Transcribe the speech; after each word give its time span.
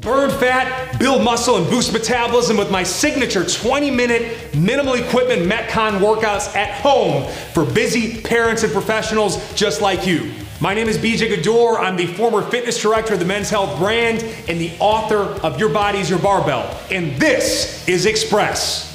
Burn 0.00 0.30
fat, 0.30 0.96
build 1.00 1.24
muscle, 1.24 1.56
and 1.56 1.68
boost 1.68 1.92
metabolism 1.92 2.56
with 2.56 2.70
my 2.70 2.84
signature 2.84 3.44
20 3.44 3.90
minute 3.90 4.54
minimal 4.54 4.94
equipment 4.94 5.42
Metcon 5.42 5.98
workouts 5.98 6.54
at 6.54 6.80
home 6.80 7.28
for 7.52 7.64
busy 7.64 8.20
parents 8.20 8.62
and 8.62 8.72
professionals 8.72 9.52
just 9.54 9.80
like 9.80 10.06
you. 10.06 10.32
My 10.60 10.72
name 10.72 10.88
is 10.88 10.98
BJ 10.98 11.34
Gaddour. 11.34 11.80
I'm 11.80 11.96
the 11.96 12.06
former 12.06 12.42
fitness 12.42 12.80
director 12.80 13.14
of 13.14 13.20
the 13.20 13.26
Men's 13.26 13.50
Health 13.50 13.76
brand 13.76 14.22
and 14.48 14.60
the 14.60 14.70
author 14.78 15.22
of 15.44 15.58
Your 15.58 15.68
Body's 15.68 16.08
Your 16.08 16.20
Barbell. 16.20 16.78
And 16.92 17.20
this 17.20 17.86
is 17.88 18.06
Express. 18.06 18.86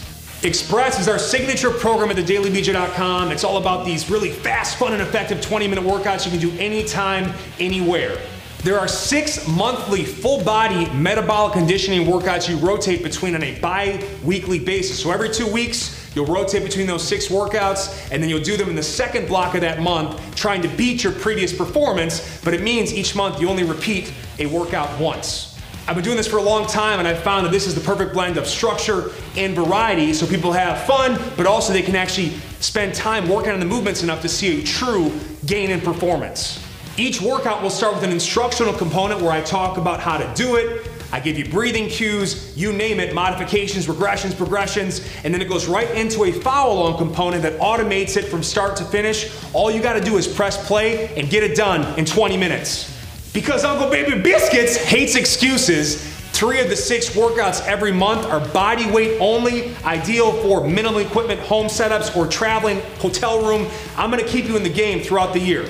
Express 0.46 1.02
is 1.02 1.10
our 1.10 1.20
signature 1.20 1.70
program 1.70 2.12
at 2.12 2.18
thedailybj.com. 2.18 3.32
It's 3.32 3.44
all 3.44 3.58
about 3.58 3.86
these 3.86 4.10
really 4.10 4.32
fast, 4.32 4.78
fun, 4.78 4.94
and 4.94 5.02
effective 5.02 5.42
20 5.42 5.68
minute 5.68 5.84
workouts 5.84 6.26
you 6.26 6.32
can 6.32 6.40
do 6.40 6.58
anytime, 6.60 7.34
anywhere. 7.60 8.18
There 8.64 8.80
are 8.80 8.88
six 8.88 9.46
monthly 9.48 10.06
full 10.06 10.44
body 10.44 10.90
metabolic 10.92 11.54
conditioning 11.54 12.08
workouts 12.08 12.48
you 12.48 12.56
rotate 12.58 13.04
between 13.04 13.36
on 13.36 13.44
a 13.44 13.60
bi 13.60 14.02
weekly 14.24 14.58
basis. 14.58 15.02
So 15.02 15.12
every 15.12 15.30
two 15.30 15.52
weeks, 15.52 16.00
You'll 16.16 16.28
rotate 16.28 16.64
between 16.64 16.86
those 16.86 17.06
six 17.06 17.28
workouts 17.28 18.12
and 18.12 18.22
then 18.22 18.30
you'll 18.30 18.44
do 18.44 18.56
them 18.56 18.70
in 18.70 18.76
the 18.76 18.84
second 18.84 19.28
block 19.28 19.56
of 19.56 19.62
that 19.62 19.82
month, 19.82 20.36
trying 20.36 20.62
to 20.62 20.68
beat 20.68 21.04
your 21.04 21.14
previous 21.14 21.52
performance. 21.56 22.40
But 22.44 22.54
it 22.54 22.62
means 22.62 22.94
each 22.94 23.16
month 23.16 23.42
you 23.42 23.50
only 23.50 23.64
repeat 23.64 24.14
a 24.38 24.46
workout 24.46 25.00
once. 25.00 25.60
I've 25.88 25.96
been 25.96 26.04
doing 26.04 26.16
this 26.16 26.28
for 26.28 26.38
a 26.38 26.44
long 26.44 26.66
time 26.68 27.00
and 27.00 27.08
I've 27.08 27.24
found 27.24 27.46
that 27.46 27.52
this 27.52 27.68
is 27.68 27.76
the 27.76 27.82
perfect 27.82 28.14
blend 28.14 28.38
of 28.38 28.48
structure 28.48 29.12
and 29.36 29.56
variety 29.56 30.14
so 30.14 30.26
people 30.26 30.54
have 30.54 30.86
fun, 30.86 31.20
but 31.36 31.46
also 31.46 31.74
they 31.74 31.82
can 31.82 31.96
actually 31.96 32.30
spend 32.60 32.94
time 32.94 33.28
working 33.28 33.52
on 33.52 33.60
the 33.60 33.66
movements 33.66 34.04
enough 34.04 34.22
to 34.22 34.30
see 34.30 34.62
a 34.62 34.64
true 34.64 35.12
gain 35.46 35.72
in 35.72 35.82
performance. 35.82 36.63
Each 36.96 37.20
workout 37.20 37.64
will 37.64 37.72
start 37.72 37.96
with 37.96 38.04
an 38.04 38.12
instructional 38.12 38.72
component 38.72 39.20
where 39.20 39.32
I 39.32 39.42
talk 39.42 39.78
about 39.78 40.00
how 40.00 40.18
to 40.18 40.32
do 40.36 40.58
it, 40.58 40.88
I 41.12 41.20
give 41.20 41.40
you 41.40 41.46
breathing 41.46 41.90
cues, 41.90 42.56
you 42.56 42.72
name 42.72 43.00
it, 43.00 43.16
modifications, 43.16 43.88
regressions, 43.88 44.38
progressions, 44.38 45.08
and 45.24 45.34
then 45.34 45.42
it 45.42 45.50
goes 45.50 45.68
right 45.68 45.90
into 45.92 46.24
a 46.26 46.32
follow 46.32 46.84
on 46.84 46.98
component 46.98 47.42
that 47.44 47.60
automates 47.60 48.16
it 48.16 48.26
from 48.26 48.44
start 48.44 48.76
to 48.78 48.86
finish. 48.86 49.32
All 49.54 49.72
you 49.72 49.82
gotta 49.82 50.02
do 50.02 50.18
is 50.18 50.28
press 50.28 50.68
play 50.68 51.16
and 51.16 51.32
get 51.32 51.44
it 51.44 51.56
done 51.56 51.98
in 51.98 52.06
20 52.06 52.38
minutes. 52.38 52.92
Because 53.34 53.64
Uncle 53.64 53.90
Baby 53.90 54.22
Biscuits 54.22 54.76
hates 54.76 55.16
excuses, 55.16 56.04
three 56.32 56.60
of 56.62 56.70
the 56.70 56.76
six 56.76 57.10
workouts 57.12 57.66
every 57.66 57.92
month 57.92 58.26
are 58.26 58.40
body 58.50 58.90
weight 58.92 59.20
only, 59.20 59.76
ideal 59.84 60.32
for 60.44 60.68
minimal 60.68 61.00
equipment 61.00 61.40
home 61.40 61.68
setups 61.68 62.16
or 62.16 62.28
traveling 62.28 62.80
hotel 63.00 63.44
room. 63.44 63.68
I'm 63.98 64.12
gonna 64.12 64.24
keep 64.24 64.46
you 64.46 64.56
in 64.58 64.64
the 64.64 64.70
game 64.70 65.02
throughout 65.02 65.34
the 65.34 65.40
year. 65.40 65.68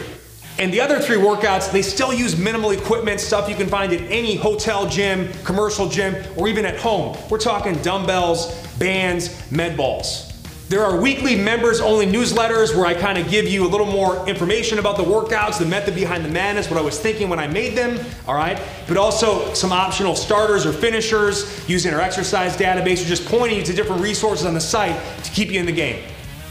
And 0.60 0.72
the 0.72 0.80
other 0.80 1.00
three 1.00 1.18
workouts, 1.18 1.72
they 1.72 1.82
still 1.82 2.14
use 2.14 2.38
minimal 2.38 2.72
equipment, 2.72 3.20
stuff 3.20 3.50
you 3.50 3.56
can 3.56 3.68
find 3.68 3.92
at 3.92 4.02
any 4.02 4.36
hotel 4.36 4.88
gym, 4.88 5.32
commercial 5.44 5.90
gym, 5.90 6.16
or 6.38 6.48
even 6.48 6.64
at 6.64 6.78
home. 6.78 7.18
We're 7.30 7.40
talking 7.40 7.74
dumbbells, 7.82 8.68
bands, 8.78 9.52
med 9.52 9.76
balls. 9.76 10.30
There 10.70 10.84
are 10.84 11.00
weekly 11.00 11.36
members 11.36 11.82
only 11.82 12.06
newsletters 12.06 12.76
where 12.76 12.86
I 12.86 12.94
kind 12.94 13.18
of 13.18 13.30
give 13.30 13.48
you 13.48 13.66
a 13.66 13.70
little 13.70 13.86
more 13.86 14.28
information 14.28 14.80
about 14.80 14.96
the 14.98 15.04
workouts, 15.04 15.60
the 15.60 15.66
method 15.66 15.94
behind 15.94 16.24
the 16.24 16.30
madness, 16.30 16.70
what 16.70 16.80
I 16.80 16.82
was 16.82 17.00
thinking 17.00 17.30
when 17.30 17.38
I 17.38 17.48
made 17.48 17.76
them, 17.76 18.04
all 18.28 18.36
right? 18.36 18.60
But 18.88 18.98
also 18.98 19.54
some 19.54 19.72
optional 19.72 20.16
starters 20.16 20.66
or 20.66 20.72
finishers 20.72 21.68
using 21.68 21.94
our 21.94 22.00
exercise 22.00 22.56
database 22.56 23.04
or 23.04 23.08
just 23.08 23.26
pointing 23.26 23.58
you 23.58 23.64
to 23.66 23.74
different 23.74 24.02
resources 24.02 24.46
on 24.46 24.54
the 24.54 24.62
site 24.62 25.00
to 25.24 25.32
keep 25.32 25.52
you 25.52 25.60
in 25.60 25.66
the 25.66 25.72
game. 25.72 26.04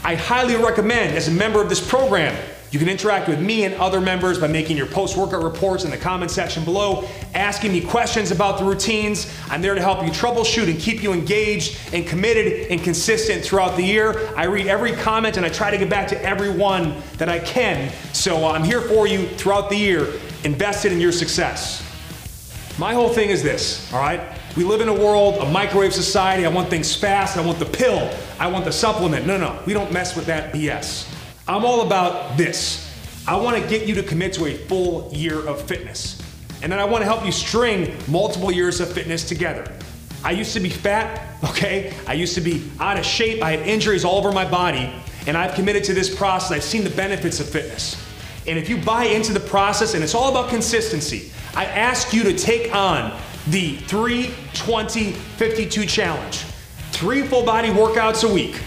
I 0.03 0.15
highly 0.15 0.57
recommend 0.57 1.17
as 1.17 1.27
a 1.27 1.31
member 1.31 1.61
of 1.61 1.69
this 1.69 1.85
program 1.85 2.35
you 2.73 2.79
can 2.79 2.89
interact 2.89 3.27
with 3.27 3.39
me 3.39 3.65
and 3.65 3.75
other 3.75 4.01
members 4.01 4.39
by 4.39 4.47
making 4.47 4.77
your 4.77 4.87
post 4.87 5.15
workout 5.15 5.43
reports 5.43 5.85
in 5.85 5.91
the 5.91 5.97
comment 5.97 6.31
section 6.31 6.65
below, 6.65 7.07
asking 7.35 7.71
me 7.71 7.79
questions 7.79 8.31
about 8.31 8.57
the 8.57 8.65
routines. 8.65 9.31
I'm 9.51 9.61
there 9.61 9.75
to 9.75 9.81
help 9.81 10.03
you 10.03 10.09
troubleshoot 10.09 10.67
and 10.67 10.79
keep 10.79 11.03
you 11.03 11.13
engaged 11.13 11.77
and 11.93 12.07
committed 12.07 12.71
and 12.71 12.81
consistent 12.81 13.45
throughout 13.45 13.75
the 13.77 13.83
year. 13.83 14.27
I 14.35 14.45
read 14.45 14.65
every 14.65 14.93
comment 14.93 15.37
and 15.37 15.45
I 15.45 15.49
try 15.49 15.69
to 15.69 15.77
get 15.77 15.87
back 15.87 16.07
to 16.07 16.21
everyone 16.23 16.95
that 17.19 17.29
I 17.29 17.37
can. 17.37 17.93
So 18.11 18.43
uh, 18.43 18.53
I'm 18.53 18.63
here 18.63 18.81
for 18.81 19.05
you 19.05 19.27
throughout 19.27 19.69
the 19.69 19.77
year, 19.77 20.11
invested 20.43 20.91
in 20.91 20.99
your 20.99 21.11
success. 21.11 21.87
My 22.79 22.95
whole 22.95 23.09
thing 23.09 23.29
is 23.29 23.43
this, 23.43 23.93
all 23.93 23.99
right? 23.99 24.19
We 24.57 24.63
live 24.63 24.81
in 24.81 24.89
a 24.89 24.93
world, 24.95 25.35
a 25.35 25.45
microwave 25.51 25.93
society. 25.93 26.43
I 26.43 26.49
want 26.49 26.71
things 26.71 26.95
fast. 26.95 27.37
I 27.37 27.45
want 27.45 27.59
the 27.59 27.65
pill. 27.65 28.11
I 28.39 28.47
want 28.47 28.65
the 28.65 28.71
supplement. 28.71 29.27
No, 29.27 29.37
no, 29.37 29.61
we 29.67 29.73
don't 29.73 29.91
mess 29.91 30.15
with 30.15 30.25
that 30.25 30.51
BS. 30.51 31.07
I'm 31.47 31.65
all 31.65 31.81
about 31.81 32.37
this. 32.37 32.89
I 33.27 33.35
want 33.35 33.61
to 33.61 33.69
get 33.69 33.85
you 33.85 33.95
to 33.95 34.03
commit 34.03 34.33
to 34.33 34.45
a 34.45 34.53
full 34.53 35.11
year 35.13 35.45
of 35.45 35.61
fitness. 35.61 36.21
And 36.61 36.71
then 36.71 36.79
I 36.79 36.85
want 36.85 37.01
to 37.01 37.05
help 37.05 37.25
you 37.25 37.31
string 37.31 37.97
multiple 38.07 38.51
years 38.51 38.79
of 38.79 38.91
fitness 38.91 39.27
together. 39.27 39.69
I 40.23 40.31
used 40.31 40.53
to 40.53 40.61
be 40.61 40.69
fat, 40.69 41.37
okay? 41.49 41.93
I 42.07 42.13
used 42.13 42.35
to 42.35 42.41
be 42.41 42.69
out 42.79 42.97
of 42.97 43.05
shape. 43.05 43.43
I 43.43 43.51
had 43.51 43.67
injuries 43.67 44.05
all 44.05 44.17
over 44.17 44.31
my 44.31 44.49
body. 44.49 44.93
And 45.27 45.37
I've 45.37 45.53
committed 45.53 45.83
to 45.85 45.93
this 45.93 46.13
process. 46.13 46.51
I've 46.51 46.63
seen 46.63 46.83
the 46.83 46.89
benefits 46.89 47.39
of 47.39 47.49
fitness. 47.49 48.01
And 48.47 48.57
if 48.57 48.69
you 48.69 48.77
buy 48.77 49.05
into 49.05 49.33
the 49.33 49.39
process, 49.39 49.93
and 49.93 50.03
it's 50.03 50.15
all 50.15 50.31
about 50.31 50.49
consistency, 50.49 51.31
I 51.55 51.65
ask 51.65 52.13
you 52.13 52.23
to 52.23 52.37
take 52.37 52.73
on 52.75 53.17
the 53.47 53.77
320 53.77 55.11
52 55.11 55.85
challenge. 55.85 56.37
Three 56.91 57.21
full 57.25 57.43
body 57.43 57.69
workouts 57.69 58.29
a 58.29 58.33
week, 58.33 58.61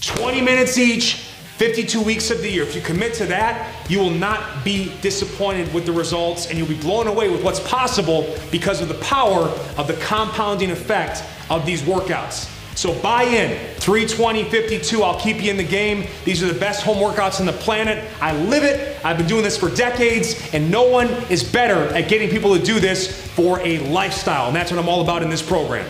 20 0.00 0.40
minutes 0.40 0.78
each, 0.78 1.31
52 1.58 2.02
weeks 2.02 2.30
of 2.30 2.40
the 2.40 2.50
year. 2.50 2.62
If 2.62 2.74
you 2.74 2.80
commit 2.80 3.14
to 3.14 3.26
that, 3.26 3.88
you 3.88 3.98
will 3.98 4.10
not 4.10 4.64
be 4.64 4.92
disappointed 5.00 5.72
with 5.72 5.86
the 5.86 5.92
results 5.92 6.48
and 6.48 6.58
you'll 6.58 6.68
be 6.68 6.80
blown 6.80 7.06
away 7.06 7.28
with 7.28 7.44
what's 7.44 7.60
possible 7.60 8.34
because 8.50 8.80
of 8.80 8.88
the 8.88 8.94
power 8.94 9.48
of 9.76 9.86
the 9.86 9.94
compounding 9.94 10.70
effect 10.70 11.22
of 11.50 11.64
these 11.66 11.82
workouts. 11.82 12.48
So 12.74 12.98
buy 13.00 13.24
in 13.24 13.50
320, 13.76 14.44
52. 14.44 15.02
I'll 15.02 15.20
keep 15.20 15.42
you 15.42 15.50
in 15.50 15.56
the 15.56 15.64
game. 15.64 16.06
These 16.24 16.42
are 16.42 16.50
the 16.50 16.58
best 16.58 16.82
home 16.82 16.96
workouts 16.96 17.38
on 17.38 17.46
the 17.46 17.52
planet. 17.52 18.02
I 18.20 18.34
live 18.34 18.64
it. 18.64 19.04
I've 19.04 19.18
been 19.18 19.26
doing 19.26 19.42
this 19.42 19.58
for 19.58 19.68
decades, 19.68 20.52
and 20.54 20.70
no 20.70 20.88
one 20.88 21.08
is 21.30 21.44
better 21.44 21.94
at 21.94 22.08
getting 22.08 22.30
people 22.30 22.56
to 22.56 22.62
do 22.62 22.80
this 22.80 23.26
for 23.34 23.60
a 23.60 23.78
lifestyle. 23.90 24.46
And 24.46 24.56
that's 24.56 24.70
what 24.70 24.80
I'm 24.80 24.88
all 24.88 25.02
about 25.02 25.22
in 25.22 25.28
this 25.28 25.42
program. 25.42 25.86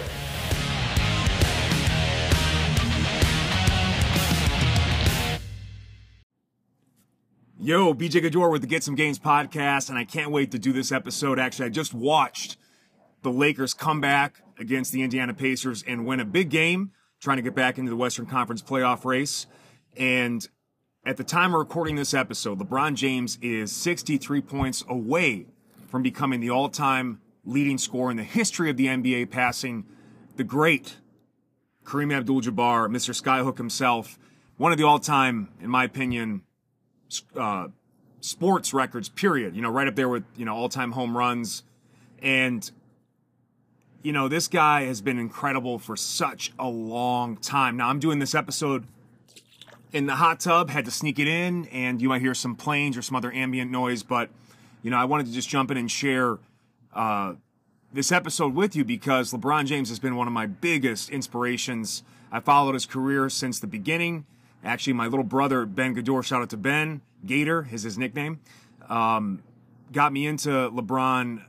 Yo, 7.64 7.94
BJ 7.94 8.20
Gaddour 8.20 8.50
with 8.50 8.60
the 8.60 8.66
Get 8.66 8.82
Some 8.82 8.96
Games 8.96 9.20
podcast, 9.20 9.88
and 9.88 9.96
I 9.96 10.04
can't 10.04 10.32
wait 10.32 10.50
to 10.50 10.58
do 10.58 10.72
this 10.72 10.90
episode. 10.90 11.38
Actually, 11.38 11.66
I 11.66 11.68
just 11.68 11.94
watched 11.94 12.56
the 13.22 13.30
Lakers 13.30 13.72
come 13.72 14.00
back 14.00 14.42
against 14.58 14.90
the 14.90 15.00
Indiana 15.00 15.32
Pacers 15.32 15.84
and 15.86 16.04
win 16.04 16.18
a 16.18 16.24
big 16.24 16.50
game, 16.50 16.90
trying 17.20 17.36
to 17.36 17.42
get 17.42 17.54
back 17.54 17.78
into 17.78 17.88
the 17.88 17.94
Western 17.94 18.26
Conference 18.26 18.62
playoff 18.62 19.04
race. 19.04 19.46
And 19.96 20.44
at 21.06 21.18
the 21.18 21.22
time 21.22 21.54
of 21.54 21.60
recording 21.60 21.94
this 21.94 22.14
episode, 22.14 22.58
LeBron 22.58 22.96
James 22.96 23.38
is 23.40 23.70
63 23.70 24.40
points 24.40 24.82
away 24.88 25.46
from 25.86 26.02
becoming 26.02 26.40
the 26.40 26.50
all 26.50 26.68
time 26.68 27.20
leading 27.44 27.78
scorer 27.78 28.10
in 28.10 28.16
the 28.16 28.24
history 28.24 28.70
of 28.70 28.76
the 28.76 28.86
NBA, 28.86 29.30
passing 29.30 29.86
the 30.34 30.42
great 30.42 30.96
Kareem 31.84 32.12
Abdul 32.12 32.40
Jabbar, 32.40 32.88
Mr. 32.88 33.14
Skyhook 33.14 33.58
himself, 33.58 34.18
one 34.56 34.72
of 34.72 34.78
the 34.78 34.84
all 34.84 34.98
time, 34.98 35.50
in 35.60 35.70
my 35.70 35.84
opinion, 35.84 36.42
uh, 37.36 37.68
sports 38.20 38.72
records, 38.72 39.08
period. 39.08 39.54
You 39.56 39.62
know, 39.62 39.70
right 39.70 39.88
up 39.88 39.96
there 39.96 40.08
with, 40.08 40.24
you 40.36 40.44
know, 40.44 40.54
all 40.54 40.68
time 40.68 40.92
home 40.92 41.16
runs. 41.16 41.62
And, 42.22 42.70
you 44.02 44.12
know, 44.12 44.28
this 44.28 44.48
guy 44.48 44.84
has 44.84 45.00
been 45.00 45.18
incredible 45.18 45.78
for 45.78 45.96
such 45.96 46.52
a 46.58 46.68
long 46.68 47.36
time. 47.36 47.76
Now, 47.76 47.88
I'm 47.88 47.98
doing 47.98 48.18
this 48.18 48.34
episode 48.34 48.86
in 49.92 50.06
the 50.06 50.16
hot 50.16 50.40
tub, 50.40 50.70
had 50.70 50.84
to 50.86 50.90
sneak 50.90 51.18
it 51.18 51.28
in, 51.28 51.66
and 51.66 52.00
you 52.00 52.08
might 52.08 52.22
hear 52.22 52.34
some 52.34 52.56
planes 52.56 52.96
or 52.96 53.02
some 53.02 53.14
other 53.16 53.32
ambient 53.32 53.70
noise, 53.70 54.02
but, 54.02 54.30
you 54.82 54.90
know, 54.90 54.96
I 54.96 55.04
wanted 55.04 55.26
to 55.26 55.32
just 55.32 55.48
jump 55.48 55.70
in 55.70 55.76
and 55.76 55.90
share 55.90 56.38
uh, 56.94 57.34
this 57.92 58.10
episode 58.10 58.54
with 58.54 58.74
you 58.74 58.84
because 58.84 59.32
LeBron 59.32 59.66
James 59.66 59.90
has 59.90 59.98
been 59.98 60.16
one 60.16 60.26
of 60.26 60.32
my 60.32 60.46
biggest 60.46 61.10
inspirations. 61.10 62.02
I 62.30 62.40
followed 62.40 62.72
his 62.72 62.86
career 62.86 63.28
since 63.28 63.60
the 63.60 63.66
beginning. 63.66 64.24
Actually, 64.64 64.92
my 64.92 65.06
little 65.06 65.24
brother, 65.24 65.66
Ben 65.66 65.92
Gaddour, 65.92 66.22
shout 66.22 66.42
out 66.42 66.50
to 66.50 66.56
Ben, 66.56 67.02
Gator 67.26 67.68
is 67.72 67.82
his 67.82 67.98
nickname, 67.98 68.40
um, 68.88 69.42
got 69.90 70.12
me 70.12 70.26
into 70.26 70.50
LeBron, 70.50 71.44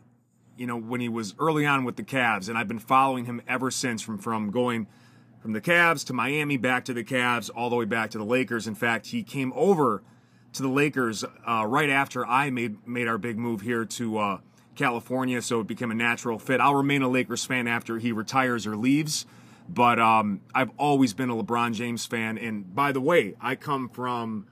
you 0.57 0.67
know, 0.67 0.77
when 0.77 0.99
he 0.99 1.09
was 1.09 1.35
early 1.39 1.65
on 1.65 1.83
with 1.83 1.95
the 1.95 2.03
Cavs. 2.03 2.49
And 2.49 2.57
I've 2.57 2.67
been 2.67 2.79
following 2.79 3.25
him 3.25 3.41
ever 3.47 3.71
since 3.71 4.01
from, 4.01 4.17
from 4.17 4.51
going 4.51 4.87
from 5.41 5.53
the 5.53 5.61
Cavs 5.61 6.05
to 6.05 6.13
Miami, 6.13 6.57
back 6.57 6.85
to 6.85 6.93
the 6.93 7.03
Cavs, 7.03 7.49
all 7.55 7.69
the 7.69 7.75
way 7.75 7.85
back 7.85 8.11
to 8.11 8.17
the 8.17 8.23
Lakers. 8.23 8.67
In 8.67 8.75
fact, 8.75 9.07
he 9.07 9.23
came 9.23 9.51
over 9.55 10.01
to 10.53 10.61
the 10.61 10.69
Lakers 10.69 11.23
uh, 11.23 11.65
right 11.67 11.89
after 11.89 12.25
I 12.25 12.49
made, 12.49 12.87
made 12.87 13.07
our 13.07 13.17
big 13.17 13.37
move 13.37 13.61
here 13.61 13.85
to 13.85 14.17
uh, 14.17 14.37
California, 14.75 15.41
so 15.41 15.59
it 15.59 15.67
became 15.67 15.91
a 15.91 15.95
natural 15.95 16.39
fit. 16.39 16.61
I'll 16.61 16.75
remain 16.75 17.01
a 17.01 17.09
Lakers 17.09 17.45
fan 17.45 17.67
after 17.67 17.99
he 17.99 18.11
retires 18.11 18.65
or 18.65 18.75
leaves. 18.75 19.25
But 19.67 19.99
um, 19.99 20.41
I've 20.53 20.71
always 20.77 21.13
been 21.13 21.29
a 21.29 21.35
LeBron 21.35 21.73
James 21.73 22.05
fan. 22.05 22.37
And 22.37 22.73
by 22.75 22.91
the 22.91 23.01
way, 23.01 23.35
I 23.41 23.55
come 23.55 23.89
from 23.89 24.47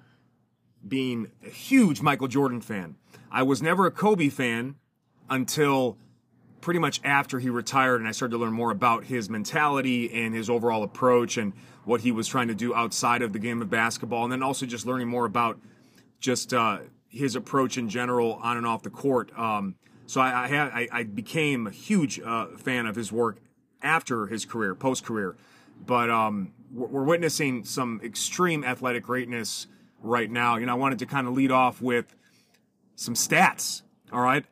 being 0.88 1.32
a 1.46 1.50
huge 1.50 2.02
Michael 2.02 2.28
Jordan 2.28 2.62
fan. 2.62 2.96
I 3.32 3.44
was 3.44 3.62
never 3.62 3.86
a 3.86 3.92
Kobe 3.92 4.30
fan 4.30 4.76
until 5.30 5.98
pretty 6.60 6.80
much 6.80 7.02
after 7.04 7.40
he 7.40 7.50
retired, 7.50 8.00
and 8.00 8.08
I 8.08 8.12
started 8.12 8.34
to 8.34 8.38
learn 8.38 8.54
more 8.54 8.72
about 8.72 9.06
his 9.06 9.30
mentality 9.30 10.12
and 10.14 10.34
his 10.34 10.50
overall 10.50 10.84
approach 10.84 11.38
and 11.38 11.54
what 11.86 12.02
he 12.02 12.12
was 12.12 12.28
trying 12.28 12.48
to 12.48 12.56
do 12.56 12.74
outside 12.76 13.22
of 13.22 13.34
the 13.34 13.40
game 13.40 13.62
of 13.62 13.70
basketball, 13.70 14.24
and 14.24 14.32
then 14.32 14.44
also 14.44 14.66
just 14.66 14.86
learning 14.86 15.08
more 15.08 15.26
about 15.26 15.60
just 16.20 16.54
uh, 16.54 16.80
his 17.10 17.36
approach 17.36 17.78
in 17.78 17.90
general 17.90 18.40
on 18.44 18.58
and 18.58 18.66
off 18.66 18.84
the 18.84 18.90
court. 18.90 19.38
Um, 19.38 19.76
so 20.06 20.22
I, 20.22 20.48
I, 20.48 20.88
I, 20.92 21.04
became 21.04 21.68
a 21.68 21.72
huge 21.72 22.20
uh, 22.20 22.48
fan 22.58 22.86
of 22.86 22.96
his 22.96 23.12
work 23.12 23.38
after 23.82 24.28
his 24.28 24.46
career, 24.46 24.76
post 24.76 25.06
career. 25.06 25.36
But 25.86 26.10
um, 26.10 26.54
we're 26.74 27.04
witnessing 27.04 27.66
some 27.66 28.02
extreme 28.04 28.64
athletic 28.64 29.04
greatness 29.04 29.68
right 30.02 30.30
now. 30.30 30.58
You 30.58 30.66
know, 30.66 30.74
I 30.74 30.76
wanted 30.76 31.00
to 31.00 31.06
kind 31.06 31.28
of 31.28 31.34
lead 31.34 31.52
off 31.52 31.82
with 31.82 32.16
some 32.96 33.14
stats. 33.14 33.82
All 34.12 34.22
right 34.22 34.46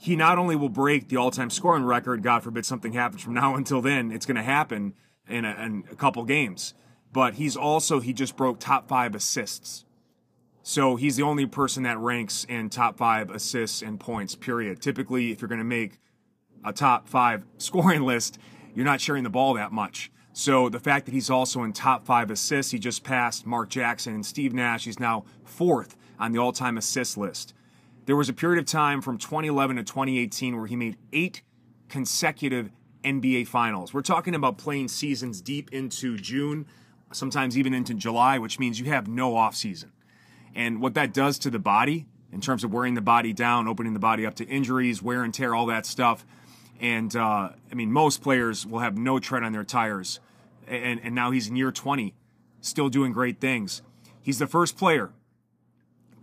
he 0.00 0.14
not 0.14 0.38
only 0.38 0.54
will 0.54 0.68
break 0.68 1.08
the 1.08 1.16
all-time 1.16 1.50
scoring 1.50 1.84
record, 1.84 2.22
God 2.22 2.44
forbid 2.44 2.64
something 2.64 2.92
happens 2.92 3.20
from 3.20 3.34
now 3.34 3.56
until 3.56 3.82
then, 3.82 4.12
it's 4.12 4.26
going 4.26 4.36
to 4.36 4.42
happen 4.42 4.94
in 5.28 5.44
a, 5.44 5.50
in 5.60 5.84
a 5.90 5.96
couple 5.96 6.24
games. 6.24 6.74
But 7.12 7.34
he's 7.34 7.56
also, 7.56 8.00
he 8.00 8.12
just 8.12 8.36
broke 8.36 8.60
top 8.60 8.88
five 8.88 9.14
assists. 9.14 9.84
So 10.62 10.96
he's 10.96 11.16
the 11.16 11.22
only 11.22 11.46
person 11.46 11.82
that 11.82 11.98
ranks 11.98 12.44
in 12.44 12.68
top 12.68 12.98
five 12.98 13.30
assists 13.30 13.82
and 13.82 13.98
points, 13.98 14.34
period. 14.34 14.80
Typically, 14.80 15.32
if 15.32 15.40
you're 15.40 15.48
going 15.48 15.58
to 15.58 15.64
make 15.64 15.98
a 16.64 16.72
top 16.72 17.08
five 17.08 17.44
scoring 17.58 18.02
list, 18.02 18.38
you're 18.74 18.84
not 18.84 19.00
sharing 19.00 19.24
the 19.24 19.30
ball 19.30 19.54
that 19.54 19.72
much. 19.72 20.10
So 20.32 20.68
the 20.68 20.78
fact 20.78 21.06
that 21.06 21.12
he's 21.12 21.30
also 21.30 21.64
in 21.64 21.72
top 21.72 22.06
five 22.06 22.30
assists, 22.30 22.70
he 22.70 22.78
just 22.78 23.02
passed 23.02 23.44
Mark 23.44 23.70
Jackson 23.70 24.14
and 24.14 24.24
Steve 24.24 24.54
Nash. 24.54 24.84
He's 24.84 25.00
now 25.00 25.24
fourth 25.44 25.96
on 26.18 26.32
the 26.32 26.38
all-time 26.38 26.78
assist 26.78 27.16
list. 27.16 27.54
There 28.06 28.16
was 28.16 28.28
a 28.28 28.32
period 28.32 28.60
of 28.60 28.66
time 28.66 29.02
from 29.02 29.18
2011 29.18 29.76
to 29.76 29.82
2018 29.82 30.56
where 30.56 30.66
he 30.66 30.76
made 30.76 30.96
eight 31.12 31.42
consecutive 31.88 32.70
NBA 33.04 33.48
finals. 33.48 33.92
We're 33.92 34.02
talking 34.02 34.34
about 34.34 34.58
playing 34.58 34.88
seasons 34.88 35.40
deep 35.40 35.72
into 35.72 36.16
June, 36.16 36.66
sometimes 37.12 37.58
even 37.58 37.74
into 37.74 37.94
July, 37.94 38.38
which 38.38 38.58
means 38.58 38.78
you 38.78 38.86
have 38.86 39.08
no 39.08 39.36
off 39.36 39.54
season. 39.54 39.92
And 40.54 40.80
what 40.80 40.94
that 40.94 41.12
does 41.12 41.38
to 41.40 41.50
the 41.50 41.58
body 41.58 42.06
in 42.32 42.40
terms 42.40 42.64
of 42.64 42.72
wearing 42.72 42.94
the 42.94 43.00
body 43.00 43.32
down, 43.32 43.68
opening 43.68 43.94
the 43.94 43.98
body 43.98 44.26
up 44.26 44.34
to 44.36 44.44
injuries, 44.46 45.02
wear 45.02 45.22
and 45.22 45.32
tear, 45.32 45.54
all 45.54 45.66
that 45.66 45.86
stuff. 45.86 46.26
And 46.80 47.14
uh, 47.16 47.50
I 47.70 47.74
mean, 47.74 47.92
most 47.92 48.22
players 48.22 48.66
will 48.66 48.78
have 48.80 48.96
no 48.96 49.18
tread 49.18 49.42
on 49.42 49.52
their 49.52 49.64
tires. 49.64 50.20
And, 50.66 51.00
and 51.02 51.14
now 51.14 51.30
he's 51.30 51.48
in 51.48 51.56
year 51.56 51.72
20, 51.72 52.14
still 52.60 52.88
doing 52.88 53.12
great 53.12 53.40
things. 53.40 53.82
He's 54.22 54.38
the 54.38 54.46
first 54.46 54.76
player 54.76 55.12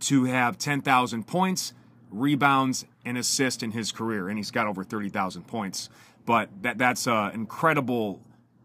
to 0.00 0.24
have 0.24 0.58
10,000 0.58 1.26
points, 1.26 1.72
rebounds, 2.10 2.86
and 3.04 3.18
assists 3.18 3.62
in 3.62 3.72
his 3.72 3.92
career, 3.92 4.28
and 4.28 4.38
he's 4.38 4.50
got 4.50 4.66
over 4.66 4.84
30,000 4.84 5.46
points. 5.46 5.88
But 6.24 6.50
that 6.62 6.78
that's 6.78 7.06
an 7.06 7.32
incredible 7.32 8.20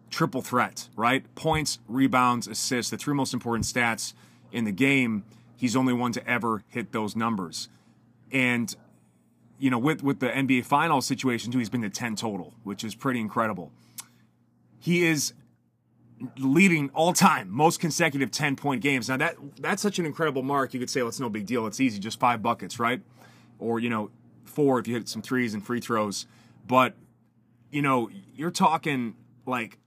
triple 0.09 0.41
threat, 0.41 0.89
right? 0.95 1.23
Points, 1.35 1.79
rebounds, 1.87 2.47
assists, 2.47 2.91
the 2.91 2.97
three 2.97 3.13
most 3.13 3.33
important 3.33 3.65
stats 3.65 4.13
in 4.51 4.65
the 4.65 4.71
game. 4.71 5.23
He's 5.55 5.75
only 5.75 5.93
one 5.93 6.11
to 6.13 6.27
ever 6.27 6.63
hit 6.67 6.91
those 6.91 7.15
numbers. 7.15 7.69
And 8.31 8.75
you 9.61 9.69
know, 9.69 9.77
with 9.77 10.01
with 10.01 10.19
the 10.19 10.27
NBA 10.27 10.65
Finals 10.65 11.05
situation 11.05 11.51
too, 11.51 11.59
he's 11.59 11.69
been 11.69 11.83
to 11.83 11.89
10 11.89 12.15
total, 12.15 12.55
which 12.63 12.83
is 12.83 12.95
pretty 12.95 13.19
incredible. 13.19 13.71
He 14.79 15.03
is 15.03 15.33
leading 16.37 16.89
all 16.89 17.13
time 17.13 17.47
most 17.49 17.79
consecutive 17.79 18.31
10 18.31 18.55
point 18.55 18.81
games. 18.81 19.07
Now 19.07 19.17
that 19.17 19.35
that's 19.59 19.83
such 19.83 19.99
an 19.99 20.07
incredible 20.07 20.41
mark. 20.41 20.73
You 20.73 20.79
could 20.79 20.89
say, 20.89 21.01
well, 21.01 21.09
it's 21.09 21.19
no 21.19 21.29
big 21.29 21.45
deal. 21.45 21.67
It's 21.67 21.79
easy, 21.79 21.99
just 21.99 22.19
five 22.19 22.41
buckets, 22.41 22.79
right? 22.79 23.01
Or 23.59 23.79
you 23.79 23.89
know, 23.89 24.09
four 24.45 24.79
if 24.79 24.87
you 24.87 24.95
hit 24.95 25.07
some 25.07 25.21
threes 25.21 25.53
and 25.53 25.63
free 25.63 25.79
throws. 25.79 26.25
But 26.67 26.95
you 27.69 27.83
know, 27.83 28.09
you're 28.33 28.49
talking 28.49 29.15
like 29.45 29.77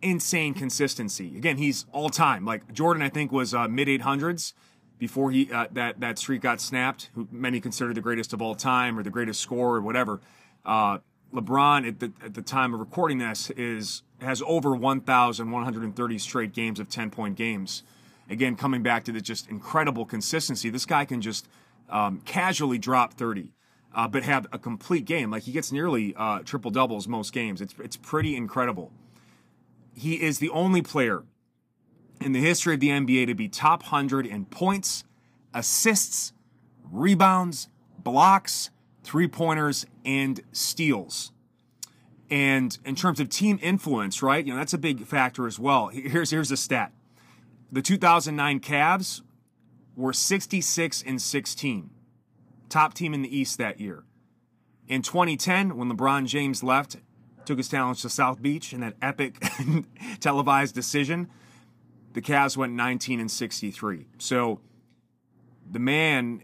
insane 0.00 0.54
consistency. 0.54 1.36
Again, 1.36 1.58
he's 1.58 1.84
all 1.92 2.08
time. 2.08 2.46
Like 2.46 2.72
Jordan, 2.72 3.02
I 3.02 3.10
think 3.10 3.30
was 3.30 3.52
uh, 3.52 3.68
mid 3.68 3.88
800s 3.88 4.54
before 4.98 5.30
he 5.30 5.50
uh, 5.52 5.66
that 5.72 6.00
that 6.00 6.18
streak 6.18 6.42
got 6.42 6.60
snapped. 6.60 7.10
Who 7.14 7.28
many 7.30 7.60
consider 7.60 7.94
the 7.94 8.00
greatest 8.00 8.32
of 8.32 8.42
all 8.42 8.54
time 8.54 8.98
or 8.98 9.02
the 9.02 9.10
greatest 9.10 9.40
scorer 9.40 9.76
or 9.76 9.80
whatever. 9.80 10.20
Uh, 10.64 10.98
LeBron 11.32 11.86
at 11.86 12.00
the 12.00 12.12
at 12.24 12.34
the 12.34 12.42
time 12.42 12.74
of 12.74 12.80
recording 12.80 13.18
this 13.18 13.50
is 13.50 14.02
has 14.20 14.42
over 14.46 14.74
1,130 14.74 16.18
straight 16.18 16.52
games 16.52 16.80
of 16.80 16.88
10 16.88 17.10
point 17.10 17.36
games. 17.36 17.82
Again, 18.30 18.56
coming 18.56 18.82
back 18.82 19.04
to 19.04 19.12
the 19.12 19.20
just 19.20 19.48
incredible 19.48 20.04
consistency, 20.04 20.68
this 20.68 20.84
guy 20.84 21.04
can 21.04 21.20
just 21.20 21.48
um, 21.88 22.20
casually 22.24 22.76
drop 22.76 23.14
30, 23.14 23.52
uh, 23.94 24.08
but 24.08 24.22
have 24.24 24.46
a 24.52 24.58
complete 24.58 25.04
game. 25.04 25.30
Like 25.30 25.44
he 25.44 25.52
gets 25.52 25.72
nearly 25.72 26.14
uh, 26.16 26.40
triple 26.40 26.70
doubles 26.70 27.06
most 27.08 27.32
games. 27.32 27.60
It's 27.60 27.74
it's 27.78 27.96
pretty 27.96 28.36
incredible. 28.36 28.90
He 29.94 30.22
is 30.22 30.38
the 30.38 30.50
only 30.50 30.82
player 30.82 31.24
in 32.20 32.32
the 32.32 32.40
history 32.40 32.74
of 32.74 32.80
the 32.80 32.88
NBA 32.88 33.26
to 33.26 33.34
be 33.34 33.48
top 33.48 33.82
100 33.82 34.26
in 34.26 34.44
points, 34.46 35.04
assists, 35.54 36.32
rebounds, 36.90 37.68
blocks, 37.98 38.70
three 39.02 39.28
pointers, 39.28 39.86
and 40.04 40.40
steals. 40.52 41.32
And 42.30 42.76
in 42.84 42.94
terms 42.94 43.20
of 43.20 43.28
team 43.30 43.58
influence, 43.62 44.22
right? 44.22 44.44
You 44.44 44.52
know, 44.52 44.58
that's 44.58 44.74
a 44.74 44.78
big 44.78 45.06
factor 45.06 45.46
as 45.46 45.58
well. 45.58 45.88
Here's 45.88 46.30
here's 46.30 46.50
a 46.50 46.56
stat. 46.56 46.92
The 47.72 47.82
2009 47.82 48.60
Cavs 48.60 49.22
were 49.96 50.12
66 50.12 51.02
and 51.06 51.20
16. 51.20 51.90
Top 52.68 52.94
team 52.94 53.14
in 53.14 53.22
the 53.22 53.36
East 53.36 53.58
that 53.58 53.80
year. 53.80 54.04
In 54.86 55.02
2010, 55.02 55.76
when 55.76 55.90
LeBron 55.90 56.26
James 56.26 56.62
left, 56.62 56.96
took 57.44 57.58
his 57.58 57.68
talents 57.68 58.02
to 58.02 58.10
South 58.10 58.42
Beach 58.42 58.72
in 58.72 58.80
that 58.80 58.94
epic 59.00 59.42
televised 60.20 60.74
decision, 60.74 61.28
the 62.12 62.22
Cavs 62.22 62.56
went 62.56 62.72
19 62.72 63.20
and 63.20 63.30
63. 63.30 64.06
So 64.18 64.60
the 65.70 65.78
man 65.78 66.42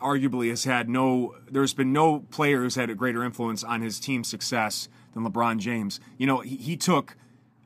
arguably 0.00 0.50
has 0.50 0.64
had 0.64 0.88
no 0.88 1.34
there's 1.50 1.74
been 1.74 1.92
no 1.92 2.20
player 2.20 2.62
who's 2.62 2.74
had 2.74 2.90
a 2.90 2.94
greater 2.94 3.22
influence 3.22 3.62
on 3.62 3.80
his 3.80 4.00
team's 4.00 4.28
success 4.28 4.88
than 5.14 5.24
LeBron 5.24 5.58
James. 5.58 6.00
You 6.18 6.26
know, 6.26 6.40
he, 6.40 6.56
he 6.56 6.76
took 6.76 7.16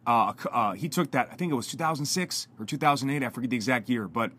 uh, 0.06 0.32
uh, 0.52 0.72
he 0.72 0.88
took 0.88 1.10
that 1.12 1.28
I 1.32 1.37
think 1.37 1.52
it 1.52 1.56
was 1.56 1.66
2006 1.69 2.48
or 2.58 2.66
2008. 2.66 3.25
I 3.25 3.28
forget 3.31 3.50
the 3.50 3.56
exact 3.56 3.88
year, 3.88 4.06
but 4.06 4.32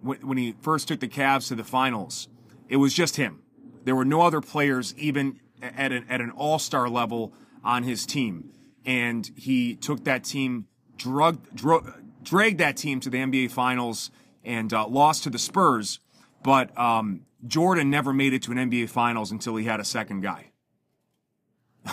when, 0.00 0.18
when 0.26 0.38
he 0.38 0.54
first 0.60 0.88
took 0.88 1.00
the 1.00 1.08
Cavs 1.08 1.48
to 1.48 1.54
the 1.54 1.64
finals, 1.64 2.28
it 2.68 2.76
was 2.76 2.94
just 2.94 3.16
him. 3.16 3.42
There 3.84 3.96
were 3.96 4.04
no 4.04 4.22
other 4.22 4.40
players 4.40 4.94
even 4.96 5.40
at 5.62 5.92
an, 5.92 6.04
at 6.08 6.20
an 6.20 6.30
all 6.30 6.58
star 6.58 6.88
level 6.88 7.32
on 7.64 7.82
his 7.82 8.06
team, 8.06 8.50
and 8.84 9.30
he 9.36 9.74
took 9.74 10.04
that 10.04 10.24
team, 10.24 10.66
drug, 10.96 11.54
drug 11.54 11.92
dragged 12.22 12.58
that 12.58 12.76
team 12.76 13.00
to 13.00 13.10
the 13.10 13.18
NBA 13.18 13.50
Finals 13.50 14.10
and 14.44 14.72
uh, 14.72 14.86
lost 14.86 15.24
to 15.24 15.30
the 15.30 15.38
Spurs. 15.38 16.00
But 16.42 16.76
um, 16.78 17.26
Jordan 17.46 17.90
never 17.90 18.12
made 18.12 18.32
it 18.32 18.42
to 18.42 18.52
an 18.52 18.70
NBA 18.70 18.88
Finals 18.88 19.30
until 19.30 19.56
he 19.56 19.64
had 19.64 19.80
a 19.80 19.84
second 19.84 20.20
guy. 20.20 20.52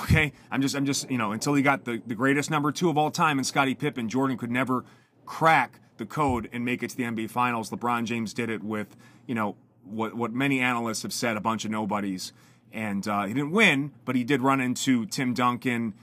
Okay, 0.04 0.34
I'm 0.52 0.62
just, 0.62 0.76
I'm 0.76 0.86
just, 0.86 1.10
you 1.10 1.18
know, 1.18 1.32
until 1.32 1.54
he 1.54 1.62
got 1.62 1.86
the, 1.86 2.02
the 2.06 2.16
greatest 2.16 2.52
number 2.52 2.72
two 2.72 2.90
of 2.90 2.98
all 2.98 3.12
time 3.12 3.38
in 3.38 3.46
Scottie 3.46 3.76
Pippen, 3.76 4.10
Jordan 4.10 4.38
could 4.38 4.52
never 4.52 4.84
crack 5.26 5.80
the 5.98 6.06
code 6.06 6.50
and 6.52 6.66
make 6.66 6.84
it 6.84 6.90
to 6.90 6.98
the 6.98 7.04
NBA 7.04 7.30
Finals. 7.30 7.70
LeBron 7.70 8.04
James 8.04 8.34
did 8.34 8.50
it 8.50 8.62
with, 8.62 8.98
you 9.26 9.36
know, 9.36 9.56
what 9.86 10.16
what 10.16 10.34
many 10.34 10.60
analysts 10.60 11.04
have 11.04 11.14
said, 11.14 11.38
a 11.38 11.42
bunch 11.42 11.64
of 11.64 11.72
nobodies, 11.72 12.34
and 12.74 13.08
uh, 13.08 13.26
he 13.26 13.34
didn't 13.34 13.52
win, 13.52 13.92
but 14.04 14.16
he 14.16 14.24
did 14.24 14.42
run 14.42 14.60
into 14.60 15.06
Tim 15.06 15.34
Duncan, 15.34 15.94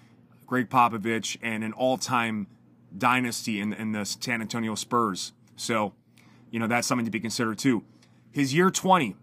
Gregg 0.47 0.71
Popovich, 0.71 1.37
and 1.43 1.65
an 1.65 1.73
all-time 1.73 2.47
dynasty 2.97 3.61
in, 3.61 3.73
in 3.73 3.93
the 3.93 4.05
San 4.05 4.41
Antonio 4.41 4.75
Spurs. 4.75 5.33
So, 5.57 5.93
you 6.51 6.59
know, 6.59 6.67
that's 6.67 6.87
something 6.87 7.05
to 7.05 7.11
be 7.11 7.21
considered 7.21 7.59
too. 7.59 7.85
His 8.31 8.55
year 8.55 8.71
20. 8.71 9.17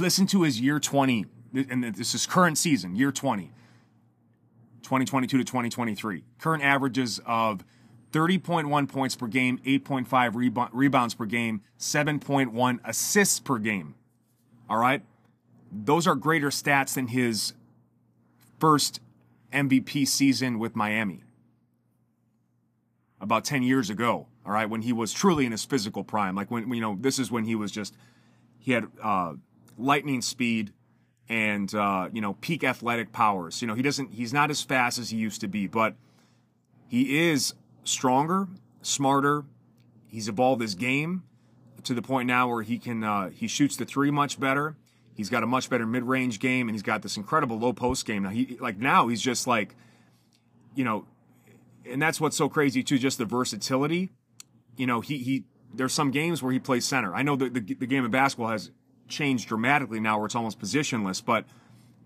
Listen 0.00 0.26
to 0.28 0.42
his 0.42 0.60
year 0.60 0.80
20 0.80 1.26
and 1.54 1.94
this 1.94 2.14
is 2.14 2.26
current 2.26 2.58
season, 2.58 2.96
year 2.96 3.12
20, 3.12 3.44
2022 4.82 5.38
to 5.38 5.44
2023. 5.44 6.24
Current 6.38 6.62
averages 6.64 7.20
of 7.24 7.64
30.1 8.12 8.88
points 8.88 9.16
per 9.16 9.26
game, 9.26 9.58
8.5 9.64 10.68
rebounds 10.72 11.14
per 11.14 11.26
game, 11.26 11.62
7.1 11.78 12.78
assists 12.84 13.40
per 13.40 13.58
game. 13.58 13.94
All 14.68 14.78
right? 14.78 15.02
Those 15.70 16.06
are 16.06 16.14
greater 16.14 16.50
stats 16.50 16.94
than 16.94 17.08
his 17.08 17.54
first 18.58 19.00
MVP 19.52 20.06
season 20.06 20.58
with 20.58 20.74
Miami 20.74 21.23
about 23.24 23.44
10 23.44 23.62
years 23.62 23.90
ago, 23.90 24.26
all 24.44 24.52
right, 24.52 24.68
when 24.68 24.82
he 24.82 24.92
was 24.92 25.12
truly 25.12 25.46
in 25.46 25.52
his 25.52 25.64
physical 25.64 26.04
prime. 26.04 26.36
Like 26.36 26.50
when, 26.50 26.72
you 26.72 26.80
know, 26.80 26.96
this 27.00 27.18
is 27.18 27.30
when 27.30 27.44
he 27.44 27.54
was 27.54 27.72
just, 27.72 27.94
he 28.58 28.72
had 28.72 28.86
uh, 29.02 29.32
lightning 29.76 30.22
speed, 30.22 30.72
and 31.28 31.74
uh, 31.74 32.08
you 32.12 32.20
know 32.20 32.34
peak 32.34 32.62
athletic 32.62 33.12
powers. 33.12 33.62
You 33.62 33.68
know 33.68 33.74
he 33.74 33.82
doesn't 33.82 34.12
he's 34.12 34.32
not 34.32 34.50
as 34.50 34.62
fast 34.62 34.98
as 34.98 35.10
he 35.10 35.16
used 35.16 35.40
to 35.40 35.48
be, 35.48 35.66
but 35.66 35.94
he 36.86 37.30
is 37.30 37.54
stronger, 37.84 38.46
smarter. 38.82 39.44
He's 40.06 40.28
evolved 40.28 40.62
his 40.62 40.74
game 40.74 41.24
to 41.82 41.94
the 41.94 42.02
point 42.02 42.26
now 42.26 42.48
where 42.48 42.62
he 42.62 42.78
can 42.78 43.02
uh, 43.02 43.30
he 43.30 43.46
shoots 43.48 43.76
the 43.76 43.84
three 43.84 44.10
much 44.10 44.38
better. 44.38 44.76
He's 45.14 45.30
got 45.30 45.42
a 45.42 45.46
much 45.46 45.70
better 45.70 45.86
mid-range 45.86 46.40
game, 46.40 46.68
and 46.68 46.74
he's 46.74 46.82
got 46.82 47.02
this 47.02 47.16
incredible 47.16 47.58
low 47.58 47.72
post 47.72 48.04
game. 48.04 48.24
Now 48.24 48.30
he 48.30 48.58
like 48.60 48.78
now 48.78 49.08
he's 49.08 49.22
just 49.22 49.46
like, 49.46 49.74
you 50.74 50.84
know, 50.84 51.06
and 51.88 52.00
that's 52.00 52.20
what's 52.20 52.36
so 52.36 52.48
crazy 52.48 52.82
too, 52.82 52.98
just 52.98 53.18
the 53.18 53.24
versatility. 53.24 54.10
You 54.76 54.86
know, 54.86 55.00
he 55.00 55.18
he 55.18 55.44
there's 55.72 55.92
some 55.92 56.10
games 56.10 56.42
where 56.42 56.52
he 56.52 56.58
plays 56.58 56.84
center. 56.84 57.14
I 57.14 57.22
know 57.22 57.36
that 57.36 57.54
the, 57.54 57.60
the 57.60 57.86
game 57.86 58.04
of 58.04 58.10
basketball 58.10 58.50
has 58.50 58.70
changed 59.08 59.48
dramatically 59.48 60.00
now, 60.00 60.18
where 60.18 60.26
it's 60.26 60.34
almost 60.34 60.58
positionless, 60.58 61.24
but 61.24 61.44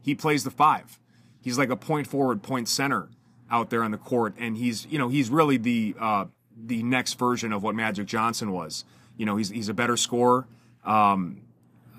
he 0.03 0.15
plays 0.15 0.45
the 0.45 0.51
five. 0.51 0.99
He's 1.41 1.59
like 1.59 1.71
a 1.71 1.77
point 1.77 2.07
forward, 2.07 2.43
point 2.43 2.69
center 2.69 3.09
out 3.51 3.71
there 3.71 3.83
on 3.83 3.91
the 3.91 3.99
court, 3.99 4.35
and 4.39 4.57
he's 4.57 4.87
you 4.87 4.99
know 4.99 5.09
he's 5.09 5.31
really 5.31 5.57
the 5.57 5.95
uh, 5.99 6.27
the 6.57 6.83
next 6.83 7.19
version 7.19 7.53
of 7.53 7.63
what 7.63 7.75
Magic 7.75 8.07
Johnson 8.07 8.53
was. 8.53 8.85
You 9.17 9.27
know, 9.27 9.37
he's 9.37 9.49
he's 9.49 9.69
a 9.69 9.75
better 9.75 9.97
scorer. 9.97 10.47
Um, 10.85 11.43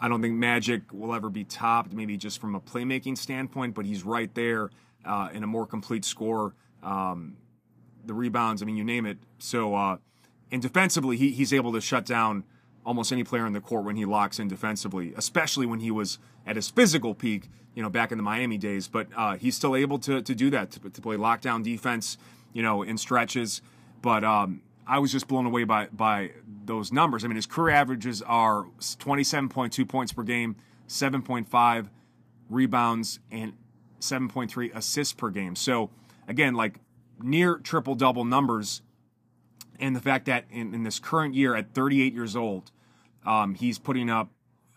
I 0.01 0.07
don't 0.07 0.21
think 0.21 0.35
Magic 0.35 0.81
will 0.93 1.13
ever 1.13 1.29
be 1.29 1.43
topped, 1.43 1.91
maybe 1.93 2.15
just 2.17 2.39
from 2.39 2.55
a 2.55 2.59
playmaking 2.59 3.17
standpoint, 3.17 3.75
but 3.75 3.85
he's 3.85 4.03
right 4.03 4.33
there 4.33 4.69
uh, 5.05 5.29
in 5.33 5.43
a 5.43 5.47
more 5.47 5.65
complete 5.65 6.05
score. 6.05 6.53
Um, 6.81 7.35
the 8.05 8.13
rebounds, 8.13 8.61
I 8.61 8.65
mean, 8.65 8.75
you 8.75 8.83
name 8.83 9.05
it. 9.05 9.17
So, 9.37 9.75
uh, 9.75 9.97
and 10.51 10.61
defensively, 10.61 11.17
he, 11.17 11.31
he's 11.31 11.53
able 11.53 11.71
to 11.73 11.81
shut 11.81 12.05
down 12.05 12.43
almost 12.85 13.11
any 13.11 13.23
player 13.23 13.45
in 13.45 13.53
the 13.53 13.61
court 13.61 13.85
when 13.85 13.95
he 13.95 14.05
locks 14.05 14.39
in 14.39 14.47
defensively, 14.47 15.13
especially 15.15 15.65
when 15.65 15.79
he 15.79 15.91
was 15.91 16.17
at 16.45 16.55
his 16.55 16.69
physical 16.69 17.13
peak, 17.13 17.49
you 17.75 17.83
know, 17.83 17.89
back 17.89 18.11
in 18.11 18.17
the 18.17 18.23
Miami 18.23 18.57
days. 18.57 18.87
But 18.87 19.07
uh, 19.15 19.35
he's 19.35 19.55
still 19.55 19.75
able 19.75 19.99
to, 19.99 20.21
to 20.21 20.35
do 20.35 20.49
that, 20.49 20.71
to, 20.71 20.89
to 20.89 21.01
play 21.01 21.15
lockdown 21.15 21.63
defense, 21.63 22.17
you 22.53 22.63
know, 22.63 22.81
in 22.81 22.97
stretches. 22.97 23.61
But 24.01 24.23
um, 24.23 24.61
I 24.87 24.97
was 24.97 25.11
just 25.11 25.27
blown 25.27 25.45
away 25.45 25.65
by 25.65 25.87
by 25.87 26.31
those 26.65 26.91
numbers. 26.91 27.23
I 27.23 27.27
mean, 27.27 27.35
his 27.35 27.45
career 27.45 27.75
averages 27.75 28.21
are 28.23 28.65
27.2 28.79 29.87
points 29.87 30.13
per 30.13 30.23
game, 30.23 30.55
7.5 30.87 31.89
rebounds, 32.49 33.19
and 33.31 33.53
7.3 33.99 34.75
assists 34.75 35.13
per 35.13 35.29
game. 35.29 35.55
So 35.55 35.91
again, 36.27 36.55
like 36.55 36.79
near 37.21 37.55
triple 37.57 37.95
double 37.95 38.25
numbers. 38.25 38.81
And 39.79 39.95
the 39.95 40.01
fact 40.01 40.25
that 40.25 40.45
in, 40.51 40.73
in, 40.73 40.83
this 40.83 40.99
current 40.99 41.35
year, 41.35 41.55
at 41.55 41.73
38 41.73 42.13
years 42.13 42.35
old, 42.35 42.71
um, 43.25 43.55
he's 43.55 43.79
putting 43.79 44.09
up 44.09 44.29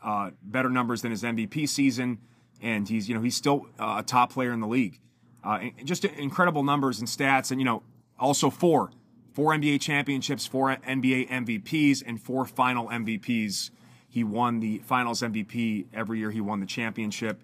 uh, 0.02 0.30
better 0.42 0.70
numbers 0.70 1.02
than 1.02 1.10
his 1.10 1.22
MVP 1.22 1.68
season, 1.68 2.18
and 2.60 2.88
he's 2.88 3.08
you 3.08 3.14
know 3.14 3.20
he's 3.20 3.36
still 3.36 3.66
uh, 3.78 3.96
a 3.98 4.02
top 4.02 4.32
player 4.32 4.52
in 4.52 4.60
the 4.60 4.66
league. 4.66 5.00
Uh, 5.42 5.70
just 5.84 6.04
incredible 6.04 6.62
numbers 6.62 7.00
and 7.00 7.08
stats, 7.08 7.50
and 7.50 7.60
you 7.60 7.64
know 7.64 7.82
also 8.18 8.48
four 8.50 8.92
four 9.32 9.52
NBA 9.52 9.80
championships, 9.80 10.46
four 10.46 10.76
NBA 10.76 11.28
MVPs, 11.28 12.02
and 12.06 12.20
four 12.20 12.44
final 12.44 12.88
MVPs. 12.88 13.70
He 14.08 14.24
won 14.24 14.60
the 14.60 14.78
finals 14.78 15.22
MVP 15.22 15.86
every 15.92 16.18
year. 16.18 16.30
He 16.30 16.40
won 16.40 16.60
the 16.60 16.66
championship. 16.66 17.42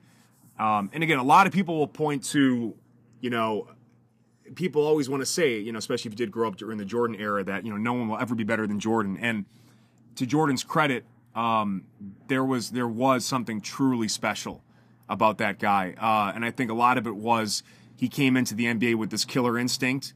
Um, 0.58 0.90
and 0.92 1.02
again, 1.02 1.18
a 1.18 1.24
lot 1.24 1.46
of 1.46 1.52
people 1.52 1.78
will 1.78 1.88
point 1.88 2.24
to, 2.24 2.74
you 3.20 3.30
know, 3.30 3.68
people 4.54 4.86
always 4.86 5.08
want 5.08 5.20
to 5.20 5.26
say, 5.26 5.58
you 5.58 5.72
know, 5.72 5.78
especially 5.78 6.10
if 6.10 6.12
you 6.14 6.26
did 6.26 6.32
grow 6.32 6.48
up 6.48 6.56
during 6.56 6.78
the 6.78 6.84
Jordan 6.84 7.16
era, 7.18 7.44
that 7.44 7.64
you 7.64 7.70
know 7.70 7.76
no 7.76 7.92
one 7.92 8.08
will 8.08 8.18
ever 8.18 8.34
be 8.34 8.44
better 8.44 8.66
than 8.66 8.80
Jordan. 8.80 9.16
And 9.20 9.44
to 10.16 10.26
Jordan's 10.26 10.64
credit, 10.64 11.04
um, 11.34 11.84
there 12.28 12.44
was 12.44 12.70
there 12.70 12.88
was 12.88 13.24
something 13.24 13.60
truly 13.60 14.08
special 14.08 14.62
about 15.08 15.38
that 15.38 15.58
guy, 15.58 15.94
uh, 15.98 16.32
and 16.34 16.44
I 16.44 16.50
think 16.50 16.70
a 16.70 16.74
lot 16.74 16.98
of 16.98 17.06
it 17.06 17.16
was 17.16 17.62
he 17.96 18.08
came 18.08 18.36
into 18.36 18.54
the 18.54 18.66
NBA 18.66 18.94
with 18.96 19.10
this 19.10 19.24
killer 19.24 19.58
instinct 19.58 20.14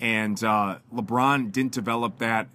and 0.00 0.42
uh, 0.42 0.78
LeBron 0.92 1.52
didn't 1.52 1.72
develop 1.72 2.18
that 2.18 2.48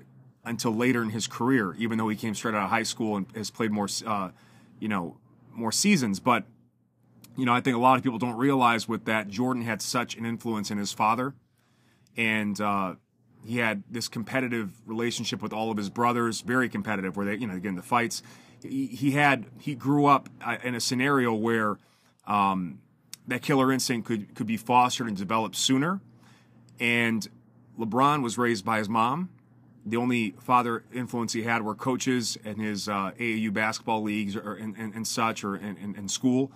until 0.43 0.73
later 0.73 1.01
in 1.01 1.09
his 1.09 1.27
career, 1.27 1.75
even 1.77 1.97
though 1.97 2.09
he 2.09 2.15
came 2.15 2.35
straight 2.35 2.55
out 2.55 2.63
of 2.63 2.69
high 2.69 2.83
school 2.83 3.17
and 3.17 3.25
has 3.35 3.49
played 3.49 3.71
more, 3.71 3.87
uh, 4.05 4.29
you 4.79 4.87
know, 4.87 5.17
more 5.53 5.71
seasons. 5.71 6.19
But 6.19 6.45
you 7.39 7.45
know, 7.45 7.53
I 7.53 7.61
think 7.61 7.75
a 7.75 7.79
lot 7.79 7.97
of 7.97 8.03
people 8.03 8.19
don't 8.19 8.37
realize 8.37 8.87
with 8.87 9.05
that 9.05 9.27
Jordan 9.27 9.63
had 9.63 9.81
such 9.81 10.15
an 10.15 10.25
influence 10.25 10.71
in 10.71 10.77
his 10.77 10.91
father, 10.93 11.33
and 12.17 12.59
uh, 12.59 12.95
he 13.45 13.57
had 13.57 13.83
this 13.89 14.07
competitive 14.07 14.71
relationship 14.85 15.41
with 15.41 15.53
all 15.53 15.71
of 15.71 15.77
his 15.77 15.89
brothers, 15.89 16.41
very 16.41 16.69
competitive, 16.69 17.15
where 17.17 17.25
they, 17.25 17.35
you 17.35 17.47
know, 17.47 17.55
again 17.55 17.75
the 17.75 17.81
fights. 17.81 18.21
He, 18.61 18.87
he 18.87 19.11
had 19.11 19.45
he 19.59 19.75
grew 19.75 20.05
up 20.05 20.29
uh, 20.45 20.57
in 20.63 20.75
a 20.75 20.81
scenario 20.81 21.33
where 21.33 21.77
um, 22.27 22.79
that 23.27 23.41
killer 23.41 23.71
instinct 23.71 24.07
could 24.07 24.35
could 24.35 24.47
be 24.47 24.57
fostered 24.57 25.07
and 25.07 25.15
developed 25.15 25.55
sooner 25.55 26.01
and 26.79 27.27
LeBron 27.77 28.23
was 28.23 28.37
raised 28.37 28.65
by 28.65 28.77
his 28.79 28.89
mom. 28.89 29.29
The 29.85 29.97
only 29.97 30.31
father 30.39 30.83
influence 30.93 31.33
he 31.33 31.43
had 31.43 31.63
were 31.63 31.75
coaches 31.75 32.37
and 32.43 32.59
his 32.61 32.87
uh, 32.87 33.11
AAU 33.17 33.53
basketball 33.53 34.01
leagues 34.03 34.35
or 34.35 34.53
and, 34.53 34.75
and, 34.77 34.93
and 34.93 35.07
such, 35.07 35.43
or 35.43 35.55
in, 35.55 35.77
in, 35.77 35.95
in, 35.95 36.07
school. 36.07 36.51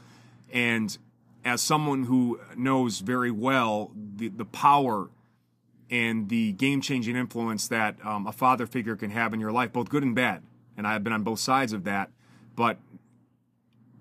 And 0.54 0.98
as 1.44 1.62
someone 1.62 2.04
who 2.04 2.40
knows 2.56 3.00
very 3.00 3.32
well 3.32 3.92
the, 4.16 4.30
the 4.30 4.46
power 4.46 5.10
and 5.90 6.30
the 6.30 6.54
game 6.54 6.80
changing 6.80 7.18
influence 7.18 7.68
that 7.68 7.98
um, 8.06 8.26
a 8.28 8.32
father 8.32 8.66
figure 8.66 8.96
can 8.96 9.10
have 9.10 9.34
in 9.34 9.42
your 9.42 9.52
life, 9.52 9.74
both 9.74 9.90
good 9.90 10.04
and 10.04 10.16
bad, 10.16 10.44
and 10.78 10.88
I've 10.88 11.04
been 11.04 11.12
on 11.12 11.24
both 11.24 11.40
sides 11.40 11.74
of 11.74 11.84
that. 11.84 12.12
But 12.56 12.78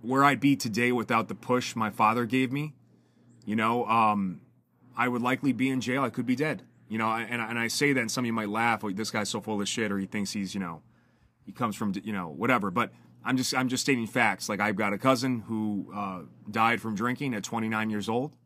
where 0.02 0.22
I'd 0.22 0.40
be 0.40 0.54
today 0.54 0.92
without 0.92 1.28
the 1.28 1.34
push 1.34 1.74
my 1.74 1.90
father 1.90 2.26
gave 2.26 2.52
me, 2.52 2.74
you 3.44 3.56
know, 3.56 3.86
um, 3.86 4.42
I 4.96 5.08
would 5.08 5.22
likely 5.22 5.52
be 5.52 5.68
in 5.68 5.80
jail. 5.80 6.04
I 6.04 6.10
could 6.10 6.26
be 6.26 6.36
dead. 6.36 6.62
You 6.88 6.98
know, 6.98 7.08
and, 7.08 7.40
and 7.40 7.58
I 7.58 7.68
say 7.68 7.94
that, 7.94 8.00
and 8.00 8.10
some 8.10 8.24
of 8.24 8.26
you 8.26 8.34
might 8.34 8.50
laugh, 8.50 8.84
like, 8.84 8.96
this 8.96 9.10
guy's 9.10 9.30
so 9.30 9.40
full 9.40 9.62
of 9.62 9.66
shit, 9.66 9.90
or 9.90 9.98
he 9.98 10.04
thinks 10.04 10.32
he's, 10.32 10.52
you 10.54 10.60
know, 10.60 10.82
he 11.46 11.50
comes 11.50 11.74
from, 11.74 11.94
you 12.04 12.12
know, 12.12 12.28
whatever. 12.28 12.70
But 12.70 12.92
I'm 13.24 13.36
just, 13.36 13.54
I'm 13.54 13.68
just 13.68 13.82
stating 13.82 14.06
facts. 14.06 14.48
Like, 14.48 14.60
I've 14.60 14.76
got 14.76 14.92
a 14.92 14.98
cousin 14.98 15.40
who 15.40 15.92
uh, 15.94 16.20
died 16.50 16.80
from 16.80 16.94
drinking 16.94 17.34
at 17.34 17.42
29 17.42 17.90
years 17.90 18.08
old. 18.08 18.36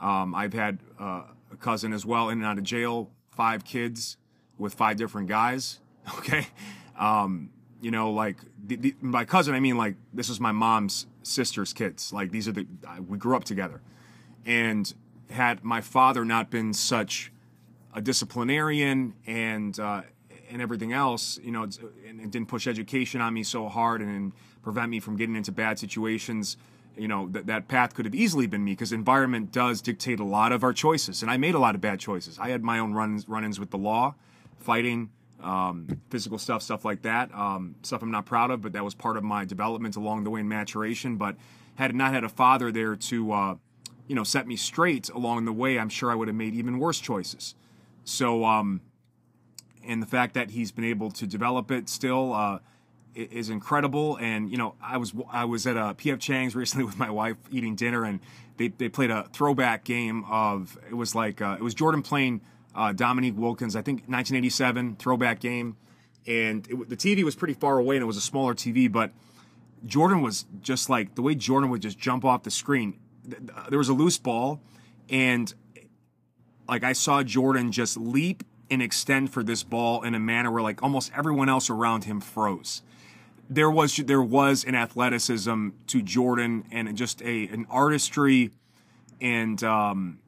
Um, 0.00 0.34
I've 0.34 0.52
had 0.52 0.78
uh, 0.98 1.22
a 1.52 1.56
cousin 1.56 1.92
as 1.92 2.04
well 2.04 2.28
in 2.28 2.38
and 2.38 2.46
out 2.46 2.58
of 2.58 2.64
jail, 2.64 3.10
five 3.30 3.64
kids 3.64 4.16
with 4.58 4.74
five 4.74 4.96
different 4.96 5.28
guys. 5.28 5.80
Okay. 6.16 6.46
Um, 6.98 7.50
you 7.82 7.90
know, 7.90 8.10
like 8.10 8.38
the, 8.64 8.76
the, 8.76 8.94
by 9.02 9.26
cousin, 9.26 9.54
I 9.54 9.60
mean 9.60 9.76
like 9.76 9.96
this 10.12 10.28
is 10.28 10.40
my 10.40 10.52
mom's 10.52 11.06
sister's 11.22 11.72
kids. 11.74 12.12
Like 12.12 12.30
these 12.30 12.48
are 12.48 12.52
the 12.52 12.66
we 13.06 13.18
grew 13.18 13.36
up 13.36 13.44
together, 13.44 13.80
and 14.44 14.92
had 15.30 15.62
my 15.62 15.80
father 15.80 16.24
not 16.24 16.50
been 16.50 16.72
such 16.72 17.30
a 17.94 18.00
disciplinarian 18.00 19.14
and 19.26 19.78
uh, 19.78 20.02
and 20.50 20.62
everything 20.62 20.92
else, 20.92 21.38
you 21.42 21.50
know, 21.50 21.62
and 21.62 22.20
it 22.20 22.30
didn't 22.30 22.48
push 22.48 22.66
education 22.66 23.20
on 23.20 23.34
me 23.34 23.42
so 23.42 23.68
hard 23.68 24.00
and, 24.00 24.32
prevent 24.60 24.90
me 24.90 25.00
from 25.00 25.16
getting 25.16 25.34
into 25.34 25.50
bad 25.50 25.78
situations, 25.78 26.58
you 26.94 27.08
know, 27.08 27.28
that 27.28 27.46
that 27.46 27.68
path 27.68 27.94
could 27.94 28.04
have 28.04 28.14
easily 28.14 28.46
been 28.46 28.62
me 28.62 28.72
because 28.72 28.92
environment 28.92 29.50
does 29.50 29.80
dictate 29.80 30.20
a 30.20 30.24
lot 30.24 30.52
of 30.52 30.62
our 30.62 30.74
choices, 30.74 31.22
and 31.22 31.30
I 31.30 31.38
made 31.38 31.54
a 31.54 31.58
lot 31.58 31.74
of 31.74 31.80
bad 31.80 32.00
choices. 32.00 32.38
I 32.38 32.48
had 32.48 32.62
my 32.62 32.78
own 32.78 32.92
run-ins 32.92 33.58
with 33.58 33.70
the 33.70 33.78
law, 33.78 34.14
fighting. 34.58 35.10
Um, 35.40 35.86
physical 36.10 36.36
stuff, 36.36 36.62
stuff 36.62 36.84
like 36.84 37.02
that, 37.02 37.32
um, 37.32 37.76
stuff 37.82 38.02
I'm 38.02 38.10
not 38.10 38.26
proud 38.26 38.50
of, 38.50 38.60
but 38.60 38.72
that 38.72 38.82
was 38.82 38.96
part 38.96 39.16
of 39.16 39.22
my 39.22 39.44
development 39.44 39.94
along 39.94 40.24
the 40.24 40.30
way 40.30 40.40
in 40.40 40.48
maturation. 40.48 41.16
But 41.16 41.36
had 41.76 41.94
not 41.94 42.12
had 42.12 42.24
a 42.24 42.28
father 42.28 42.72
there 42.72 42.96
to 42.96 43.32
uh, 43.32 43.54
you 44.08 44.14
know, 44.14 44.24
set 44.24 44.48
me 44.48 44.56
straight 44.56 45.08
along 45.10 45.44
the 45.44 45.52
way, 45.52 45.78
I'm 45.78 45.90
sure 45.90 46.10
I 46.10 46.14
would 46.14 46.28
have 46.28 46.34
made 46.34 46.54
even 46.54 46.78
worse 46.78 46.98
choices. 46.98 47.54
So, 48.04 48.44
um, 48.44 48.80
and 49.86 50.02
the 50.02 50.06
fact 50.06 50.34
that 50.34 50.50
he's 50.50 50.72
been 50.72 50.84
able 50.84 51.10
to 51.12 51.26
develop 51.26 51.70
it 51.70 51.88
still 51.88 52.32
uh, 52.32 52.58
is 53.14 53.50
incredible. 53.50 54.16
And 54.16 54.50
you 54.50 54.58
know, 54.58 54.74
I 54.82 54.96
was 54.96 55.12
I 55.30 55.44
was 55.44 55.66
at 55.66 55.76
a 55.76 55.94
PF 55.94 56.20
Chang's 56.20 56.54
recently 56.56 56.84
with 56.84 56.98
my 56.98 57.10
wife 57.10 57.36
eating 57.50 57.74
dinner, 57.74 58.04
and 58.04 58.20
they, 58.56 58.68
they 58.68 58.88
played 58.88 59.10
a 59.10 59.24
throwback 59.32 59.84
game 59.84 60.24
of 60.28 60.78
it 60.88 60.94
was 60.94 61.14
like 61.14 61.40
uh, 61.40 61.56
it 61.58 61.62
was 61.62 61.74
Jordan 61.74 62.02
playing 62.02 62.40
uh, 62.74 62.92
Dominique 62.92 63.36
Wilkins, 63.36 63.74
I 63.76 63.82
think 63.82 64.00
1987 64.00 64.96
throwback 64.96 65.40
game, 65.40 65.76
and 66.26 66.66
it, 66.68 66.88
the 66.88 66.96
TV 66.96 67.24
was 67.24 67.34
pretty 67.34 67.54
far 67.54 67.78
away 67.78 67.96
and 67.96 68.02
it 68.02 68.06
was 68.06 68.16
a 68.16 68.22
smaller 68.22 68.54
TV, 68.54 68.90
but 68.90 69.12
Jordan 69.86 70.22
was 70.22 70.46
just 70.60 70.90
like 70.90 71.14
the 71.14 71.22
way 71.22 71.34
Jordan 71.34 71.70
would 71.70 71.82
just 71.82 71.98
jump 71.98 72.24
off 72.24 72.42
the 72.42 72.50
screen 72.50 72.98
there 73.68 73.78
was 73.78 73.88
a 73.88 73.92
loose 73.94 74.18
ball, 74.18 74.60
and 75.08 75.52
like 76.68 76.84
I 76.84 76.92
saw 76.92 77.22
Jordan 77.22 77.72
just 77.72 77.96
leap 77.96 78.44
and 78.70 78.82
extend 78.82 79.30
for 79.30 79.42
this 79.42 79.62
ball 79.62 80.02
in 80.02 80.14
a 80.14 80.18
manner 80.18 80.50
where 80.50 80.62
like 80.62 80.82
almost 80.82 81.10
everyone 81.16 81.48
else 81.48 81.70
around 81.70 82.04
him 82.04 82.20
froze. 82.20 82.82
There 83.50 83.70
was 83.70 83.96
there 83.96 84.22
was 84.22 84.64
an 84.64 84.74
athleticism 84.74 85.68
to 85.86 86.02
Jordan 86.02 86.64
and 86.70 86.94
just 86.96 87.22
a 87.22 87.48
an 87.48 87.66
artistry, 87.70 88.50
and 89.20 89.62
um, 89.64 90.18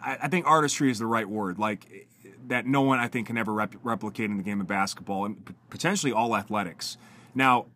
I, 0.00 0.18
I 0.22 0.28
think 0.28 0.46
artistry 0.46 0.90
is 0.90 1.00
the 1.00 1.06
right 1.06 1.28
word. 1.28 1.58
Like 1.58 2.08
that, 2.46 2.66
no 2.66 2.82
one 2.82 2.98
I 2.98 3.08
think 3.08 3.26
can 3.26 3.36
ever 3.36 3.52
rep- 3.52 3.74
replicate 3.82 4.30
in 4.30 4.36
the 4.36 4.42
game 4.42 4.60
of 4.60 4.66
basketball 4.66 5.24
and 5.24 5.54
potentially 5.70 6.12
all 6.12 6.36
athletics. 6.36 6.96
Now, 7.34 7.66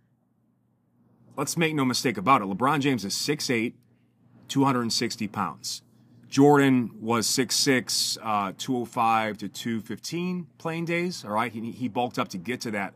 let's 1.36 1.56
make 1.56 1.74
no 1.74 1.84
mistake 1.84 2.16
about 2.16 2.42
it. 2.42 2.44
LeBron 2.44 2.80
James 2.80 3.04
is 3.04 3.14
6'8", 3.14 3.72
260 4.48 5.28
pounds. 5.28 5.82
Jordan 6.34 6.90
was 7.00 7.28
6'6, 7.28 8.18
uh, 8.20 8.52
205 8.58 9.38
to 9.38 9.48
215 9.48 10.48
playing 10.58 10.84
days. 10.84 11.24
All 11.24 11.30
right. 11.30 11.52
He, 11.52 11.70
he 11.70 11.86
bulked 11.86 12.18
up 12.18 12.26
to 12.30 12.38
get 12.38 12.60
to 12.62 12.72
that 12.72 12.92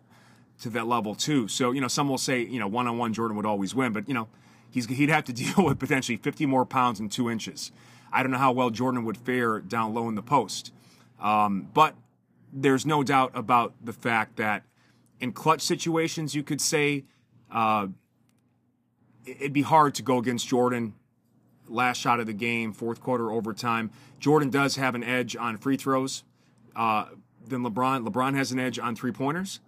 to 0.63 0.71
that 0.71 0.89
level 0.89 1.15
too. 1.15 1.47
So 1.47 1.71
you 1.71 1.81
know, 1.81 1.87
some 1.87 2.09
will 2.09 2.19
say 2.19 2.41
you 2.41 2.59
know 2.59 2.67
one 2.67 2.89
on 2.89 2.99
one 2.99 3.13
Jordan 3.13 3.37
would 3.37 3.47
always 3.47 3.77
win, 3.77 3.93
but 3.93 4.09
you 4.09 4.15
know 4.15 4.27
he's 4.69 4.87
he'd 4.87 5.09
have 5.09 5.23
to 5.27 5.33
deal 5.45 5.65
with 5.65 5.79
potentially 5.79 6.17
50 6.17 6.47
more 6.47 6.67
pounds 6.67 6.99
and 6.99 7.13
two 7.13 7.31
inches. 7.31 7.71
I 8.13 8.25
don't 8.25 8.33
know 8.33 8.39
how 8.39 8.51
well 8.51 8.71
Jordan 8.71 9.05
would 9.05 9.17
fare 9.17 9.61
down 9.61 9.95
low 9.95 10.09
in 10.09 10.17
the 10.17 10.23
post, 10.23 10.73
um, 11.21 11.69
but 11.73 11.95
there's 12.53 12.85
no 12.85 13.05
doubt 13.05 13.31
about 13.35 13.73
the 13.81 13.93
fact 13.93 14.35
that 14.39 14.65
in 15.21 15.31
clutch 15.31 15.61
situations, 15.61 16.35
you 16.35 16.43
could 16.43 16.61
say 16.61 17.05
uh, 17.53 17.87
it'd 19.25 19.53
be 19.53 19.63
hard 19.63 19.95
to 19.95 20.03
go 20.03 20.19
against 20.19 20.49
Jordan. 20.49 20.95
Last 21.69 21.99
shot 21.99 22.21
of 22.21 22.27
the 22.27 22.33
game, 22.33 22.73
fourth 22.73 23.01
quarter 23.01 23.31
overtime. 23.31 23.91
Jordan 24.19 24.51
does 24.51 24.77
have 24.77 24.95
an 24.95 25.05
edge 25.05 25.37
on 25.37 25.57
free 25.57 25.77
throws 25.77 26.25
uh, 26.75 27.07
than 27.47 27.63
LeBron. 27.63 28.07
LeBron 28.09 28.35
has 28.35 28.53
an 28.53 28.59
edge 28.59 28.79
on 28.79 28.97
three 28.97 29.13
pointers. 29.13 29.61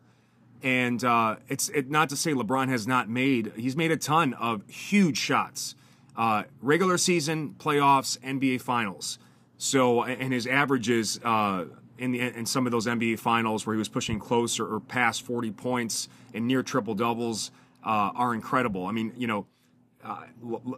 And 0.63 1.03
uh, 1.05 1.37
it's 1.49 1.69
it, 1.71 1.91
not 1.91 2.09
to 2.11 2.17
say 2.17 2.33
LeBron 2.33 2.69
has 2.69 2.87
not 2.87 3.09
made, 3.09 3.53
he's 3.57 3.77
made 3.77 3.91
a 3.91 3.97
ton 3.97 4.35
of 4.35 4.63
huge 4.69 5.17
shots. 5.17 5.75
Uh, 6.17 6.43
regular 6.61 6.99
season, 6.99 7.55
playoffs, 7.59 8.19
NBA 8.19 8.61
finals. 8.61 9.19
So, 9.57 10.03
and 10.03 10.33
his 10.33 10.47
averages 10.47 11.21
uh, 11.25 11.67
in, 11.99 12.13
the, 12.13 12.21
in 12.21 12.47
some 12.47 12.67
of 12.67 12.73
those 12.73 12.87
NBA 12.87 13.19
finals 13.19 13.67
where 13.67 13.75
he 13.75 13.79
was 13.79 13.89
pushing 13.89 14.19
closer 14.19 14.67
or 14.67 14.81
past 14.81 15.23
40 15.23 15.51
points 15.53 16.09
and 16.35 16.47
near 16.47 16.63
triple 16.63 16.95
doubles 16.95 17.51
uh, 17.85 18.11
are 18.15 18.35
incredible. 18.35 18.87
I 18.87 18.93
mean, 18.93 19.13
you 19.17 19.27
know, 19.27 19.47
uh, 20.05 20.25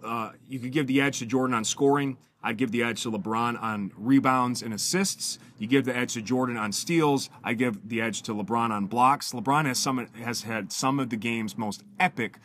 uh, 0.02 0.32
you 0.46 0.58
could 0.58 0.72
give 0.72 0.86
the 0.86 1.00
edge 1.00 1.18
to 1.20 1.26
Jordan 1.26 1.54
on 1.54 1.64
scoring. 1.64 2.16
I'd 2.42 2.56
give 2.56 2.72
the 2.72 2.82
edge 2.82 3.02
to 3.04 3.10
LeBron 3.10 3.62
on 3.62 3.92
rebounds 3.96 4.62
and 4.62 4.74
assists. 4.74 5.38
You 5.58 5.68
give 5.68 5.84
the 5.84 5.96
edge 5.96 6.14
to 6.14 6.22
Jordan 6.22 6.56
on 6.56 6.72
steals. 6.72 7.30
I 7.44 7.54
give 7.54 7.88
the 7.88 8.00
edge 8.00 8.22
to 8.22 8.34
LeBron 8.34 8.70
on 8.70 8.86
blocks. 8.86 9.32
LeBron 9.32 9.66
has 9.66 9.78
some 9.78 10.06
has 10.14 10.42
had 10.42 10.72
some 10.72 10.98
of 10.98 11.10
the 11.10 11.16
game's 11.16 11.56
most 11.56 11.84
epic 12.00 12.38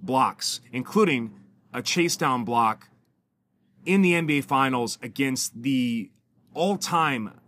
blocks, 0.00 0.60
including 0.70 1.32
a 1.72 1.82
chase 1.82 2.16
down 2.16 2.44
block 2.44 2.88
in 3.84 4.02
the 4.02 4.12
NBA 4.12 4.44
Finals 4.44 4.98
against 5.02 5.62
the 5.62 6.10
all-time 6.54 7.40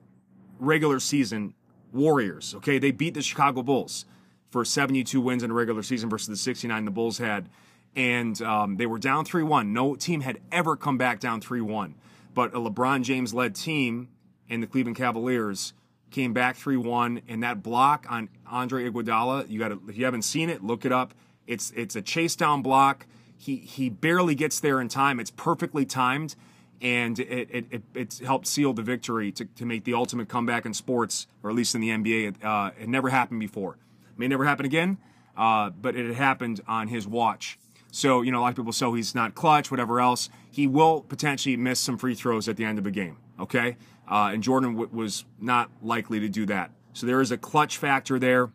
regular 0.58 0.98
season 0.98 1.54
Warriors. 1.92 2.54
Okay, 2.56 2.78
they 2.78 2.90
beat 2.90 3.14
the 3.14 3.22
Chicago 3.22 3.62
Bulls 3.62 4.04
for 4.50 4.64
72 4.64 5.20
wins 5.20 5.44
in 5.44 5.50
a 5.52 5.54
regular 5.54 5.82
season 5.82 6.10
versus 6.10 6.28
the 6.28 6.36
69 6.36 6.84
the 6.84 6.90
Bulls 6.90 7.18
had 7.18 7.48
and 7.96 8.40
um, 8.42 8.76
they 8.76 8.86
were 8.86 8.98
down 8.98 9.24
3 9.24 9.42
1. 9.42 9.72
No 9.72 9.94
team 9.94 10.20
had 10.20 10.40
ever 10.50 10.76
come 10.76 10.98
back 10.98 11.20
down 11.20 11.40
3 11.40 11.60
1. 11.60 11.94
But 12.34 12.54
a 12.54 12.58
LeBron 12.58 13.02
James 13.02 13.32
led 13.32 13.54
team 13.54 14.08
and 14.48 14.62
the 14.62 14.66
Cleveland 14.66 14.96
Cavaliers 14.96 15.72
came 16.10 16.32
back 16.32 16.56
3 16.56 16.76
1. 16.76 17.22
And 17.28 17.42
that 17.42 17.62
block 17.62 18.06
on 18.08 18.28
Andre 18.46 18.90
Iguodala, 18.90 19.48
you 19.48 19.58
got 19.58 19.72
if 19.88 19.96
you 19.96 20.04
haven't 20.04 20.22
seen 20.22 20.50
it, 20.50 20.62
look 20.64 20.84
it 20.84 20.92
up. 20.92 21.14
It's, 21.46 21.72
it's 21.76 21.94
a 21.94 22.02
chase 22.02 22.36
down 22.36 22.62
block. 22.62 23.06
He, 23.36 23.56
he 23.56 23.90
barely 23.90 24.34
gets 24.34 24.60
there 24.60 24.80
in 24.80 24.88
time. 24.88 25.20
It's 25.20 25.30
perfectly 25.30 25.84
timed. 25.84 26.34
And 26.80 27.18
it, 27.18 27.48
it, 27.50 27.66
it, 27.70 27.82
it 27.94 28.20
helped 28.24 28.46
seal 28.46 28.72
the 28.72 28.82
victory 28.82 29.30
to, 29.32 29.44
to 29.44 29.64
make 29.64 29.84
the 29.84 29.94
ultimate 29.94 30.28
comeback 30.28 30.66
in 30.66 30.74
sports, 30.74 31.26
or 31.42 31.50
at 31.50 31.56
least 31.56 31.74
in 31.74 31.80
the 31.80 31.88
NBA. 31.90 32.28
It, 32.28 32.44
uh, 32.44 32.72
it 32.78 32.88
never 32.88 33.10
happened 33.10 33.40
before. 33.40 33.78
It 34.10 34.18
may 34.18 34.28
never 34.28 34.44
happen 34.44 34.66
again, 34.66 34.98
uh, 35.36 35.70
but 35.70 35.96
it 35.96 36.06
had 36.06 36.16
happened 36.16 36.60
on 36.66 36.88
his 36.88 37.06
watch. 37.06 37.58
So, 37.94 38.22
you 38.22 38.32
know, 38.32 38.40
a 38.40 38.42
lot 38.42 38.48
of 38.48 38.56
people 38.56 38.72
say 38.72 38.90
he's 38.90 39.14
not 39.14 39.36
clutch, 39.36 39.70
whatever 39.70 40.00
else. 40.00 40.28
He 40.50 40.66
will 40.66 41.02
potentially 41.02 41.56
miss 41.56 41.78
some 41.78 41.96
free 41.96 42.16
throws 42.16 42.48
at 42.48 42.56
the 42.56 42.64
end 42.64 42.76
of 42.80 42.86
a 42.86 42.90
game, 42.90 43.18
okay? 43.38 43.76
Uh, 44.10 44.30
and 44.32 44.42
Jordan 44.42 44.72
w- 44.72 44.90
was 44.92 45.24
not 45.40 45.70
likely 45.80 46.18
to 46.18 46.28
do 46.28 46.44
that. 46.46 46.72
So 46.92 47.06
there 47.06 47.20
is 47.20 47.30
a 47.30 47.38
clutch 47.38 47.78
factor 47.78 48.18
there. 48.18 48.50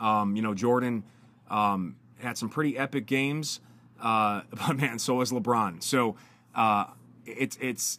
Um, 0.00 0.36
you 0.36 0.40
know, 0.40 0.54
Jordan 0.54 1.04
um, 1.50 1.96
had 2.18 2.38
some 2.38 2.48
pretty 2.48 2.78
epic 2.78 3.04
games, 3.04 3.60
uh, 4.00 4.40
but 4.66 4.74
man, 4.78 4.98
so 4.98 5.18
has 5.18 5.32
LeBron. 5.32 5.82
So 5.82 6.16
uh, 6.54 6.86
it's 7.26 7.58
it's 7.60 7.98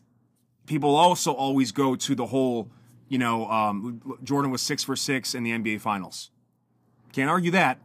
people 0.66 0.96
also 0.96 1.34
always 1.34 1.72
go 1.72 1.96
to 1.96 2.16
the 2.16 2.26
whole, 2.26 2.68
you 3.10 3.20
know, 3.20 3.48
um, 3.52 4.02
Jordan 4.24 4.50
was 4.50 4.64
six 4.64 4.84
for 4.84 4.96
six 4.96 5.36
in 5.36 5.44
the 5.44 5.52
NBA 5.52 5.82
Finals. 5.82 6.32
Can't 7.14 7.30
argue 7.30 7.52
that. 7.52 7.78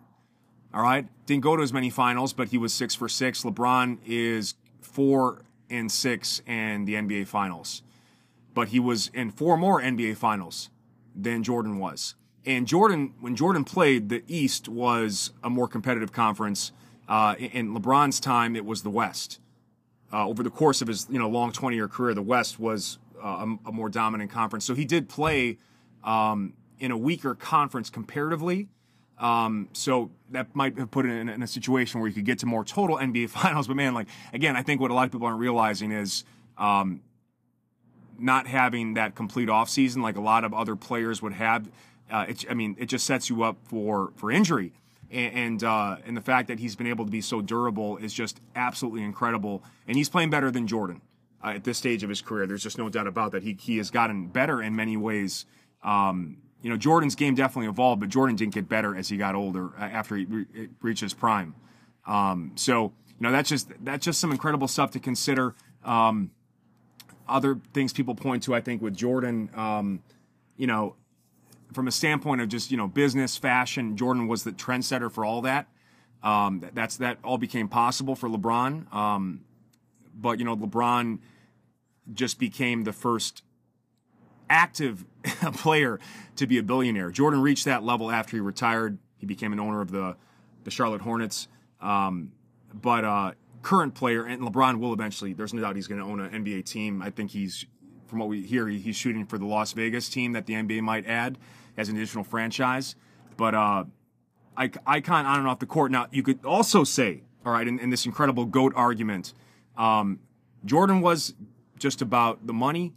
All 0.74 0.82
right. 0.82 1.06
Didn't 1.26 1.42
go 1.42 1.56
to 1.56 1.62
as 1.62 1.72
many 1.72 1.90
finals, 1.90 2.32
but 2.32 2.48
he 2.48 2.58
was 2.58 2.72
six 2.72 2.94
for 2.94 3.08
six. 3.08 3.42
LeBron 3.42 3.98
is 4.06 4.54
four 4.80 5.42
and 5.68 5.90
six 5.90 6.40
in 6.46 6.84
the 6.84 6.94
NBA 6.94 7.26
finals. 7.26 7.82
But 8.54 8.68
he 8.68 8.80
was 8.80 9.10
in 9.14 9.30
four 9.30 9.56
more 9.56 9.80
NBA 9.80 10.16
finals 10.16 10.70
than 11.14 11.42
Jordan 11.42 11.78
was. 11.78 12.14
And 12.44 12.66
Jordan, 12.66 13.14
when 13.20 13.36
Jordan 13.36 13.64
played, 13.64 14.08
the 14.08 14.24
East 14.26 14.68
was 14.68 15.32
a 15.44 15.50
more 15.50 15.68
competitive 15.68 16.12
conference. 16.12 16.72
Uh, 17.08 17.34
in 17.38 17.74
LeBron's 17.74 18.18
time, 18.18 18.56
it 18.56 18.64
was 18.64 18.82
the 18.82 18.90
West. 18.90 19.38
Uh, 20.12 20.26
over 20.26 20.42
the 20.42 20.50
course 20.50 20.82
of 20.82 20.88
his 20.88 21.06
you 21.08 21.18
know 21.18 21.28
long 21.28 21.52
20 21.52 21.76
year 21.76 21.88
career, 21.88 22.14
the 22.14 22.22
West 22.22 22.58
was 22.58 22.98
uh, 23.22 23.46
a, 23.64 23.68
a, 23.68 23.72
more 23.72 23.88
dominant 23.88 24.30
conference. 24.30 24.64
So 24.64 24.74
he 24.74 24.84
did 24.84 25.08
play 25.08 25.58
um, 26.04 26.54
in 26.78 26.90
a 26.90 26.96
weaker 26.96 27.34
conference 27.34 27.88
comparatively. 27.88 28.68
Um, 29.22 29.68
so 29.72 30.10
that 30.30 30.54
might 30.54 30.76
have 30.76 30.90
put 30.90 31.06
it 31.06 31.10
in, 31.10 31.28
in, 31.28 31.44
a 31.44 31.46
situation 31.46 32.00
where 32.00 32.08
you 32.08 32.14
could 32.14 32.24
get 32.24 32.40
to 32.40 32.46
more 32.46 32.64
total 32.64 32.96
NBA 32.98 33.30
finals. 33.30 33.68
But 33.68 33.76
man, 33.76 33.94
like 33.94 34.08
again, 34.32 34.56
I 34.56 34.62
think 34.62 34.80
what 34.80 34.90
a 34.90 34.94
lot 34.94 35.06
of 35.06 35.12
people 35.12 35.28
aren't 35.28 35.38
realizing 35.38 35.92
is 35.92 36.24
um, 36.58 37.02
not 38.18 38.48
having 38.48 38.94
that 38.94 39.14
complete 39.14 39.48
offseason 39.48 40.02
like 40.02 40.16
a 40.16 40.20
lot 40.20 40.42
of 40.42 40.52
other 40.52 40.74
players 40.74 41.22
would 41.22 41.34
have. 41.34 41.70
Uh, 42.10 42.26
it, 42.28 42.44
I 42.50 42.54
mean, 42.54 42.74
it 42.80 42.86
just 42.86 43.06
sets 43.06 43.30
you 43.30 43.44
up 43.44 43.58
for 43.64 44.12
for 44.16 44.32
injury. 44.32 44.72
And 45.08 45.34
and, 45.34 45.64
uh, 45.64 45.96
and 46.04 46.16
the 46.16 46.20
fact 46.20 46.48
that 46.48 46.58
he's 46.58 46.74
been 46.74 46.88
able 46.88 47.04
to 47.04 47.10
be 47.10 47.20
so 47.20 47.40
durable 47.40 47.98
is 47.98 48.12
just 48.12 48.40
absolutely 48.56 49.04
incredible. 49.04 49.62
And 49.86 49.96
he's 49.96 50.08
playing 50.08 50.30
better 50.30 50.50
than 50.50 50.66
Jordan 50.66 51.00
uh, 51.44 51.50
at 51.50 51.62
this 51.62 51.78
stage 51.78 52.02
of 52.02 52.08
his 52.08 52.22
career. 52.22 52.48
There's 52.48 52.62
just 52.64 52.76
no 52.76 52.88
doubt 52.88 53.06
about 53.06 53.30
that. 53.32 53.44
He 53.44 53.56
he 53.60 53.76
has 53.76 53.92
gotten 53.92 54.26
better 54.26 54.60
in 54.60 54.74
many 54.74 54.96
ways. 54.96 55.46
Um, 55.84 56.38
you 56.62 56.70
know, 56.70 56.76
Jordan's 56.76 57.14
game 57.14 57.34
definitely 57.34 57.68
evolved, 57.68 58.00
but 58.00 58.08
Jordan 58.08 58.36
didn't 58.36 58.54
get 58.54 58.68
better 58.68 58.96
as 58.96 59.08
he 59.08 59.16
got 59.16 59.34
older 59.34 59.70
uh, 59.78 59.82
after 59.82 60.16
he 60.16 60.24
re- 60.24 60.68
reached 60.80 61.00
his 61.00 61.12
prime. 61.12 61.54
Um, 62.06 62.52
so, 62.54 62.92
you 63.08 63.14
know, 63.20 63.32
that's 63.32 63.48
just 63.48 63.70
that's 63.84 64.04
just 64.04 64.20
some 64.20 64.30
incredible 64.30 64.68
stuff 64.68 64.92
to 64.92 65.00
consider. 65.00 65.54
Um, 65.84 66.30
other 67.28 67.58
things 67.72 67.92
people 67.92 68.14
point 68.14 68.44
to, 68.44 68.54
I 68.54 68.60
think, 68.60 68.82
with 68.82 68.96
Jordan, 68.96 69.50
um, 69.54 70.02
you 70.56 70.66
know, 70.66 70.96
from 71.72 71.88
a 71.88 71.92
standpoint 71.92 72.40
of 72.40 72.48
just 72.48 72.70
you 72.70 72.76
know 72.76 72.86
business, 72.86 73.36
fashion, 73.36 73.96
Jordan 73.96 74.28
was 74.28 74.44
the 74.44 74.52
trendsetter 74.52 75.10
for 75.10 75.24
all 75.24 75.42
that. 75.42 75.66
Um, 76.22 76.64
that's 76.74 76.98
that 76.98 77.18
all 77.24 77.38
became 77.38 77.68
possible 77.68 78.14
for 78.14 78.28
LeBron. 78.28 78.92
Um, 78.94 79.40
but 80.14 80.38
you 80.38 80.44
know, 80.44 80.56
LeBron 80.56 81.18
just 82.12 82.38
became 82.38 82.84
the 82.84 82.92
first 82.92 83.42
active 84.52 85.04
player 85.54 85.98
to 86.36 86.46
be 86.46 86.58
a 86.58 86.62
billionaire. 86.62 87.10
Jordan 87.10 87.40
reached 87.40 87.64
that 87.64 87.82
level 87.82 88.10
after 88.10 88.36
he 88.36 88.40
retired. 88.40 88.98
He 89.16 89.26
became 89.26 89.52
an 89.52 89.58
owner 89.58 89.80
of 89.80 89.90
the 89.90 90.16
the 90.64 90.70
Charlotte 90.70 91.00
Hornets. 91.00 91.48
Um, 91.80 92.32
but 92.72 93.04
uh, 93.04 93.32
current 93.62 93.94
player, 93.94 94.24
and 94.24 94.42
LeBron 94.42 94.78
will 94.78 94.92
eventually. 94.92 95.32
There's 95.32 95.52
no 95.52 95.62
doubt 95.62 95.74
he's 95.74 95.88
going 95.88 96.00
to 96.00 96.06
own 96.06 96.20
an 96.20 96.44
NBA 96.44 96.64
team. 96.64 97.02
I 97.02 97.10
think 97.10 97.32
he's, 97.32 97.66
from 98.06 98.20
what 98.20 98.28
we 98.28 98.42
hear, 98.42 98.68
he's 98.68 98.94
shooting 98.94 99.26
for 99.26 99.38
the 99.38 99.46
Las 99.46 99.72
Vegas 99.72 100.08
team 100.08 100.32
that 100.32 100.46
the 100.46 100.54
NBA 100.54 100.82
might 100.82 101.06
add 101.06 101.38
as 101.76 101.88
an 101.88 101.96
additional 101.96 102.22
franchise. 102.22 102.94
But 103.36 103.54
uh, 103.54 103.84
icon 104.56 105.26
on 105.26 105.40
and 105.40 105.48
off 105.48 105.58
the 105.58 105.66
court. 105.66 105.90
Now 105.90 106.06
you 106.12 106.22
could 106.22 106.44
also 106.44 106.84
say, 106.84 107.22
all 107.44 107.52
right, 107.52 107.66
in, 107.66 107.78
in 107.78 107.90
this 107.90 108.06
incredible 108.06 108.44
goat 108.44 108.72
argument, 108.76 109.34
um, 109.76 110.20
Jordan 110.64 111.00
was 111.00 111.34
just 111.78 112.02
about 112.02 112.46
the 112.46 112.52
money 112.52 112.92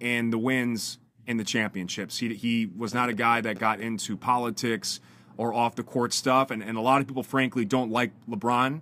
and 0.00 0.32
the 0.32 0.38
wins 0.38 0.98
in 1.26 1.36
the 1.36 1.44
championships. 1.44 2.18
He, 2.18 2.34
he 2.34 2.66
was 2.66 2.94
not 2.94 3.08
a 3.08 3.12
guy 3.12 3.40
that 3.40 3.58
got 3.58 3.80
into 3.80 4.16
politics 4.16 5.00
or 5.36 5.52
off 5.52 5.74
the 5.74 5.82
court 5.82 6.12
stuff. 6.12 6.50
And, 6.50 6.62
and 6.62 6.78
a 6.78 6.80
lot 6.80 7.00
of 7.00 7.06
people, 7.06 7.22
frankly, 7.22 7.64
don't 7.64 7.90
like 7.90 8.12
LeBron 8.28 8.80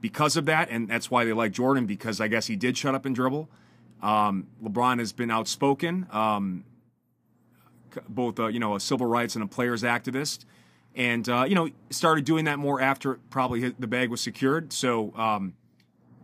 because 0.00 0.36
of 0.36 0.46
that. 0.46 0.70
And 0.70 0.88
that's 0.88 1.10
why 1.10 1.24
they 1.24 1.32
like 1.32 1.52
Jordan 1.52 1.86
because 1.86 2.20
I 2.20 2.28
guess 2.28 2.46
he 2.46 2.56
did 2.56 2.76
shut 2.76 2.94
up 2.94 3.04
and 3.04 3.14
dribble. 3.14 3.48
Um, 4.02 4.46
LeBron 4.62 4.98
has 4.98 5.12
been 5.12 5.30
outspoken, 5.30 6.06
um, 6.10 6.64
both, 8.08 8.40
uh, 8.40 8.46
you 8.46 8.58
know, 8.58 8.76
a 8.76 8.80
civil 8.80 9.06
rights 9.06 9.34
and 9.34 9.44
a 9.44 9.46
players 9.46 9.82
activist. 9.82 10.46
And, 10.94 11.28
uh, 11.28 11.44
you 11.46 11.54
know, 11.54 11.68
started 11.90 12.24
doing 12.24 12.46
that 12.46 12.58
more 12.58 12.80
after 12.80 13.20
probably 13.28 13.68
the 13.68 13.86
bag 13.86 14.10
was 14.10 14.20
secured. 14.20 14.72
So, 14.72 15.14
um, 15.16 15.54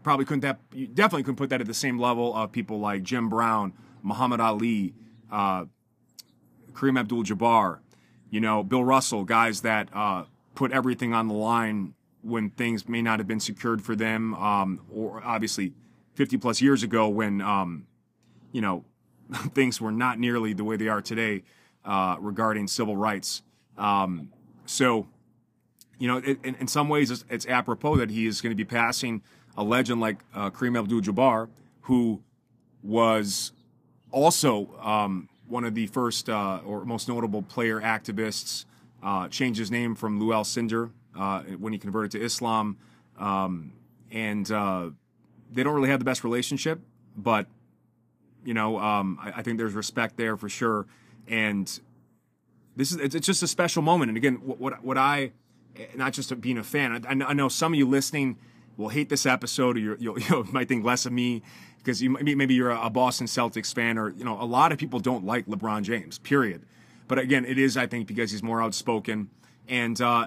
probably 0.02 0.24
couldn't 0.24 0.40
that, 0.40 0.58
definitely 0.94 1.22
couldn't 1.22 1.36
put 1.36 1.50
that 1.50 1.60
at 1.60 1.66
the 1.66 1.74
same 1.74 1.98
level 1.98 2.34
of 2.34 2.50
people 2.50 2.80
like 2.80 3.02
Jim 3.02 3.28
Brown, 3.28 3.74
Muhammad 4.02 4.40
Ali, 4.40 4.94
uh, 5.30 5.64
Kareem 6.72 6.98
Abdul-Jabbar, 6.98 7.78
you 8.30 8.40
know, 8.40 8.62
Bill 8.62 8.84
Russell, 8.84 9.24
guys 9.24 9.62
that 9.62 9.88
uh, 9.94 10.24
put 10.54 10.72
everything 10.72 11.14
on 11.14 11.28
the 11.28 11.34
line 11.34 11.94
when 12.22 12.50
things 12.50 12.88
may 12.88 13.02
not 13.02 13.18
have 13.18 13.28
been 13.28 13.40
secured 13.40 13.82
for 13.82 13.94
them, 13.94 14.34
um, 14.34 14.80
or 14.92 15.22
obviously 15.24 15.72
50 16.14 16.38
plus 16.38 16.60
years 16.60 16.82
ago 16.82 17.08
when, 17.08 17.40
um, 17.40 17.86
you 18.52 18.60
know, 18.60 18.84
things 19.54 19.80
were 19.80 19.92
not 19.92 20.18
nearly 20.18 20.52
the 20.52 20.64
way 20.64 20.76
they 20.76 20.88
are 20.88 21.00
today 21.00 21.42
uh, 21.84 22.16
regarding 22.18 22.66
civil 22.66 22.96
rights. 22.96 23.42
Um, 23.78 24.30
So, 24.66 25.06
you 25.98 26.08
know, 26.08 26.16
it, 26.18 26.38
in, 26.42 26.56
in, 26.56 26.66
some 26.66 26.88
ways, 26.88 27.10
it's, 27.10 27.24
it's, 27.30 27.46
apropos 27.46 27.96
that 27.96 28.10
he 28.10 28.26
is 28.26 28.40
going 28.40 28.50
to 28.50 28.56
be 28.56 28.64
passing 28.64 29.22
a 29.56 29.62
legend 29.62 30.00
like 30.00 30.24
uh, 30.34 30.50
Kareem 30.50 30.76
Abdul-Jabbar, 30.78 31.48
who 31.82 32.22
was 32.82 33.52
also 34.16 34.70
um, 34.80 35.28
one 35.46 35.64
of 35.64 35.74
the 35.74 35.86
first 35.88 36.30
uh, 36.30 36.60
or 36.64 36.84
most 36.86 37.06
notable 37.06 37.42
player 37.42 37.80
activists. 37.80 38.64
Uh, 39.02 39.28
changed 39.28 39.58
his 39.58 39.70
name 39.70 39.94
from 39.94 40.18
Lew 40.18 40.28
Alcindor 40.28 40.90
uh, 41.16 41.42
when 41.60 41.72
he 41.72 41.78
converted 41.78 42.10
to 42.12 42.20
Islam, 42.20 42.76
um, 43.18 43.72
and 44.10 44.50
uh, 44.50 44.88
they 45.52 45.62
don't 45.62 45.74
really 45.74 45.90
have 45.90 46.00
the 46.00 46.04
best 46.04 46.24
relationship, 46.24 46.80
but 47.16 47.46
you 48.44 48.54
know, 48.54 48.78
um, 48.78 49.18
I, 49.22 49.32
I, 49.36 49.42
think 49.42 49.58
there's 49.58 49.74
respect 49.74 50.16
there 50.16 50.36
for 50.36 50.48
sure. 50.48 50.86
And 51.28 51.66
this 52.74 52.90
is 52.90 52.96
it's, 52.96 53.26
just 53.26 53.42
a 53.42 53.46
special 53.46 53.82
moment. 53.82 54.08
And 54.08 54.16
again, 54.16 54.36
what 54.36 54.58
what, 54.58 54.82
what 54.82 54.98
I 54.98 55.32
not 55.94 56.14
just 56.14 56.40
being 56.40 56.58
a 56.58 56.64
fan, 56.64 57.04
I, 57.06 57.10
I, 57.10 57.32
know 57.34 57.48
some 57.48 57.74
of 57.74 57.78
you 57.78 57.86
listening 57.86 58.38
will 58.76 58.88
hate 58.88 59.08
this 59.08 59.26
episode, 59.26 59.76
or 59.76 59.80
you 59.80 60.16
you 60.28 60.48
might 60.50 60.68
think 60.68 60.84
less 60.84 61.06
of 61.06 61.12
me 61.12 61.42
because 61.86 62.02
you 62.02 62.10
maybe 62.10 62.52
you're 62.52 62.70
a 62.70 62.90
Boston 62.90 63.28
Celtics 63.28 63.72
fan, 63.72 63.96
or 63.96 64.10
you 64.10 64.24
know, 64.24 64.40
a 64.42 64.44
lot 64.44 64.72
of 64.72 64.78
people 64.78 64.98
don't 64.98 65.24
like 65.24 65.46
LeBron 65.46 65.82
James. 65.82 66.18
Period. 66.18 66.66
But 67.06 67.20
again, 67.20 67.44
it 67.44 67.58
is 67.58 67.76
I 67.76 67.86
think 67.86 68.08
because 68.08 68.32
he's 68.32 68.42
more 68.42 68.60
outspoken, 68.60 69.30
and 69.68 70.00
uh, 70.00 70.26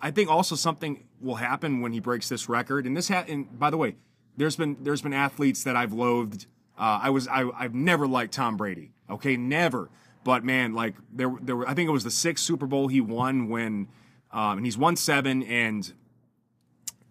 I 0.00 0.10
think 0.10 0.30
also 0.30 0.54
something 0.54 1.04
will 1.20 1.34
happen 1.34 1.82
when 1.82 1.92
he 1.92 2.00
breaks 2.00 2.30
this 2.30 2.48
record. 2.48 2.86
And 2.86 2.96
this 2.96 3.08
ha- 3.08 3.26
and 3.28 3.58
by 3.58 3.68
the 3.68 3.76
way, 3.76 3.96
there's 4.38 4.56
been 4.56 4.78
there's 4.80 5.02
been 5.02 5.12
athletes 5.12 5.62
that 5.64 5.76
I've 5.76 5.92
loathed 5.92 6.46
uh, 6.78 7.00
I 7.02 7.10
was 7.10 7.28
I, 7.28 7.48
I've 7.56 7.74
never 7.74 8.08
liked 8.08 8.32
Tom 8.32 8.56
Brady. 8.56 8.92
Okay, 9.10 9.36
never. 9.36 9.90
But 10.24 10.42
man, 10.42 10.72
like 10.72 10.94
there 11.12 11.32
there 11.40 11.56
were 11.56 11.68
I 11.68 11.74
think 11.74 11.88
it 11.88 11.92
was 11.92 12.04
the 12.04 12.10
sixth 12.10 12.44
Super 12.44 12.66
Bowl 12.66 12.88
he 12.88 13.00
won 13.00 13.48
when, 13.48 13.88
um, 14.30 14.58
and 14.58 14.66
he's 14.66 14.78
won 14.78 14.96
seven 14.96 15.42
and. 15.42 15.92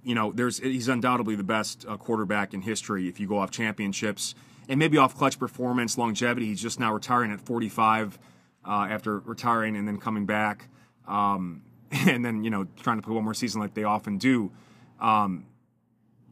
You 0.03 0.15
know, 0.15 0.31
there's 0.31 0.59
he's 0.59 0.87
undoubtedly 0.87 1.35
the 1.35 1.43
best 1.43 1.85
uh, 1.87 1.97
quarterback 1.97 2.53
in 2.53 2.61
history 2.61 3.07
if 3.07 3.19
you 3.19 3.27
go 3.27 3.37
off 3.37 3.51
championships 3.51 4.35
and 4.67 4.79
maybe 4.79 4.97
off 4.97 5.15
clutch 5.15 5.37
performance, 5.37 5.97
longevity. 5.97 6.47
He's 6.47 6.61
just 6.61 6.79
now 6.79 6.93
retiring 6.93 7.31
at 7.31 7.41
45 7.41 8.17
uh, 8.65 8.87
after 8.89 9.19
retiring 9.19 9.75
and 9.75 9.87
then 9.87 9.97
coming 9.97 10.25
back, 10.25 10.69
um, 11.07 11.63
and 11.91 12.25
then 12.25 12.43
you 12.43 12.49
know 12.49 12.67
trying 12.81 12.97
to 12.97 13.03
play 13.03 13.13
one 13.13 13.23
more 13.23 13.33
season 13.33 13.61
like 13.61 13.73
they 13.73 13.83
often 13.83 14.17
do. 14.17 14.51
Um, 14.99 15.45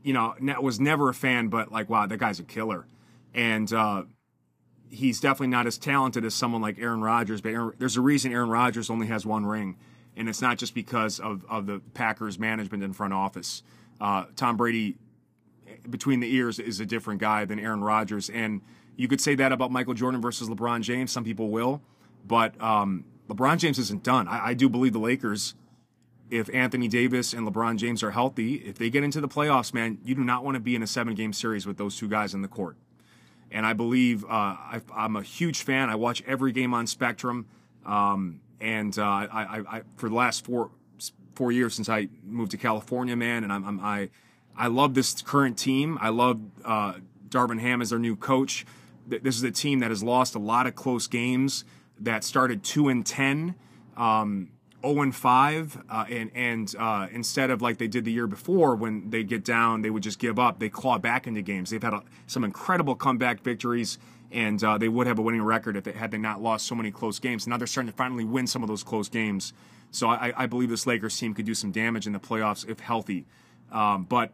you 0.02 0.14
know, 0.14 0.34
was 0.62 0.80
never 0.80 1.10
a 1.10 1.14
fan, 1.14 1.50
but 1.50 1.72
like, 1.72 1.90
wow, 1.90 2.08
that 2.08 2.18
guy's 2.18 2.40
a 2.40 2.44
killer 2.44 2.86
and 3.34 3.72
uh, 3.74 4.04
he's 4.90 5.20
definitely 5.20 5.48
not 5.48 5.68
as 5.68 5.78
talented 5.78 6.26
as 6.26 6.34
someone 6.34 6.62
like 6.62 6.80
Aaron 6.80 7.02
Rodgers. 7.02 7.42
But 7.42 7.50
Aaron, 7.50 7.74
there's 7.78 7.98
a 7.98 8.02
reason 8.02 8.32
Aaron 8.32 8.50
Rodgers 8.50 8.90
only 8.90 9.08
has 9.08 9.26
one 9.26 9.46
ring, 9.46 9.78
and 10.20 10.30
it's 10.30 10.42
not 10.42 10.58
just 10.58 10.76
because 10.76 11.20
of, 11.20 11.46
of 11.50 11.66
the 11.66 11.82
Packers 11.94 12.38
management 12.38 12.84
and 12.84 12.96
front 12.96 13.14
office. 13.14 13.64
Uh, 14.00 14.26
Tom 14.36 14.58
Brady, 14.58 14.98
between 15.90 16.20
the 16.20 16.34
ears, 16.34 16.60
is 16.60 16.80
a 16.80 16.86
different 16.86 17.20
guy 17.20 17.46
than 17.46 17.60
Aaron 17.60 17.82
Rodgers, 17.82 18.30
and 18.30 18.62
you 18.96 19.08
could 19.08 19.22
say 19.22 19.34
that 19.36 19.52
about 19.52 19.72
Michael 19.72 19.94
Jordan 19.94 20.22
versus 20.22 20.50
LeBron 20.50 20.82
James. 20.82 21.12
Some 21.12 21.24
people 21.24 21.50
will, 21.50 21.82
but 22.28 22.62
um, 22.62 23.06
LeBron 23.30 23.58
James 23.58 23.80
isn't 23.80 24.04
done. 24.04 24.28
I, 24.28 24.50
I 24.50 24.54
do 24.54 24.70
believe 24.70 24.94
the 24.94 25.00
Lakers 25.00 25.56
if 26.30 26.48
Anthony 26.54 26.88
Davis 26.88 27.34
and 27.34 27.48
LeBron 27.48 27.78
James 27.78 28.04
are 28.04 28.12
healthy, 28.12 28.58
if 28.58 28.78
they 28.78 28.92
get 28.92 29.04
into 29.04 29.20
the 29.20 29.28
playoffs, 29.28 29.74
man, 29.74 29.98
you 30.04 30.14
do 30.14 30.24
not 30.24 30.44
want 30.44 30.54
to 30.54 30.60
be 30.60 30.76
in 30.76 30.84
a 30.84 30.88
seven 30.88 31.16
game 31.16 31.34
series 31.34 31.66
with 31.66 31.78
those 31.78 31.98
two 31.98 32.08
guys 32.08 32.36
in 32.36 32.44
the 32.44 32.48
court 32.48 32.78
and 33.52 33.66
I 33.66 33.74
believe 33.74 34.24
uh, 34.26 34.28
I, 34.28 34.82
am 34.96 35.16
a 35.16 35.22
huge 35.22 35.64
fan. 35.64 35.90
I 35.90 35.96
watch 35.96 36.24
every 36.28 36.52
game 36.52 36.74
on 36.74 36.88
Spectrum, 36.88 37.48
um, 37.86 38.42
and 38.62 38.98
uh, 38.98 39.04
I, 39.04 39.64
I, 39.70 39.82
for 39.96 40.10
the 40.10 40.16
last 40.16 40.46
four 40.46 40.72
four 41.36 41.52
years 41.52 41.74
since 41.74 41.88
I 41.88 42.10
moved 42.26 42.52
to 42.52 42.58
California, 42.58 43.16
man, 43.16 43.44
and 43.44 43.54
I'm, 43.54 43.66
I'm 43.66 43.80
i 43.80 44.10
I 44.58 44.68
love 44.68 44.94
this 44.94 45.22
current 45.22 45.58
team. 45.58 45.98
I 46.02 46.10
love 46.10 46.42
uh, 46.66 46.96
Darvin 47.30 47.62
Ham 47.62 47.82
as 47.82 47.92
their 47.92 48.00
new 48.00 48.18
coach. 48.18 48.66
This 49.08 49.38
is 49.38 49.44
a 49.44 49.52
team 49.52 49.80
that 49.80 49.90
has 49.90 50.04
lost 50.04 50.36
a 50.36 50.40
lot 50.40 50.68
of 50.68 50.76
close 50.76 51.08
games. 51.08 51.64
That 51.98 52.26
started 52.26 52.64
two 52.64 52.90
and 52.90 53.06
ten. 53.06 53.56
Um, 53.96 54.50
0 54.82 55.02
and 55.02 55.16
5, 55.16 55.84
uh, 55.90 56.06
and 56.10 56.32
and 56.34 56.76
uh, 56.80 57.08
instead 57.12 57.52
of 57.52 57.62
like 57.62 57.78
they 57.78 57.88
did 57.88 58.06
the 58.06 58.12
year 58.12 58.28
before 58.28 58.76
when 58.76 59.10
they 59.10 59.24
get 59.24 59.44
down, 59.44 59.82
they 59.82 59.90
would 59.90 60.04
just 60.04 60.20
give 60.20 60.40
up. 60.40 60.60
They 60.60 60.70
claw 60.70 60.98
back 60.98 61.28
into 61.28 61.42
games. 61.42 61.70
They've 61.70 61.84
had 61.84 61.94
a, 61.94 62.04
some 62.28 62.44
incredible 62.44 62.96
comeback 62.96 63.42
victories, 63.42 63.98
and 64.32 64.64
uh, 64.64 64.78
they 64.78 64.90
would 64.90 65.08
have 65.08 65.20
a 65.20 65.22
winning 65.22 65.42
record 65.42 65.76
if 65.76 65.84
they 65.84 65.92
had 65.92 66.12
they 66.12 66.18
not 66.18 66.42
lost 66.42 66.68
so 66.68 66.76
many 66.76 66.92
close 66.92 67.20
games. 67.20 67.48
Now 67.48 67.58
they're 67.58 67.68
starting 67.68 67.92
to 67.92 67.98
finally 67.98 68.26
win 68.26 68.48
some 68.48 68.62
of 68.62 68.70
those 68.70 68.84
close 68.84 69.10
games. 69.10 69.54
So 69.92 70.08
I, 70.08 70.34
I 70.38 70.46
believe 70.46 70.70
this 70.70 70.86
Lakers 70.86 71.18
team 71.18 71.34
could 71.34 71.46
do 71.46 71.56
some 71.56 71.72
damage 71.72 72.06
in 72.06 72.14
the 72.14 72.20
playoffs 72.20 72.68
if 72.68 72.80
healthy. 72.80 73.26
Um, 73.72 74.04
but 74.04 74.34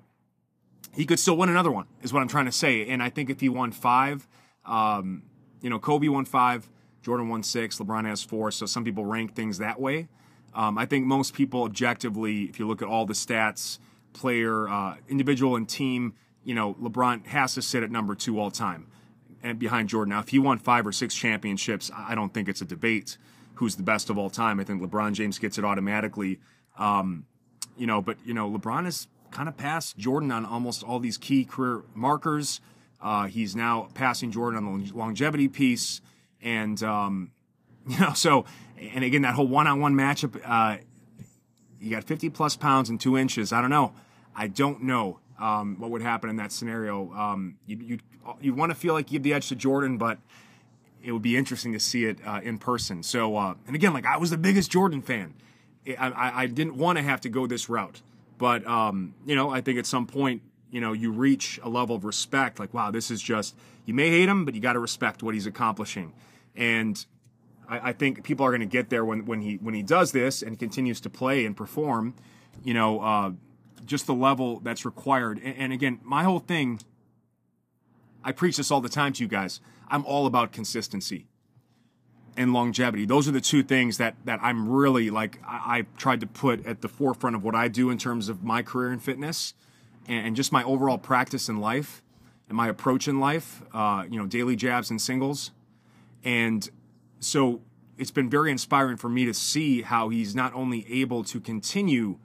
he 0.93 1.05
could 1.05 1.19
still 1.19 1.37
win 1.37 1.49
another 1.49 1.71
one, 1.71 1.87
is 2.01 2.11
what 2.11 2.21
I'm 2.21 2.27
trying 2.27 2.45
to 2.45 2.51
say. 2.51 2.87
And 2.87 3.01
I 3.01 3.09
think 3.09 3.29
if 3.29 3.39
he 3.39 3.49
won 3.49 3.71
five, 3.71 4.27
um, 4.65 5.23
you 5.61 5.69
know, 5.69 5.79
Kobe 5.79 6.07
won 6.07 6.25
five, 6.25 6.69
Jordan 7.01 7.29
won 7.29 7.43
six, 7.43 7.79
LeBron 7.79 8.05
has 8.05 8.21
four. 8.23 8.51
So 8.51 8.65
some 8.65 8.83
people 8.83 9.05
rank 9.05 9.33
things 9.35 9.59
that 9.59 9.79
way. 9.79 10.07
Um, 10.53 10.77
I 10.77 10.85
think 10.85 11.05
most 11.05 11.33
people 11.33 11.63
objectively, 11.63 12.43
if 12.43 12.59
you 12.59 12.67
look 12.67 12.81
at 12.81 12.87
all 12.87 13.05
the 13.05 13.13
stats, 13.13 13.79
player, 14.13 14.69
uh, 14.69 14.95
individual, 15.09 15.55
and 15.55 15.67
team, 15.67 16.13
you 16.43 16.55
know, 16.55 16.75
LeBron 16.75 17.25
has 17.27 17.55
to 17.55 17.61
sit 17.61 17.83
at 17.83 17.91
number 17.91 18.15
two 18.15 18.39
all 18.39 18.51
time 18.51 18.87
and 19.43 19.59
behind 19.59 19.89
Jordan. 19.89 20.11
Now, 20.11 20.19
if 20.19 20.29
he 20.29 20.39
won 20.39 20.57
five 20.57 20.85
or 20.87 20.91
six 20.91 21.15
championships, 21.15 21.91
I 21.95 22.15
don't 22.15 22.33
think 22.33 22.49
it's 22.49 22.61
a 22.61 22.65
debate 22.65 23.17
who's 23.55 23.75
the 23.75 23.83
best 23.83 24.09
of 24.09 24.17
all 24.17 24.29
time. 24.29 24.59
I 24.59 24.63
think 24.63 24.81
LeBron 24.81 25.13
James 25.13 25.39
gets 25.39 25.57
it 25.57 25.65
automatically. 25.65 26.39
Um, 26.77 27.25
you 27.77 27.87
know, 27.87 28.01
but, 28.01 28.17
you 28.25 28.33
know, 28.33 28.49
LeBron 28.49 28.85
has 28.85 29.07
kind 29.31 29.47
of 29.47 29.57
passed 29.57 29.97
Jordan 29.97 30.31
on 30.31 30.45
almost 30.45 30.83
all 30.83 30.99
these 30.99 31.17
key 31.17 31.45
career 31.45 31.83
markers. 31.93 32.59
Uh, 33.01 33.25
he's 33.27 33.55
now 33.55 33.89
passing 33.93 34.31
Jordan 34.31 34.65
on 34.65 34.83
the 34.83 34.93
longevity 34.93 35.47
piece. 35.47 36.01
And, 36.41 36.81
um, 36.83 37.31
you 37.87 37.99
know, 37.99 38.13
so 38.13 38.45
and 38.77 39.03
again, 39.03 39.21
that 39.21 39.35
whole 39.35 39.47
one-on-one 39.47 39.93
matchup, 39.93 40.39
uh, 40.43 40.77
you 41.79 41.91
got 41.91 42.03
50 42.03 42.29
plus 42.29 42.55
pounds 42.55 42.89
and 42.89 42.99
two 42.99 43.17
inches. 43.17 43.53
I 43.53 43.61
don't 43.61 43.69
know. 43.69 43.93
I 44.35 44.47
don't 44.47 44.83
know 44.83 45.19
um, 45.39 45.77
what 45.79 45.91
would 45.91 46.01
happen 46.01 46.29
in 46.29 46.37
that 46.37 46.51
scenario. 46.51 47.11
Um, 47.13 47.57
you 47.65 47.99
you 48.41 48.53
want 48.53 48.71
to 48.71 48.75
feel 48.75 48.93
like 48.93 49.11
you 49.11 49.17
have 49.17 49.23
the 49.23 49.33
edge 49.33 49.49
to 49.49 49.55
Jordan, 49.55 49.97
but 49.97 50.17
it 51.03 51.11
would 51.11 51.21
be 51.21 51.37
interesting 51.37 51.73
to 51.73 51.79
see 51.79 52.05
it 52.05 52.17
uh, 52.25 52.41
in 52.43 52.57
person. 52.57 53.03
So, 53.03 53.37
uh, 53.37 53.53
and 53.67 53.75
again, 53.75 53.93
like 53.93 54.05
I 54.05 54.17
was 54.17 54.31
the 54.31 54.37
biggest 54.37 54.71
Jordan 54.71 55.01
fan. 55.01 55.35
I, 55.87 55.93
I, 56.09 56.41
I 56.43 56.47
didn't 56.47 56.77
want 56.77 56.97
to 56.97 57.03
have 57.03 57.21
to 57.21 57.29
go 57.29 57.45
this 57.45 57.69
route, 57.69 58.01
but 58.37 58.65
um, 58.65 59.13
you 59.25 59.35
know, 59.35 59.51
I 59.51 59.61
think 59.61 59.77
at 59.77 59.85
some 59.85 60.07
point, 60.07 60.41
you 60.71 60.81
know, 60.81 60.93
you 60.93 61.11
reach 61.11 61.59
a 61.63 61.69
level 61.69 61.95
of 61.95 62.03
respect. 62.03 62.59
Like, 62.59 62.73
wow, 62.73 62.91
this 62.91 63.11
is 63.11 63.21
just. 63.21 63.55
You 63.85 63.93
may 63.93 64.09
hate 64.09 64.27
him, 64.27 64.45
but 64.45 64.55
you 64.55 64.61
got 64.61 64.73
to 64.73 64.79
respect 64.79 65.21
what 65.21 65.35
he's 65.35 65.45
accomplishing. 65.45 66.11
And 66.55 67.05
I, 67.69 67.89
I 67.89 67.93
think 67.93 68.23
people 68.23 68.43
are 68.45 68.49
going 68.49 68.61
to 68.61 68.65
get 68.65 68.89
there 68.89 69.05
when, 69.05 69.25
when 69.25 69.41
he 69.41 69.55
when 69.55 69.75
he 69.75 69.83
does 69.83 70.11
this 70.11 70.41
and 70.41 70.57
continues 70.57 70.99
to 71.01 71.09
play 71.09 71.45
and 71.45 71.55
perform. 71.55 72.15
You 72.63 72.73
know, 72.73 72.99
uh, 72.99 73.31
just 73.85 74.07
the 74.07 74.15
level 74.15 74.59
that's 74.59 74.85
required. 74.85 75.39
And, 75.43 75.55
and 75.57 75.73
again, 75.73 75.99
my 76.03 76.23
whole 76.23 76.39
thing. 76.39 76.79
I 78.25 78.31
preach 78.31 78.57
this 78.57 78.71
all 78.71 78.81
the 78.81 78.89
time 78.89 79.13
to 79.13 79.23
you 79.23 79.29
guys. 79.29 79.61
I'm 79.87 80.03
all 80.05 80.25
about 80.25 80.51
consistency 80.51 81.27
and 82.35 82.51
longevity. 82.53 83.05
Those 83.05 83.27
are 83.27 83.31
the 83.31 83.39
two 83.39 83.61
things 83.61 83.99
that 83.99 84.15
that 84.25 84.39
I'm 84.41 84.67
really 84.67 85.11
like 85.11 85.39
I, 85.47 85.85
tried 85.95 86.21
to 86.21 86.27
put 86.27 86.65
at 86.65 86.81
the 86.81 86.89
forefront 86.89 87.35
of 87.35 87.43
what 87.43 87.53
I 87.53 87.67
do 87.67 87.91
in 87.91 87.99
terms 87.99 88.27
of 88.27 88.43
my 88.43 88.63
career 88.63 88.91
in 88.91 88.99
fitness 88.99 89.53
and, 90.07 90.27
and 90.27 90.35
just 90.35 90.51
my 90.51 90.63
overall 90.63 90.97
practice 90.97 91.47
in 91.47 91.61
life 91.61 92.01
and 92.49 92.57
my 92.57 92.67
approach 92.67 93.07
in 93.07 93.19
life. 93.19 93.61
Uh, 93.71 94.05
you 94.09 94.19
know, 94.19 94.25
daily 94.25 94.55
jabs 94.55 94.89
and 94.89 94.99
singles, 94.99 95.51
and 96.23 96.67
so 97.19 97.61
it's 97.97 98.11
been 98.11 98.29
very 98.29 98.51
inspiring 98.51 98.97
for 98.97 99.07
me 99.07 99.25
to 99.25 99.33
see 99.33 99.83
how 99.83 100.09
he's 100.09 100.35
not 100.35 100.53
only 100.53 100.85
able 100.91 101.23
to 101.23 101.39
continue 101.39 102.17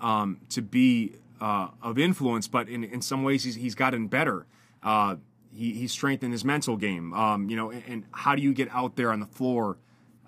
um, 0.00 0.40
to 0.50 0.60
be 0.60 1.12
uh, 1.40 1.68
of 1.80 1.98
influence, 1.98 2.48
but 2.48 2.68
in, 2.68 2.84
in 2.84 3.00
some 3.00 3.22
ways 3.22 3.44
he's, 3.44 3.54
he's 3.54 3.74
gotten 3.74 4.06
better. 4.06 4.46
Uh, 4.82 5.16
he, 5.54 5.72
he's 5.72 5.92
strengthened 5.92 6.32
his 6.32 6.44
mental 6.44 6.76
game. 6.76 7.12
Um, 7.14 7.48
you 7.48 7.56
know, 7.56 7.70
and, 7.70 7.82
and, 7.86 8.04
how 8.12 8.34
do 8.34 8.42
you 8.42 8.52
get 8.52 8.68
out 8.72 8.96
there 8.96 9.12
on 9.12 9.20
the 9.20 9.26
floor 9.26 9.78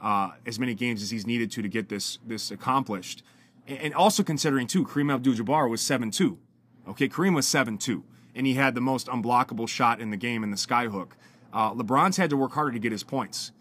uh, 0.00 0.30
as 0.44 0.58
many 0.58 0.74
games 0.74 1.02
as 1.02 1.10
he's 1.10 1.26
needed 1.26 1.50
to 1.52 1.62
to 1.62 1.68
get 1.68 1.88
this 1.88 2.18
this 2.26 2.50
accomplished? 2.50 3.22
And, 3.66 3.78
and 3.78 3.94
also 3.94 4.22
considering 4.22 4.66
too, 4.66 4.84
Kareem 4.84 5.12
Abdul-Jabbar 5.12 5.70
was 5.70 5.80
seven 5.80 6.10
two. 6.10 6.38
Okay, 6.88 7.08
Kareem 7.08 7.34
was 7.34 7.46
seven 7.46 7.78
two, 7.78 8.04
and 8.34 8.46
he 8.46 8.54
had 8.54 8.74
the 8.74 8.80
most 8.80 9.08
unblockable 9.08 9.68
shot 9.68 10.00
in 10.00 10.10
the 10.10 10.16
game 10.16 10.42
in 10.42 10.50
the 10.50 10.56
skyhook. 10.56 11.12
Uh, 11.52 11.72
LeBron's 11.72 12.16
had 12.16 12.30
to 12.30 12.36
work 12.36 12.52
harder 12.52 12.72
to 12.72 12.78
get 12.78 12.92
his 12.92 13.02
points 13.02 13.52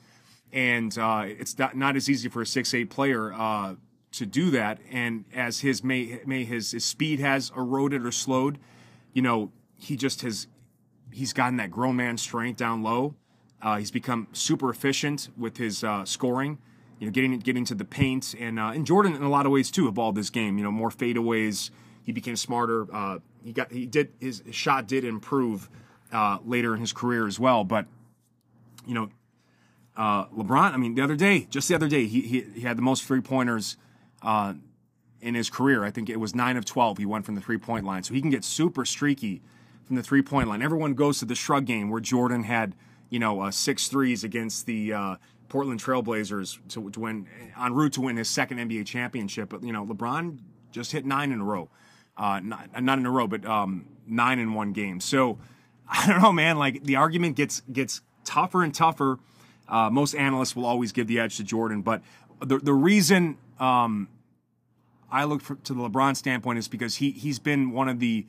and 0.55 0.97
uh, 0.97 1.23
it's 1.25 1.57
not, 1.59 1.75
not 1.75 1.95
as 1.97 2.09
easy 2.09 2.29
for 2.29 2.41
a 2.41 2.45
six 2.45 2.73
eight 2.73 2.89
player 2.89 3.33
uh, 3.33 3.75
to 4.13 4.25
do 4.25 4.49
that. 4.51 4.79
And 4.89 5.25
as 5.33 5.59
his 5.59 5.83
may, 5.83 6.21
may 6.25 6.45
his, 6.45 6.71
his 6.71 6.85
speed 6.85 7.19
has 7.19 7.51
eroded 7.55 8.05
or 8.05 8.11
slowed, 8.11 8.57
you 9.13 9.21
know, 9.21 9.51
he 9.77 9.97
just 9.97 10.21
has 10.21 10.47
he's 11.15 11.33
gotten 11.33 11.57
that 11.57 11.71
grown 11.71 11.95
man 11.95 12.17
strength 12.17 12.57
down 12.57 12.83
low. 12.83 13.15
Uh, 13.61 13.77
he's 13.77 13.91
become 13.91 14.27
super 14.33 14.69
efficient 14.69 15.29
with 15.37 15.57
his 15.57 15.83
uh, 15.83 16.05
scoring, 16.05 16.59
you 16.99 17.07
know, 17.07 17.11
getting 17.11 17.37
getting 17.39 17.65
to 17.65 17.73
the 17.73 17.85
paint, 17.85 18.35
and 18.37 18.59
uh, 18.59 18.71
and 18.75 18.85
Jordan 18.85 19.15
in 19.15 19.23
a 19.23 19.29
lot 19.29 19.45
of 19.45 19.51
ways 19.51 19.71
too 19.71 19.87
evolved 19.87 20.17
this 20.17 20.29
game. 20.29 20.57
You 20.57 20.63
know, 20.63 20.71
more 20.71 20.89
fadeaways. 20.89 21.71
He 22.03 22.11
became 22.11 22.35
smarter. 22.35 22.85
Uh, 22.93 23.19
he 23.43 23.53
got 23.53 23.71
he 23.71 23.85
did 23.85 24.11
his 24.19 24.43
shot 24.51 24.87
did 24.87 25.03
improve 25.03 25.69
uh, 26.11 26.37
later 26.45 26.75
in 26.75 26.81
his 26.81 26.93
career 26.93 27.25
as 27.25 27.39
well. 27.39 27.63
But 27.63 27.87
you 28.85 28.93
know, 28.93 29.09
uh, 29.95 30.25
LeBron. 30.27 30.73
I 30.73 30.77
mean, 30.77 30.93
the 30.93 31.01
other 31.01 31.15
day, 31.15 31.47
just 31.49 31.67
the 31.67 31.75
other 31.75 31.87
day, 31.87 32.05
he 32.05 32.21
he, 32.21 32.41
he 32.55 32.61
had 32.61 32.77
the 32.77 32.83
most 32.83 33.05
three 33.05 33.21
pointers 33.21 33.77
in 35.21 35.33
his 35.33 35.49
career. 35.49 35.83
I 35.83 35.91
think 35.91 36.09
it 36.09 36.19
was 36.19 36.35
nine 36.35 36.57
of 36.57 36.65
twelve. 36.65 36.97
He 36.97 37.05
went 37.05 37.25
from 37.25 37.35
the 37.35 37.41
three 37.41 37.57
point 37.57 37.85
line, 37.85 38.03
so 38.03 38.13
he 38.13 38.21
can 38.21 38.29
get 38.29 38.43
super 38.43 38.85
streaky 38.85 39.41
from 39.85 39.95
the 39.95 40.03
three 40.03 40.21
point 40.21 40.49
line. 40.49 40.61
Everyone 40.61 40.93
goes 40.93 41.19
to 41.19 41.25
the 41.25 41.35
shrug 41.35 41.65
game 41.65 41.89
where 41.89 42.01
Jordan 42.01 42.43
had 42.43 42.75
you 43.09 43.19
know 43.19 43.41
uh, 43.41 43.51
six 43.51 43.87
threes 43.87 44.23
against 44.23 44.65
the 44.65 44.93
uh, 44.93 45.15
Portland 45.49 45.81
Trailblazers 45.81 46.59
to, 46.69 46.89
to 46.89 46.99
win 46.99 47.27
en 47.59 47.73
route 47.73 47.93
to 47.93 48.01
win 48.01 48.17
his 48.17 48.29
second 48.29 48.57
NBA 48.57 48.85
championship. 48.85 49.49
But 49.49 49.63
you 49.63 49.71
know, 49.71 49.85
LeBron 49.85 50.39
just 50.71 50.91
hit 50.91 51.05
nine 51.05 51.31
in 51.31 51.39
a 51.41 51.43
row, 51.43 51.69
uh, 52.17 52.41
not, 52.43 52.83
not 52.83 52.99
in 52.99 53.05
a 53.05 53.11
row, 53.11 53.27
but 53.27 53.45
um, 53.45 53.85
nine 54.07 54.39
in 54.39 54.53
one 54.53 54.73
game. 54.73 54.99
So 54.99 55.39
I 55.89 56.07
don't 56.07 56.21
know, 56.21 56.31
man. 56.31 56.57
Like 56.57 56.83
the 56.83 56.95
argument 56.95 57.35
gets 57.35 57.61
gets 57.71 58.01
tougher 58.23 58.63
and 58.63 58.73
tougher. 58.73 59.19
Uh, 59.67 59.89
most 59.89 60.13
analysts 60.13 60.55
will 60.55 60.65
always 60.65 60.91
give 60.91 61.07
the 61.07 61.19
edge 61.19 61.37
to 61.37 61.43
Jordan, 61.43 61.81
but 61.81 62.01
the 62.39 62.57
the 62.57 62.73
reason 62.73 63.37
um, 63.59 64.09
I 65.11 65.23
look 65.23 65.41
for, 65.41 65.55
to 65.55 65.73
the 65.73 65.89
LeBron 65.89 66.15
standpoint 66.15 66.59
is 66.59 66.67
because 66.67 66.95
he 66.95 67.11
he's 67.11 67.39
been 67.39 67.71
one 67.71 67.87
of 67.87 67.99
the 67.99 68.27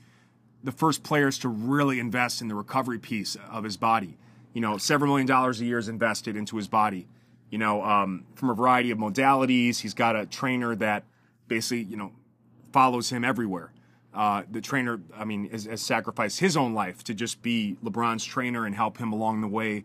the 0.64 0.72
first 0.72 1.02
players 1.02 1.38
to 1.38 1.48
really 1.48 2.00
invest 2.00 2.40
in 2.40 2.48
the 2.48 2.54
recovery 2.54 2.98
piece 2.98 3.36
of 3.50 3.64
his 3.64 3.76
body. 3.76 4.16
You 4.52 4.60
know, 4.60 4.78
several 4.78 5.10
million 5.10 5.26
dollars 5.26 5.60
a 5.60 5.64
year 5.64 5.78
is 5.78 5.88
invested 5.88 6.36
into 6.36 6.56
his 6.56 6.68
body. 6.68 7.06
You 7.50 7.58
know, 7.58 7.82
um, 7.84 8.24
from 8.34 8.50
a 8.50 8.54
variety 8.54 8.90
of 8.90 8.98
modalities. 8.98 9.80
He's 9.80 9.94
got 9.94 10.16
a 10.16 10.26
trainer 10.26 10.74
that 10.76 11.04
basically, 11.46 11.84
you 11.84 11.96
know, 11.96 12.12
follows 12.72 13.10
him 13.10 13.24
everywhere. 13.24 13.72
Uh, 14.12 14.42
the 14.50 14.60
trainer, 14.60 15.00
I 15.14 15.24
mean, 15.24 15.50
has, 15.50 15.66
has, 15.66 15.82
sacrificed 15.82 16.40
his 16.40 16.56
own 16.56 16.72
life 16.72 17.04
to 17.04 17.12
just 17.12 17.42
be 17.42 17.76
LeBron's 17.84 18.24
trainer 18.24 18.64
and 18.64 18.74
help 18.74 18.96
him 18.96 19.12
along 19.12 19.42
the 19.42 19.48
way. 19.48 19.84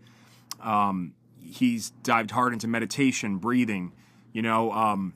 Um, 0.62 1.14
he's 1.38 1.90
dived 2.04 2.32
hard 2.32 2.54
into 2.54 2.68
meditation, 2.68 3.38
breathing, 3.38 3.92
you 4.32 4.42
know, 4.42 4.72
um, 4.72 5.14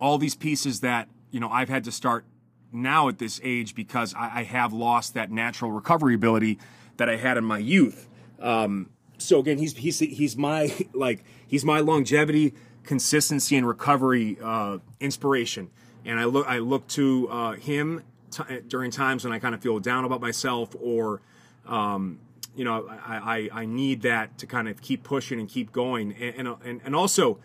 all 0.00 0.18
these 0.18 0.34
pieces 0.34 0.80
that, 0.80 1.08
you 1.30 1.38
know, 1.38 1.48
I've 1.48 1.68
had 1.68 1.84
to 1.84 1.92
start 1.92 2.24
now 2.72 3.08
at 3.08 3.18
this 3.18 3.40
age 3.42 3.74
because 3.74 4.14
I, 4.14 4.40
I 4.40 4.42
have 4.44 4.72
lost 4.72 5.14
that 5.14 5.30
natural 5.30 5.70
recovery 5.70 6.14
ability 6.14 6.58
that 6.96 7.08
I 7.08 7.16
had 7.16 7.36
in 7.36 7.44
my 7.44 7.58
youth. 7.58 8.08
Um, 8.40 8.90
so 9.18 9.40
again, 9.40 9.58
he's 9.58 9.76
he's 9.76 9.98
he's 9.98 10.36
my 10.36 10.72
like 10.92 11.24
he's 11.46 11.64
my 11.64 11.80
longevity, 11.80 12.54
consistency, 12.84 13.56
and 13.56 13.66
recovery 13.66 14.38
uh, 14.42 14.78
inspiration. 15.00 15.70
And 16.04 16.20
I 16.20 16.24
look 16.24 16.46
I 16.46 16.58
look 16.58 16.86
to 16.88 17.28
uh, 17.30 17.52
him 17.52 18.02
t- 18.30 18.60
during 18.68 18.90
times 18.90 19.24
when 19.24 19.32
I 19.32 19.38
kind 19.38 19.54
of 19.54 19.60
feel 19.60 19.78
down 19.78 20.04
about 20.04 20.20
myself 20.20 20.74
or. 20.80 21.20
Um, 21.66 22.20
you 22.54 22.64
know, 22.64 22.88
I, 22.88 23.50
I, 23.52 23.62
I, 23.62 23.66
need 23.66 24.00
that 24.02 24.38
to 24.38 24.46
kind 24.46 24.66
of 24.66 24.80
keep 24.80 25.02
pushing 25.02 25.38
and 25.38 25.46
keep 25.46 25.72
going. 25.72 26.14
And, 26.14 26.48
and, 26.64 26.80
and 26.82 26.96
also 26.96 27.38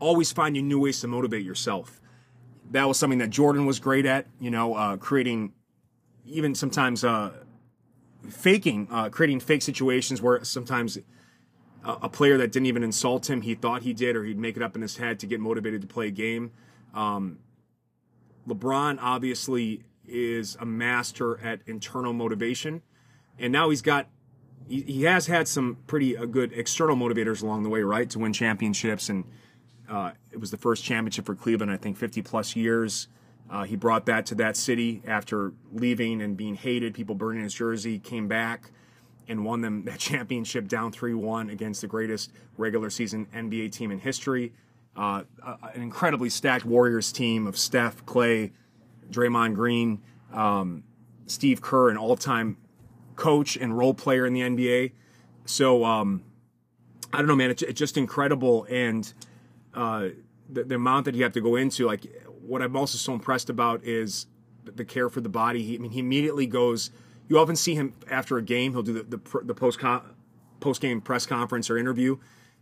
always 0.00 0.32
finding 0.32 0.66
new 0.66 0.80
ways 0.80 1.00
to 1.02 1.06
motivate 1.06 1.44
yourself. 1.44 2.00
That 2.70 2.86
was 2.86 2.98
something 2.98 3.18
that 3.18 3.30
Jordan 3.30 3.66
was 3.66 3.78
great 3.80 4.06
at, 4.06 4.26
you 4.40 4.50
know, 4.50 4.74
uh, 4.74 4.96
creating 4.96 5.52
even 6.26 6.54
sometimes 6.54 7.04
uh, 7.04 7.32
faking, 8.28 8.88
uh, 8.90 9.08
creating 9.08 9.40
fake 9.40 9.62
situations 9.62 10.20
where 10.20 10.44
sometimes 10.44 10.98
a, 11.84 11.92
a, 12.02 12.08
player 12.08 12.36
that 12.36 12.52
didn't 12.52 12.66
even 12.66 12.82
insult 12.82 13.30
him, 13.30 13.40
he 13.42 13.54
thought 13.54 13.82
he 13.82 13.92
did, 13.92 14.14
or 14.14 14.24
he'd 14.24 14.38
make 14.38 14.56
it 14.56 14.62
up 14.62 14.76
in 14.76 14.82
his 14.82 14.98
head 14.98 15.18
to 15.20 15.26
get 15.26 15.40
motivated 15.40 15.80
to 15.80 15.86
play 15.86 16.08
a 16.08 16.10
game. 16.10 16.50
Um, 16.94 17.38
LeBron 18.46 18.98
obviously 19.00 19.84
is 20.06 20.56
a 20.60 20.66
master 20.66 21.38
at 21.40 21.60
internal 21.66 22.12
motivation, 22.12 22.82
and 23.38 23.52
now 23.52 23.70
he's 23.70 23.82
got 23.82 24.08
he, 24.68 24.82
he 24.82 25.02
has 25.04 25.26
had 25.26 25.48
some 25.48 25.78
pretty 25.86 26.16
uh, 26.16 26.24
good 26.26 26.52
external 26.52 26.96
motivators 26.96 27.42
along 27.42 27.62
the 27.62 27.68
way, 27.68 27.82
right, 27.82 28.08
to 28.10 28.18
win 28.18 28.32
championships, 28.32 29.08
and 29.08 29.24
uh, 29.88 30.12
it 30.30 30.38
was 30.38 30.50
the 30.50 30.56
first 30.56 30.84
championship 30.84 31.26
for 31.26 31.34
Cleveland, 31.34 31.70
I 31.72 31.76
think, 31.76 31.96
50 31.96 32.22
plus 32.22 32.54
years. 32.54 33.08
Uh, 33.50 33.64
he 33.64 33.76
brought 33.76 34.06
that 34.06 34.26
to 34.26 34.34
that 34.36 34.56
city 34.56 35.02
after 35.06 35.52
leaving 35.72 36.20
and 36.20 36.36
being 36.36 36.54
hated, 36.54 36.94
people 36.94 37.14
burning 37.14 37.42
his 37.42 37.54
jersey, 37.54 37.98
came 37.98 38.28
back 38.28 38.70
and 39.26 39.44
won 39.44 39.60
them 39.60 39.84
that 39.86 39.98
championship 39.98 40.68
down 40.68 40.92
3 40.92 41.14
1 41.14 41.50
against 41.50 41.80
the 41.80 41.86
greatest 41.86 42.32
regular 42.56 42.90
season 42.90 43.26
NBA 43.34 43.72
team 43.72 43.90
in 43.90 43.98
history. 43.98 44.52
Uh, 44.96 45.22
an 45.74 45.80
incredibly 45.80 46.28
stacked 46.28 46.64
Warriors 46.64 47.12
team 47.12 47.46
of 47.46 47.56
Steph, 47.56 48.04
Clay, 48.04 48.52
Draymond 49.10 49.54
Green, 49.54 50.02
um, 50.32 50.82
Steve 51.26 51.62
Kerr, 51.62 51.90
an 51.90 51.96
all 51.96 52.16
time 52.16 52.56
coach 53.14 53.56
and 53.56 53.76
role 53.76 53.94
player 53.94 54.26
in 54.26 54.32
the 54.32 54.40
NBA. 54.40 54.92
So, 55.44 55.84
um, 55.84 56.24
I 57.12 57.18
don't 57.18 57.26
know, 57.26 57.36
man, 57.36 57.50
it's, 57.50 57.62
it's 57.62 57.78
just 57.78 57.96
incredible. 57.96 58.66
And 58.68 59.12
uh, 59.78 60.08
the, 60.50 60.64
the 60.64 60.74
amount 60.74 61.04
that 61.04 61.14
you 61.14 61.22
have 61.22 61.32
to 61.34 61.40
go 61.40 61.54
into, 61.54 61.86
like, 61.86 62.04
what 62.42 62.62
I'm 62.62 62.76
also 62.76 62.98
so 62.98 63.12
impressed 63.12 63.48
about 63.48 63.84
is 63.84 64.26
the 64.64 64.84
care 64.84 65.08
for 65.08 65.20
the 65.20 65.28
body. 65.28 65.62
He, 65.62 65.76
I 65.76 65.78
mean, 65.78 65.92
he 65.92 66.00
immediately 66.00 66.46
goes. 66.46 66.90
You 67.28 67.38
often 67.38 67.56
see 67.56 67.74
him 67.74 67.94
after 68.10 68.36
a 68.38 68.42
game. 68.42 68.72
He'll 68.72 68.82
do 68.82 68.94
the 68.94 69.02
the, 69.04 69.40
the 69.44 69.54
post 69.54 69.78
post 70.60 70.80
game 70.80 71.00
press 71.00 71.26
conference 71.26 71.70
or 71.70 71.78
interview, 71.78 72.18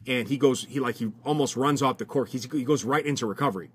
and 0.07 0.29
he 0.29 0.37
goes. 0.37 0.65
He 0.69 0.79
like 0.81 0.97
he 0.97 1.13
almost 1.25 1.57
runs 1.57 1.83
off 1.83 1.99
the 1.99 2.05
court. 2.05 2.29
He's, 2.31 2.51
he 2.53 2.65
goes 2.65 2.85
right 2.85 3.05
into 3.05 3.27
recovery. 3.27 3.71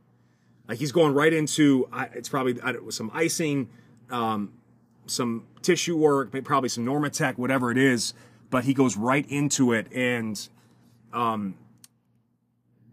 Like 0.67 0.77
he's 0.77 0.91
going 0.91 1.13
right 1.13 1.33
into. 1.33 1.89
It's 2.13 2.29
probably 2.29 2.59
some 2.89 3.09
icing, 3.13 3.69
um, 4.09 4.53
some 5.07 5.47
tissue 5.61 5.97
work, 5.97 6.31
probably 6.43 6.69
some 6.69 6.85
Normatec, 6.85 7.37
whatever 7.37 7.71
it 7.71 7.77
is. 7.77 8.13
But 8.49 8.65
he 8.65 8.73
goes 8.73 8.97
right 8.97 9.25
into 9.29 9.71
it, 9.71 9.91
and 9.93 10.47
um, 11.13 11.55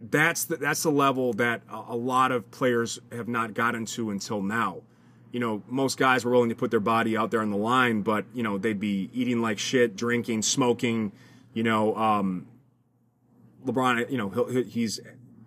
that's 0.01 0.45
the, 0.45 0.57
that's 0.57 0.83
the 0.83 0.91
level 0.91 1.33
that 1.35 1.63
a 1.71 1.97
lot 1.97 2.33
of 2.33 2.51
players 2.51 2.99
have 3.11 3.29
not 3.29 3.55
gotten 3.55 3.85
to 3.87 4.11
until 4.11 4.43
now. 4.43 4.83
You 5.33 5.41
know, 5.41 5.63
most 5.69 5.99
guys 5.99 6.25
were 6.25 6.31
willing 6.31 6.49
to 6.49 6.55
put 6.55 6.71
their 6.71 6.81
body 6.81 7.17
out 7.17 7.31
there 7.31 7.43
on 7.43 7.51
the 7.51 7.57
line, 7.57 8.03
but 8.03 8.25
you 8.33 8.43
know 8.43 8.59
they'd 8.59 8.81
be 8.81 9.11
eating 9.13 9.43
like 9.43 9.59
shit, 9.59 9.97
drinking, 9.97 10.43
smoking. 10.43 11.13
You 11.53 11.65
know, 11.65 11.95
um, 11.97 12.47
LeBron. 13.67 14.11
You 14.11 14.19
know, 14.19 14.29
he'll, 14.31 14.47
he's 14.65 15.01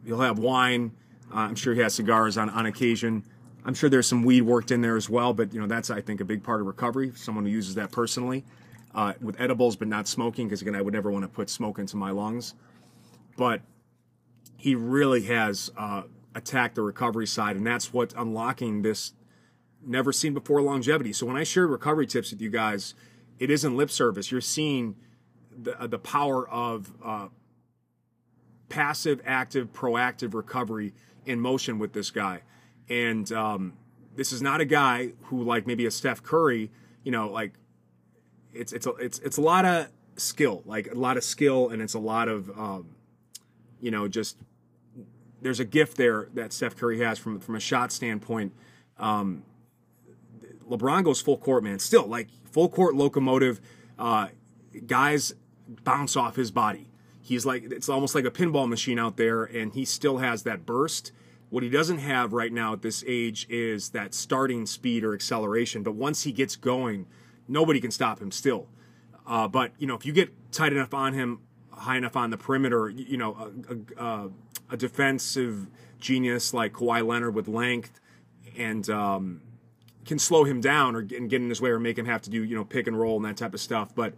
he'll 0.06 0.20
have 0.20 0.38
wine. 0.38 0.92
Uh, 1.34 1.38
I'm 1.38 1.56
sure 1.56 1.74
he 1.74 1.82
has 1.82 1.96
cigars 1.96 2.38
on 2.38 2.50
on 2.50 2.66
occasion. 2.68 3.24
I'm 3.64 3.74
sure 3.74 3.90
there's 3.90 4.08
some 4.08 4.24
weed 4.24 4.42
worked 4.42 4.72
in 4.72 4.82
there 4.82 4.98
as 4.98 5.10
well, 5.10 5.34
but 5.34 5.54
you 5.54 5.60
know 5.60 5.68
that's 5.68 5.90
I 5.90 6.02
think 6.02 6.22
a 6.22 6.26
big 6.26 6.44
part 6.44 6.62
of 6.62 6.68
recovery. 6.68 7.14
Someone 7.16 7.46
who 7.46 7.52
uses 7.52 7.76
that 7.76 7.92
personally 7.92 8.44
uh, 8.94 9.14
with 9.22 9.40
edibles, 9.40 9.76
but 9.76 9.88
not 9.88 10.08
smoking, 10.08 10.48
because 10.48 10.62
again, 10.62 10.76
I 10.76 10.82
would 10.82 10.94
never 10.94 11.10
want 11.10 11.24
to 11.24 11.30
put 11.30 11.50
smoke 11.50 11.80
into 11.80 11.98
my 11.98 12.12
lungs. 12.12 12.54
But 13.38 13.62
he 14.62 14.76
really 14.76 15.24
has 15.24 15.72
uh, 15.76 16.04
attacked 16.36 16.76
the 16.76 16.84
recovery 16.84 17.26
side, 17.26 17.56
and 17.56 17.66
that's 17.66 17.92
what's 17.92 18.14
unlocking 18.14 18.84
this 18.84 19.14
never 19.84 20.14
seen 20.14 20.36
before 20.36 20.62
longevity. 20.62 21.12
So 21.14 21.26
when 21.26 21.36
I 21.36 21.44
share 21.44 21.66
recovery 21.66 22.06
tips 22.06 22.30
with 22.30 22.44
you 22.44 22.52
guys, 22.52 22.94
it 23.40 23.50
isn't 23.50 23.76
lip 23.76 23.90
service. 23.90 24.32
You're 24.32 24.40
seeing 24.40 24.98
the 25.52 25.82
uh, 25.82 25.88
the 25.88 25.98
power 25.98 26.48
of 26.48 26.94
uh, 27.04 27.30
passive, 28.70 29.20
active, 29.26 29.74
proactive 29.74 30.36
recovery 30.36 30.94
in 31.26 31.40
motion 31.40 31.80
with 31.80 31.94
this 31.94 32.12
guy, 32.12 32.44
and 32.88 33.32
um, 33.32 33.74
this 34.16 34.32
is 34.32 34.44
not 34.44 34.62
a 34.62 34.66
guy 34.66 35.14
who 35.24 35.42
like 35.42 35.66
maybe 35.66 35.88
a 35.88 35.92
Steph 35.92 36.22
Curry. 36.22 36.70
You 37.04 37.12
know, 37.12 37.30
like 37.30 37.54
it's 38.54 38.74
it's 38.74 38.86
a, 38.86 38.92
it's 38.98 39.18
it's 39.20 39.38
a 39.38 39.42
lot 39.42 39.66
of 39.66 39.88
skill, 40.18 40.62
like 40.68 40.92
a 40.92 40.96
lot 41.00 41.18
of 41.18 41.24
skill, 41.24 41.70
and 41.70 41.82
it's 41.82 41.96
a 41.96 42.00
lot 42.00 42.28
of 42.28 42.48
um, 42.52 42.96
you 43.80 43.90
know 43.90 44.08
just 44.08 44.38
there's 45.42 45.60
a 45.60 45.66
gift 45.66 45.98
there 45.98 46.30
that 46.34 46.54
Steph 46.54 46.76
Curry 46.76 47.00
has 47.00 47.18
from 47.20 47.40
from 47.40 47.56
a 47.56 47.60
shot 47.60 47.92
standpoint. 47.92 48.54
Um, 48.98 49.44
LeBron 50.70 51.04
goes 51.04 51.22
full 51.22 51.38
court, 51.38 51.64
man. 51.64 51.80
Still, 51.80 52.08
like 52.08 52.30
full 52.52 52.70
court 52.70 52.96
locomotive. 52.96 53.60
Uh, 53.98 54.30
guys 54.86 55.34
bounce 55.84 56.16
off 56.16 56.36
his 56.36 56.52
body. 56.52 56.88
He's 57.22 57.46
like 57.46 57.64
it's 57.72 57.90
almost 57.90 58.16
like 58.16 58.26
a 58.26 58.32
pinball 58.32 58.68
machine 58.68 59.00
out 59.00 59.18
there, 59.18 59.44
and 59.44 59.74
he 59.74 59.86
still 59.86 60.18
has 60.18 60.44
that 60.44 60.66
burst. 60.66 61.12
What 61.50 61.64
he 61.64 61.70
doesn't 61.70 61.98
have 61.98 62.32
right 62.32 62.52
now 62.52 62.74
at 62.74 62.82
this 62.82 63.04
age 63.06 63.46
is 63.50 63.90
that 63.90 64.14
starting 64.14 64.66
speed 64.66 65.04
or 65.04 65.14
acceleration. 65.14 65.84
But 65.84 65.96
once 65.96 66.24
he 66.24 66.32
gets 66.32 66.56
going, 66.56 67.08
nobody 67.48 67.82
can 67.82 67.92
stop 67.92 68.22
him 68.22 68.32
still. 68.32 68.70
Uh, 69.28 69.48
but 69.48 69.74
you 69.78 69.86
know, 69.86 69.96
if 69.96 70.06
you 70.06 70.14
get 70.14 70.52
tight 70.52 70.72
enough 70.72 70.94
on 70.94 71.14
him, 71.14 71.40
high 71.72 71.98
enough 71.98 72.16
on 72.16 72.30
the 72.30 72.38
perimeter, 72.38 72.90
you 72.90 73.18
know, 73.18 74.32
defensive 74.78 75.68
genius 76.00 76.54
like 76.54 76.74
Kawhi 76.74 77.06
Leonard 77.06 77.36
with 77.36 77.48
length 77.48 78.00
and 78.58 78.90
um, 78.90 79.42
can 80.06 80.20
slow 80.20 80.44
him 80.44 80.60
down 80.60 80.96
or 80.96 81.02
get 81.02 81.42
in 81.42 81.50
his 81.50 81.62
way 81.62 81.70
or 81.70 81.80
make 81.80 81.98
him 81.98 82.06
have 82.06 82.22
to 82.24 82.30
do 82.30 82.44
you 82.44 82.56
know 82.56 82.66
pick 82.66 82.88
and 82.88 83.00
roll 83.00 83.16
and 83.18 83.26
that 83.26 83.38
type 83.38 83.54
of 83.54 83.60
stuff. 83.60 83.94
But 83.96 84.14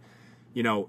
you 0.52 0.62
know, 0.62 0.88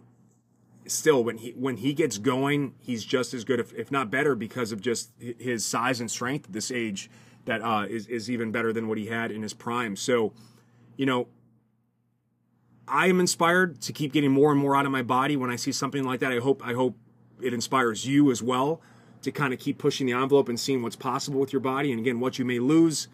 still 0.88 1.23
when 1.23 1.38
he 1.38 1.51
when 1.51 1.78
he 1.78 1.93
gets 1.93 2.17
going, 2.17 2.75
he's 2.80 3.04
just 3.04 3.34
as 3.34 3.43
good, 3.43 3.60
if, 3.60 3.73
if 3.73 3.91
not 3.91 4.10
better, 4.10 4.36
because 4.36 4.71
of 4.71 4.82
just 4.82 5.12
his 5.19 5.65
size 5.65 5.99
and 5.99 6.10
strength 6.10 6.45
at 6.47 6.54
this 6.54 6.71
age. 6.71 7.10
That 7.45 7.62
uh, 7.62 7.86
is 7.88 8.08
is 8.08 8.32
even 8.32 8.51
better 8.51 8.73
than 8.73 8.88
what 8.88 8.97
he 8.97 9.06
had 9.06 9.30
in 9.30 9.43
his 9.43 9.54
prime. 9.54 9.95
So, 9.95 10.34
you 10.97 11.06
know, 11.06 11.28
I 12.88 13.06
am 13.06 13.19
inspired 13.19 13.82
to 13.82 13.93
keep 13.93 14.13
getting 14.13 14.32
more 14.32 14.51
and 14.51 14.60
more 14.60 14.75
out 14.75 14.88
of 14.88 14.91
my 14.91 15.04
body 15.04 15.38
when 15.38 15.51
I 15.51 15.56
see 15.56 15.71
something 15.71 16.04
like 16.04 16.21
that. 16.21 16.32
I 16.32 16.39
hope 16.39 16.65
I 16.65 16.73
hope 16.73 16.97
it 17.39 17.54
inspires 17.54 18.08
you 18.08 18.32
as 18.32 18.41
well 18.41 18.82
to 19.21 19.32
kind 19.32 19.54
of 19.54 19.60
keep 19.60 19.78
pushing 19.78 20.08
the 20.08 20.13
envelope 20.13 20.49
and 20.49 20.60
seeing 20.60 20.82
what's 20.82 20.95
possible 20.95 21.39
with 21.39 21.54
your 21.54 21.60
body. 21.60 21.91
And 21.91 21.99
again, 21.99 22.19
what 22.19 22.38
you 22.38 22.45
may 22.45 22.60
lose 22.60 23.08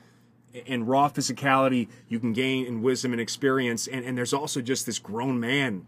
in 0.66 0.86
raw 0.86 1.10
physicality, 1.10 1.88
you 2.10 2.20
can 2.20 2.34
gain 2.34 2.66
in 2.66 2.82
wisdom 2.82 3.14
and 3.14 3.22
experience. 3.22 3.88
And, 3.88 4.06
and 4.06 4.18
there's 4.18 4.34
also 4.34 4.62
just 4.62 4.86
this 4.86 5.00
grown 5.00 5.40
man 5.40 5.86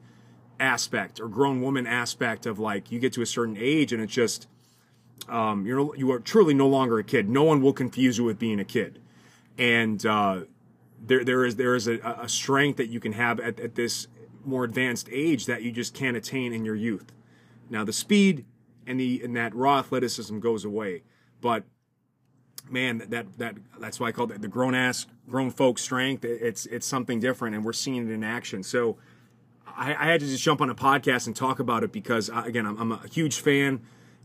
aspect 0.59 1.19
or 1.19 1.27
grown 1.27 1.61
woman 1.61 1.85
aspect 1.85 2.45
of 2.45 2.59
like 2.59 2.91
you 2.91 2.99
get 2.99 3.11
to 3.13 3.21
a 3.21 3.25
certain 3.25 3.57
age 3.59 3.91
and 3.91 4.01
it's 4.01 4.13
just 4.13 4.47
um, 5.29 5.65
you're 5.65 5.95
you 5.95 6.11
are 6.11 6.19
truly 6.19 6.53
no 6.53 6.67
longer 6.67 6.99
a 6.99 7.03
kid. 7.03 7.29
No 7.29 7.43
one 7.43 7.61
will 7.61 7.73
confuse 7.73 8.17
you 8.17 8.23
with 8.23 8.39
being 8.39 8.59
a 8.59 8.65
kid, 8.65 8.99
and 9.57 10.05
uh, 10.05 10.41
there 11.05 11.23
there 11.23 11.45
is 11.45 11.55
there 11.55 11.75
is 11.75 11.87
a, 11.87 11.99
a 12.21 12.27
strength 12.27 12.77
that 12.77 12.87
you 12.87 12.99
can 12.99 13.13
have 13.13 13.39
at, 13.39 13.59
at 13.59 13.75
this 13.75 14.07
more 14.43 14.63
advanced 14.63 15.07
age 15.11 15.45
that 15.45 15.61
you 15.63 15.71
just 15.71 15.93
can't 15.93 16.17
attain 16.17 16.51
in 16.51 16.65
your 16.65 16.75
youth. 16.75 17.11
Now 17.69 17.83
the 17.85 17.93
speed 17.93 18.45
and 18.87 18.99
the 18.99 19.21
and 19.23 19.35
that 19.35 19.55
raw 19.55 19.79
athleticism 19.79 20.39
goes 20.39 20.65
away, 20.65 21.03
but 21.41 21.63
man, 22.69 23.03
that 23.09 23.37
that 23.37 23.55
that's 23.79 23.99
why 23.99 24.07
I 24.07 24.11
call 24.11 24.31
it 24.31 24.41
the 24.41 24.47
grown 24.47 24.75
ass 24.75 25.05
grown 25.29 25.51
folk 25.51 25.79
strength. 25.79 26.25
It's 26.25 26.65
it's 26.65 26.85
something 26.85 27.19
different, 27.19 27.55
and 27.55 27.63
we're 27.63 27.73
seeing 27.73 28.07
it 28.07 28.11
in 28.11 28.23
action. 28.23 28.63
So 28.63 28.97
I, 29.65 29.93
I 29.93 30.05
had 30.11 30.19
to 30.21 30.27
just 30.27 30.43
jump 30.43 30.61
on 30.61 30.69
a 30.69 30.75
podcast 30.75 31.27
and 31.27 31.35
talk 31.35 31.59
about 31.59 31.83
it 31.83 31.91
because 31.91 32.29
uh, 32.29 32.43
again, 32.45 32.65
I'm, 32.65 32.77
I'm, 32.79 32.91
a 32.91 33.07
huge 33.07 33.39
fan, 33.39 33.81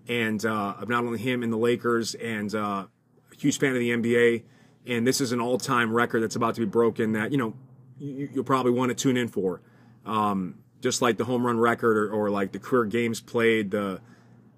and 0.08 0.44
uh, 0.44 0.74
of 0.78 0.88
not 0.88 1.04
only 1.04 1.18
him 1.18 1.42
and 1.42 1.52
the 1.52 1.58
Lakers, 1.58 2.14
and 2.14 2.54
uh, 2.54 2.86
a 3.32 3.36
huge 3.36 3.58
fan 3.58 3.72
of 3.72 3.78
the 3.78 3.90
NBA. 3.90 4.44
And 4.86 5.06
this 5.06 5.20
is 5.20 5.32
an 5.32 5.40
all-time 5.40 5.92
record 5.92 6.22
that's 6.22 6.36
about 6.36 6.54
to 6.54 6.60
be 6.60 6.66
broken. 6.66 7.12
That 7.12 7.30
you 7.30 7.38
know 7.38 7.54
you, 7.98 8.30
will 8.34 8.44
probably 8.44 8.72
want 8.72 8.90
to 8.90 8.94
tune 8.94 9.16
in 9.16 9.28
for, 9.28 9.60
um, 10.06 10.58
just 10.80 11.02
like 11.02 11.18
the 11.18 11.24
home 11.24 11.46
run 11.46 11.58
record 11.58 11.96
or, 11.96 12.10
or 12.10 12.30
like 12.30 12.52
the 12.52 12.58
career 12.58 12.84
games 12.84 13.20
played, 13.20 13.70
the 13.70 14.00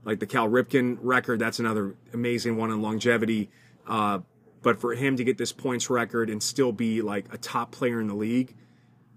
like 0.04 0.20
the 0.20 0.26
Cal 0.26 0.48
Ripken 0.48 0.98
record. 1.00 1.38
That's 1.38 1.58
another 1.58 1.94
amazing 2.12 2.56
one 2.56 2.70
in 2.70 2.82
longevity. 2.82 3.50
Uh, 3.86 4.20
but 4.62 4.80
for 4.80 4.94
him 4.94 5.16
to 5.16 5.24
get 5.24 5.38
this 5.38 5.52
points 5.52 5.90
record 5.90 6.28
and 6.30 6.42
still 6.42 6.72
be 6.72 7.02
like 7.02 7.32
a 7.32 7.38
top 7.38 7.70
player 7.70 8.00
in 8.00 8.08
the 8.08 8.14
league, 8.14 8.54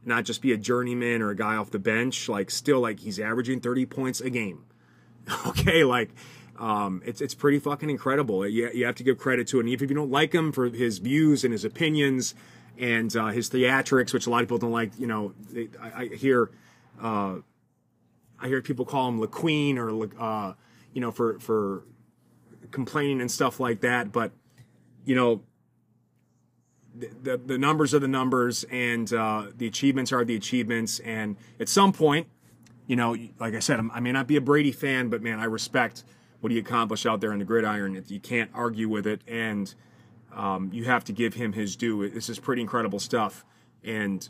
not 0.06 0.26
just 0.26 0.42
be 0.42 0.52
a 0.52 0.58
journeyman 0.58 1.22
or 1.22 1.30
a 1.30 1.36
guy 1.36 1.56
off 1.56 1.72
the 1.72 1.80
bench, 1.80 2.30
like 2.30 2.52
still 2.52 2.80
like 2.80 3.00
he's 3.00 3.20
averaging 3.20 3.60
30 3.60 3.86
points 3.86 4.22
a 4.22 4.30
game. 4.30 4.66
okay, 5.48 5.84
like 5.84 6.10
um, 6.60 7.02
it's 7.06 7.22
it's 7.22 7.34
pretty 7.34 7.60
fucking 7.60 7.90
incredible. 7.90 8.48
You, 8.48 8.70
you 8.74 8.86
have 8.86 8.96
to 8.96 9.04
give 9.04 9.18
credit 9.18 9.48
to 9.48 9.58
it. 9.58 9.66
And 9.66 9.70
if 9.70 9.82
you 9.82 9.88
don't 9.88 10.12
like 10.12 10.34
him 10.34 10.52
for 10.52 10.70
his 10.70 11.00
views 11.00 11.44
and 11.44 11.52
his 11.52 11.66
opinions 11.66 12.36
and 12.78 13.16
uh, 13.16 13.28
his 13.28 13.50
theatrics, 13.50 14.14
which 14.14 14.28
a 14.28 14.30
lot 14.30 14.42
of 14.42 14.48
people 14.48 14.58
don't 14.60 14.72
like, 14.72 14.92
you 15.00 15.08
know, 15.08 15.34
they, 15.52 15.70
I, 15.82 16.02
I, 16.02 16.06
hear 16.08 16.52
uh, 17.02 17.38
I 18.40 18.48
hear 18.48 18.62
people 18.62 18.86
call 18.86 19.10
him 19.10 19.20
LaQueen 19.20 19.78
or 19.78 20.10
uh, 20.22 20.54
you 20.94 21.02
know 21.02 21.12
for 21.12 21.40
for 21.40 21.84
complaining 22.72 23.22
and 23.22 23.32
stuff 23.32 23.60
like 23.60 23.82
that. 23.82 24.12
But 24.12 24.32
you 25.06 25.16
know, 25.16 25.44
the, 26.96 27.38
the, 27.38 27.58
numbers 27.58 27.94
are 27.94 28.00
the 28.00 28.08
numbers 28.08 28.64
and 28.66 29.12
uh, 29.14 29.48
the 29.56 29.68
achievements 29.68 30.12
are 30.12 30.24
the 30.24 30.36
achievements. 30.36 31.00
And 31.00 31.38
at 31.60 31.68
some 31.70 31.92
point, 31.92 32.28
you 32.88 32.96
know, 32.96 33.16
like 33.40 33.56
I 33.56 33.60
said, 33.60 33.80
i 33.94 34.00
may 34.00 34.12
not 34.12 34.28
be 34.28 34.38
a 34.38 34.42
Brady 34.42 34.72
fan, 34.72 35.10
but 35.10 35.22
man, 35.22 35.40
I 35.40 35.46
respect 35.46 36.04
what 36.42 36.52
he 36.52 36.58
accomplished 36.58 37.06
out 37.06 37.22
there 37.22 37.32
in 37.32 37.40
the 37.40 37.46
gridiron. 37.46 38.04
You 38.08 38.20
can't 38.20 38.52
argue 38.54 38.90
with 38.90 39.08
it. 39.08 39.22
And 39.28 39.74
um, 40.34 40.70
you 40.74 40.84
have 40.86 41.04
to 41.06 41.14
give 41.14 41.36
him 41.36 41.54
his 41.54 41.76
due. 41.76 42.10
This 42.10 42.30
is 42.30 42.40
pretty 42.40 42.62
incredible 42.62 43.00
stuff. 43.00 43.46
And 43.84 44.28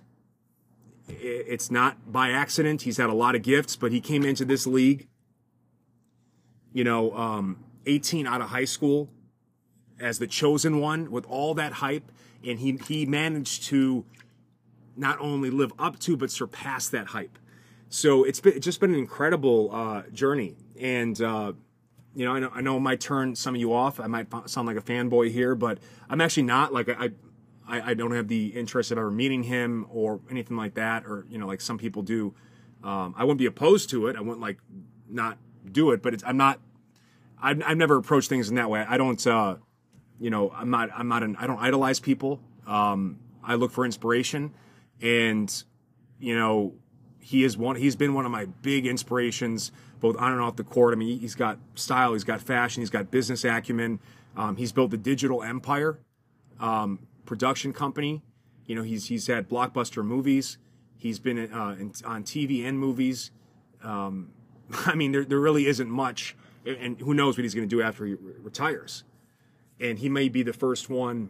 it's 1.08 1.70
not 1.70 2.12
by 2.12 2.30
accident. 2.32 2.84
He's 2.84 2.98
had 2.98 3.10
a 3.10 3.14
lot 3.14 3.36
of 3.36 3.42
gifts, 3.42 3.76
but 3.76 3.92
he 3.92 4.00
came 4.00 4.24
into 4.24 4.46
this 4.46 4.66
league, 4.66 5.08
you 6.74 6.84
know, 6.84 7.16
um, 7.16 7.64
18 7.86 8.28
out 8.28 8.42
of 8.42 8.50
high 8.50 8.66
school 8.66 9.10
as 10.00 10.20
the 10.20 10.28
chosen 10.28 10.80
one 10.80 11.12
with 11.12 11.26
all 11.28 11.54
that 11.54 11.74
hype 11.74 12.12
and 12.46 12.60
he 12.60 12.78
he 12.88 13.06
managed 13.06 13.64
to 13.64 14.06
not 14.96 15.20
only 15.20 15.50
live 15.50 15.74
up 15.80 16.00
to 16.00 16.18
but 16.18 16.32
surpass 16.32 16.90
that 16.90 17.08
hype. 17.08 17.38
So 17.90 18.24
it's 18.24 18.40
been 18.40 18.54
it's 18.54 18.66
just 18.66 18.80
been 18.80 18.94
an 18.94 19.00
incredible 19.00 19.70
uh, 19.74 20.04
journey, 20.12 20.56
and 20.80 21.20
uh, 21.22 21.54
you 22.16 22.26
know 22.26 22.34
I 22.34 22.40
know 22.40 22.52
I 22.54 22.62
know 22.62 22.78
it 22.78 22.82
might 22.82 23.00
turn 23.00 23.36
some 23.36 23.56
of 23.56 23.62
you 23.62 23.74
off. 23.74 24.00
I 24.00 24.08
might 24.08 24.28
sound 24.50 24.68
like 24.68 24.78
a 24.78 24.82
fanboy 24.82 25.32
here, 25.32 25.56
but 25.56 25.80
I'm 26.10 26.22
actually 26.22 26.44
not. 26.44 26.74
Like 26.74 26.90
I, 26.90 27.12
I 27.68 27.92
I 27.92 27.94
don't 27.94 28.12
have 28.12 28.28
the 28.28 28.48
interest 28.48 28.92
of 28.92 28.98
ever 28.98 29.12
meeting 29.12 29.44
him 29.44 29.86
or 29.90 30.20
anything 30.30 30.58
like 30.58 30.74
that, 30.76 31.06
or 31.06 31.26
you 31.30 31.38
know 31.38 31.48
like 31.48 31.62
some 31.62 31.78
people 31.78 32.02
do. 32.02 32.34
Um, 32.84 33.16
I 33.18 33.24
wouldn't 33.24 33.40
be 33.40 33.46
opposed 33.46 33.90
to 33.92 34.08
it. 34.08 34.18
I 34.18 34.22
wouldn't 34.22 34.42
like 34.42 34.58
not 35.08 35.38
do 35.72 35.92
it, 35.92 36.02
but 36.02 36.22
I'm 36.26 36.38
not. 36.38 36.60
I've, 37.42 37.62
I've 37.66 37.78
never 37.78 37.98
approached 37.98 38.30
things 38.30 38.50
in 38.50 38.56
that 38.56 38.70
way. 38.70 38.86
I 38.88 38.98
don't. 38.98 39.26
Uh, 39.26 39.56
you 40.20 40.30
know, 40.30 40.52
I'm 40.56 40.70
not, 40.70 40.90
I'm 40.96 41.10
not 41.10 41.22
an, 41.22 41.36
I 41.38 41.48
don't 41.48 41.60
idolize 41.60 42.00
people. 42.00 42.40
Um, 42.66 43.20
I 43.44 43.56
look 43.56 43.72
for 43.72 43.86
inspiration 43.86 44.54
and, 45.02 45.64
you 46.18 46.38
know, 46.38 46.76
he 47.20 47.44
is 47.44 47.58
one, 47.58 47.76
he's 47.76 47.98
been 47.98 48.14
one 48.14 48.26
of 48.26 48.32
my 48.32 48.46
big 48.46 48.86
inspirations, 48.86 49.74
both 50.00 50.16
on 50.18 50.32
and 50.32 50.42
off 50.42 50.56
the 50.56 50.64
court. 50.64 50.94
I 50.94 50.98
mean, 50.98 51.20
he's 51.20 51.36
got 51.36 51.60
style, 51.76 52.14
he's 52.14 52.24
got 52.24 52.42
fashion, 52.42 52.82
he's 52.82 52.90
got 52.90 53.12
business 53.12 53.44
acumen. 53.44 54.00
Um, 54.38 54.56
he's 54.56 54.72
built 54.72 54.92
the 54.92 54.98
digital 54.98 55.44
empire, 55.44 56.00
um, 56.60 57.00
production 57.26 57.74
company. 57.74 58.24
You 58.66 58.76
know, 58.76 58.82
he's, 58.82 59.08
he's 59.08 59.28
had 59.28 59.50
blockbuster 59.50 60.06
movies. 60.06 60.58
He's 60.98 61.20
been 61.20 61.38
uh, 61.38 61.76
in, 61.78 61.92
on 62.06 62.24
TV 62.24 62.66
and 62.66 62.80
movies. 62.80 63.32
Um, 63.84 64.32
I 64.86 64.96
mean, 64.96 65.12
there, 65.12 65.26
there 65.26 65.40
really 65.40 65.68
isn't 65.68 65.90
much, 65.90 66.36
and 66.66 67.00
who 67.00 67.14
knows 67.14 67.38
what 67.38 67.44
he's 67.44 67.54
going 67.54 67.68
to 67.68 67.76
do 67.76 67.82
after 67.82 68.06
he 68.06 68.14
re- 68.14 68.34
retires 68.42 69.04
and 69.80 70.00
he 70.00 70.10
may 70.10 70.30
be 70.30 70.44
the 70.44 70.54
first 70.54 70.90
one. 70.90 71.30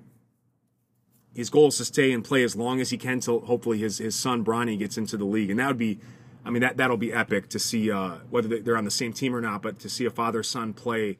His 1.33 1.49
goal 1.49 1.69
is 1.69 1.77
to 1.77 1.85
stay 1.85 2.11
and 2.11 2.23
play 2.23 2.43
as 2.43 2.55
long 2.55 2.79
as 2.79 2.91
he 2.91 2.97
can 2.97 3.19
till 3.19 3.41
hopefully 3.41 3.79
his, 3.79 3.97
his 3.97 4.15
son 4.15 4.45
Bronny 4.45 4.77
gets 4.77 4.97
into 4.97 5.17
the 5.17 5.25
league, 5.25 5.49
and 5.49 5.59
that 5.59 5.67
would 5.67 5.77
be, 5.77 5.99
I 6.45 6.51
mean 6.51 6.61
that 6.61 6.77
that'll 6.77 6.97
be 6.97 7.11
epic 7.11 7.49
to 7.49 7.59
see 7.59 7.91
uh, 7.91 8.17
whether 8.29 8.59
they're 8.59 8.77
on 8.77 8.85
the 8.85 8.91
same 8.91 9.13
team 9.13 9.35
or 9.35 9.41
not, 9.41 9.61
but 9.61 9.79
to 9.79 9.89
see 9.89 10.05
a 10.05 10.11
father 10.11 10.43
son 10.43 10.73
play 10.73 11.17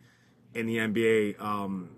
in 0.53 0.67
the 0.67 0.77
NBA 0.77 1.41
um, 1.41 1.89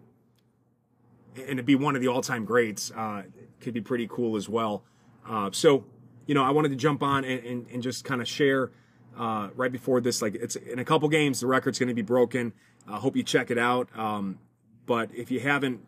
and 1.47 1.58
to 1.58 1.63
be 1.63 1.75
one 1.75 1.95
of 1.95 2.01
the 2.01 2.08
all 2.08 2.21
time 2.21 2.45
greats 2.45 2.91
uh, 2.95 3.23
could 3.60 3.73
be 3.73 3.82
pretty 3.82 4.08
cool 4.08 4.38
as 4.38 4.47
well. 4.47 4.84
Uh, 5.28 5.49
so 5.51 5.84
you 6.25 6.34
know 6.34 6.43
I 6.43 6.51
wanted 6.51 6.69
to 6.69 6.78
jump 6.78 7.04
on 7.04 7.25
and, 7.25 7.43
and, 7.45 7.67
and 7.73 7.84
just 7.84 8.06
kind 8.06 8.21
of 8.21 8.28
share. 8.28 8.71
Uh, 9.17 9.49
right 9.56 9.71
before 9.71 10.01
this, 10.01 10.21
like 10.21 10.36
it's 10.36 10.56
in 10.58 10.80
a 10.80 10.86
couple 10.86 11.08
games, 11.08 11.39
the 11.39 11.47
record's 11.47 11.80
going 11.80 11.88
to 11.88 11.95
be 11.95 12.01
broken. 12.01 12.51
I 12.88 12.97
hope 12.97 13.15
you 13.15 13.23
check 13.23 13.49
it 13.49 13.58
out. 13.58 13.88
Um, 13.97 14.39
but 14.86 15.10
if 15.13 15.32
you 15.32 15.39
haven't, 15.39 15.86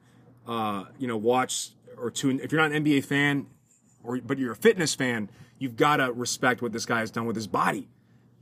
uh, 0.48 0.86
you 0.98 1.08
know, 1.08 1.18
watched 1.18 1.74
or 1.98 2.10
tuned, 2.10 2.42
if 2.42 2.52
you're 2.52 2.62
not 2.62 2.72
an 2.72 2.84
NBA 2.84 3.06
fan, 3.06 3.48
or 4.04 4.20
but 4.20 4.38
you're 4.38 4.54
a 4.54 4.56
fitness 4.56 4.96
fan, 4.96 5.30
you've 5.60 5.76
got 5.76 5.98
to 5.98 6.12
respect 6.12 6.62
what 6.62 6.72
this 6.72 6.86
guy 6.86 7.00
has 7.00 7.12
done 7.12 7.26
with 7.26 7.36
his 7.36 7.48
body. 7.48 7.88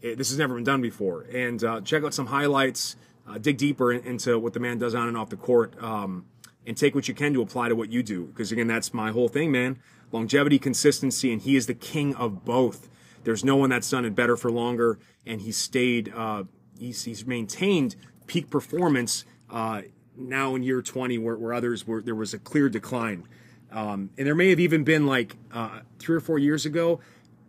It, 0.01 0.17
this 0.17 0.29
has 0.29 0.37
never 0.37 0.55
been 0.55 0.63
done 0.63 0.81
before. 0.81 1.25
And 1.33 1.63
uh, 1.63 1.81
check 1.81 2.03
out 2.03 2.13
some 2.13 2.27
highlights, 2.27 2.95
uh, 3.27 3.37
dig 3.37 3.57
deeper 3.57 3.91
in, 3.91 4.01
into 4.05 4.37
what 4.37 4.53
the 4.53 4.59
man 4.59 4.77
does 4.77 4.93
on 4.93 5.07
and 5.07 5.17
off 5.17 5.29
the 5.29 5.37
court, 5.37 5.73
um, 5.81 6.25
and 6.65 6.77
take 6.77 6.95
what 6.95 7.07
you 7.07 7.13
can 7.13 7.33
to 7.33 7.41
apply 7.41 7.69
to 7.69 7.75
what 7.75 7.91
you 7.91 8.03
do. 8.03 8.25
Because 8.25 8.51
again, 8.51 8.67
that's 8.67 8.93
my 8.93 9.11
whole 9.11 9.27
thing, 9.27 9.51
man. 9.51 9.79
Longevity, 10.11 10.59
consistency, 10.59 11.31
and 11.31 11.41
he 11.41 11.55
is 11.55 11.67
the 11.67 11.73
king 11.73 12.15
of 12.15 12.45
both. 12.45 12.87
There's 13.25 13.43
no 13.43 13.57
one 13.57 13.69
that's 13.69 13.89
done 13.89 14.05
it 14.05 14.15
better 14.15 14.37
for 14.37 14.49
longer, 14.49 14.99
and 15.25 15.41
he's 15.41 15.57
stayed. 15.57 16.13
Uh, 16.15 16.45
he's, 16.79 17.03
he's 17.03 17.25
maintained 17.25 17.95
peak 18.27 18.49
performance 18.49 19.25
uh, 19.49 19.81
now 20.17 20.55
in 20.55 20.63
year 20.63 20.81
20 20.81 21.17
where, 21.17 21.35
where 21.35 21.53
others 21.53 21.85
were 21.85 22.01
there 22.01 22.15
was 22.15 22.33
a 22.33 22.39
clear 22.39 22.69
decline 22.69 23.27
um, 23.71 24.09
and 24.17 24.25
there 24.25 24.35
may 24.35 24.49
have 24.49 24.59
even 24.59 24.83
been 24.83 25.05
like 25.05 25.35
uh, 25.51 25.79
three 25.99 26.15
or 26.15 26.19
four 26.19 26.39
years 26.39 26.65
ago 26.65 26.99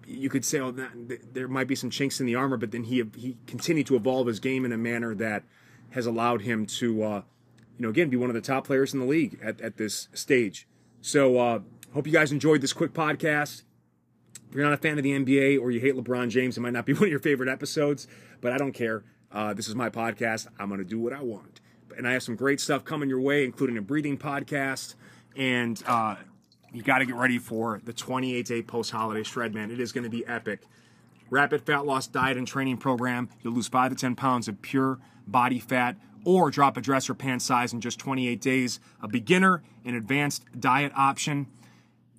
you 0.06 0.28
could 0.28 0.44
say 0.44 0.58
oh 0.58 0.70
that, 0.70 0.90
there 1.32 1.48
might 1.48 1.66
be 1.66 1.74
some 1.74 1.90
chinks 1.90 2.20
in 2.20 2.26
the 2.26 2.34
armor 2.34 2.56
but 2.56 2.72
then 2.72 2.84
he 2.84 3.02
he 3.16 3.36
continued 3.46 3.86
to 3.86 3.96
evolve 3.96 4.26
his 4.26 4.40
game 4.40 4.64
in 4.64 4.72
a 4.72 4.78
manner 4.78 5.14
that 5.14 5.44
has 5.90 6.06
allowed 6.06 6.42
him 6.42 6.66
to 6.66 7.02
uh, 7.02 7.22
you 7.78 7.82
know 7.82 7.88
again 7.88 8.08
be 8.08 8.16
one 8.16 8.30
of 8.30 8.34
the 8.34 8.40
top 8.40 8.66
players 8.66 8.92
in 8.92 9.00
the 9.00 9.06
league 9.06 9.38
at, 9.42 9.60
at 9.60 9.76
this 9.76 10.08
stage 10.12 10.66
so 11.00 11.38
uh, 11.38 11.60
hope 11.94 12.06
you 12.06 12.12
guys 12.12 12.32
enjoyed 12.32 12.60
this 12.60 12.72
quick 12.72 12.92
podcast 12.92 13.62
if 14.48 14.54
you're 14.54 14.64
not 14.64 14.72
a 14.72 14.76
fan 14.76 14.98
of 14.98 15.04
the 15.04 15.12
NBA 15.12 15.60
or 15.60 15.70
you 15.70 15.80
hate 15.80 15.94
LeBron 15.94 16.28
James, 16.28 16.56
it 16.56 16.60
might 16.60 16.72
not 16.72 16.86
be 16.86 16.92
one 16.94 17.04
of 17.04 17.10
your 17.10 17.20
favorite 17.20 17.48
episodes, 17.48 18.06
but 18.40 18.52
I 18.52 18.58
don't 18.58 18.72
care. 18.72 19.04
Uh, 19.32 19.52
this 19.54 19.68
is 19.68 19.74
my 19.74 19.90
podcast. 19.90 20.46
I'm 20.58 20.68
going 20.68 20.78
to 20.78 20.84
do 20.84 20.98
what 20.98 21.12
I 21.12 21.22
want 21.22 21.60
and 21.96 22.06
I 22.06 22.12
have 22.12 22.22
some 22.22 22.36
great 22.36 22.60
stuff 22.60 22.84
coming 22.84 23.08
your 23.08 23.20
way, 23.20 23.44
including 23.44 23.78
a 23.78 23.82
breathing 23.82 24.18
podcast. 24.18 24.94
And 25.36 25.82
uh, 25.86 26.16
you 26.72 26.82
got 26.82 26.98
to 26.98 27.06
get 27.06 27.14
ready 27.14 27.38
for 27.38 27.80
the 27.84 27.92
28 27.92 28.46
day 28.46 28.62
post 28.62 28.90
holiday 28.90 29.22
shred, 29.22 29.54
man. 29.54 29.70
It 29.70 29.80
is 29.80 29.92
going 29.92 30.04
to 30.04 30.10
be 30.10 30.26
epic. 30.26 30.60
rapid 31.30 31.62
fat 31.62 31.86
loss 31.86 32.06
diet 32.06 32.36
and 32.36 32.46
training 32.46 32.76
program. 32.78 33.28
You'll 33.42 33.54
lose 33.54 33.68
5 33.68 33.90
to 33.90 33.96
10 33.96 34.14
pounds 34.14 34.48
of 34.48 34.60
pure 34.62 34.98
body 35.26 35.58
fat 35.58 35.96
or 36.24 36.50
drop 36.50 36.76
a 36.76 36.80
dress 36.80 37.08
or 37.08 37.14
pant 37.14 37.42
size 37.42 37.72
in 37.72 37.80
just 37.80 37.98
28 37.98 38.40
days. 38.40 38.80
A 39.00 39.08
beginner 39.08 39.62
and 39.84 39.96
advanced 39.96 40.44
diet 40.58 40.92
option, 40.96 41.46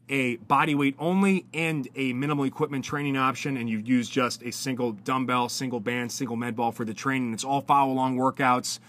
a 0.10 0.38
body 0.38 0.76
weight 0.76 0.96
only, 1.00 1.46
and 1.54 1.88
a 1.96 2.14
minimal 2.14 2.46
equipment 2.46 2.86
training 2.86 3.18
option. 3.18 3.58
And 3.58 3.70
you 3.70 3.80
use 3.80 4.10
just 4.10 4.44
a 4.44 4.52
single 4.52 4.94
dumbbell, 4.94 5.50
single 5.50 5.80
band, 5.80 6.12
single 6.12 6.36
med 6.36 6.56
ball 6.56 6.72
for 6.72 6.86
the 6.86 6.94
training. 6.94 7.34
It's 7.34 7.44
all 7.44 7.62
follow 7.62 7.92
along 7.92 8.18
workouts. 8.18 8.80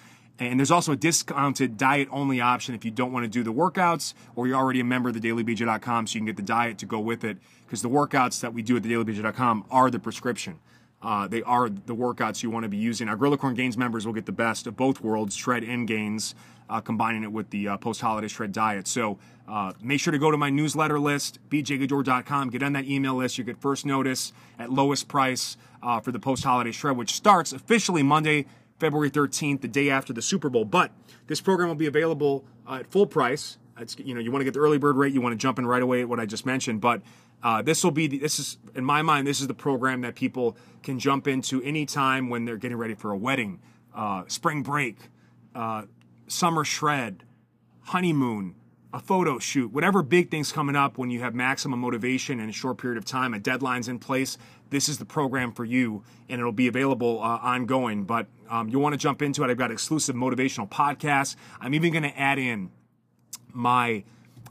And 0.41 0.61
there's 0.61 0.71
also 0.71 0.93
a 0.93 0.97
discounted 0.97 1.77
diet 1.77 2.09
only 2.13 2.41
option 2.41 2.75
if 2.75 2.85
you 2.85 2.93
don't 2.93 3.13
want 3.13 3.25
to 3.25 3.29
do 3.29 3.43
the 3.43 3.53
workouts 3.53 4.15
or 4.37 4.47
you're 4.47 4.57
already 4.57 4.79
a 4.79 4.85
member 4.85 5.09
of 5.09 5.21
the 5.21 5.29
dailybj.com 5.29 6.07
so 6.07 6.15
you 6.15 6.21
can 6.21 6.27
get 6.27 6.37
the 6.37 6.43
diet 6.43 6.79
to 6.79 6.87
go 6.87 7.01
with 7.01 7.25
it 7.25 7.39
because 7.67 7.83
the 7.83 7.89
workouts 7.89 8.41
that 8.41 8.55
we 8.55 8.63
do 8.63 8.77
at 8.77 8.85
the 8.85 8.93
dailybj.com 8.93 9.65
are 9.71 9.91
the 9.91 9.99
prescription. 9.99 10.61
Uh, 11.03 11.27
they 11.29 11.43
are 11.43 11.69
the 11.69 11.95
workouts 11.95 12.43
you 12.43 12.51
want 12.51 12.65
to 12.65 12.69
be 12.69 12.77
using. 12.77 13.09
Our 13.09 13.17
Gorilla 13.17 13.37
Corn 13.37 13.55
Gains 13.55 13.77
members 13.77 14.07
will 14.07 14.13
get 14.13 14.27
the 14.27 14.33
best 14.33 14.67
of 14.67 14.77
both 14.77 15.01
worlds, 15.01 15.37
shred 15.37 15.65
and 15.65 15.87
gains, 15.87 16.35
uh, 16.71 16.81
combining 16.81 17.25
it 17.25 17.33
with 17.33 17.51
the 17.51 17.69
uh, 17.69 17.77
post-holiday 17.77 18.29
shred 18.29 18.53
diet. 18.53 18.89
So 18.89 19.19
uh, 19.49 19.73
make 19.81 19.99
sure 20.01 20.13
to 20.13 20.19
go 20.19 20.31
to 20.31 20.37
my 20.37 20.51
newsletter 20.51 21.01
list, 21.01 21.39
bjgaddour.com. 21.49 22.51
Get 22.51 22.63
on 22.63 22.75
that 22.75 22.85
email 22.85 23.15
list. 23.15 23.39
You 23.39 23.45
get 23.45 23.61
first 23.61 23.87
notice 23.87 24.33
at 24.59 24.71
lowest 24.71 25.09
price 25.09 25.57
uh, 25.83 26.01
for 26.01 26.13
the 26.13 26.19
post-holiday 26.19 26.73
shred, 26.73 26.97
which 26.97 27.15
starts 27.15 27.53
officially 27.53 28.03
Monday, 28.03 28.47
February 28.79 29.11
13th, 29.11 29.63
the 29.63 29.69
day 29.69 29.89
after 29.89 30.13
the 30.13 30.21
Super 30.21 30.51
Bowl. 30.51 30.65
But 30.65 30.93
this 31.29 31.41
program 31.41 31.69
will 31.69 31.77
be 31.77 31.87
available 31.87 32.45
uh, 32.69 32.77
at 32.81 32.87
full 32.91 33.07
price. 33.07 33.57
It's, 33.81 33.97
you 33.99 34.15
know, 34.15 34.21
you 34.21 34.31
want 34.31 34.41
to 34.41 34.45
get 34.45 34.55
the 34.55 34.61
early 34.61 34.79
bird 34.79 34.97
rate. 34.97 35.15
You 35.15 35.21
want 35.21 35.33
to 35.33 35.39
jump 35.39 35.59
in 35.59 35.67
right 35.67 35.83
away 35.83 36.03
at 36.03 36.09
what 36.09 36.21
I 36.21 36.27
just 36.27 36.45
mentioned, 36.45 36.81
but 36.81 37.01
uh, 37.43 37.63
this 37.63 37.85
will 37.85 37.93
be 37.93 38.07
the, 38.07 38.19
this 38.19 38.39
is 38.39 38.59
in 38.75 38.85
my 38.85 39.03
mind 39.03 39.27
this 39.27 39.41
is 39.41 39.47
the 39.47 39.55
program 39.55 40.01
that 40.01 40.17
people 40.17 40.57
can 40.83 40.99
jump 40.99 41.29
into 41.29 41.63
anytime 41.63 42.29
when 42.29 42.45
they're 42.45 42.57
getting 42.57 42.77
ready 42.77 42.95
for 42.95 43.13
a 43.13 43.17
wedding, 43.17 43.61
uh, 43.95 44.25
spring 44.27 44.63
break, 44.63 44.97
uh, 45.55 45.83
summer 46.27 46.65
shred, 46.65 47.23
honeymoon, 47.83 48.57
a 48.93 49.01
photo 49.01 49.39
shoot, 49.39 49.71
whatever 49.73 50.03
big 50.03 50.31
things 50.31 50.51
coming 50.51 50.75
up 50.75 50.97
when 50.97 51.11
you 51.11 51.21
have 51.21 51.35
maximum 51.35 51.79
motivation 51.81 52.41
in 52.41 52.49
a 52.49 52.53
short 52.53 52.79
period 52.79 52.97
of 52.97 53.05
time, 53.05 53.35
a 53.35 53.39
deadline's 53.39 53.89
in 53.89 53.99
place. 53.99 54.39
This 54.71 54.89
is 54.89 54.99
the 54.99 55.05
program 55.05 55.53
for 55.53 55.65
you, 55.65 56.03
and 56.29 56.41
it'll 56.41 56.53
be 56.53 56.69
available 56.69 57.23
uh, 57.23 57.39
ongoing. 57.43 58.05
But 58.05 58.27
um, 58.49 58.69
you 58.69 58.79
want 58.79 58.95
to 58.95 58.99
jump 58.99 59.21
into 59.21 59.45
it. 59.45 59.51
I've 59.51 59.59
got 59.59 59.71
exclusive 59.71 60.17
motivational 60.17 60.69
podcasts. 60.69 61.37
I'm 61.61 61.75
even 61.75 61.93
going 61.93 62.03
to 62.05 62.19
add 62.19 62.39
in 62.39 62.71
my 63.53 64.05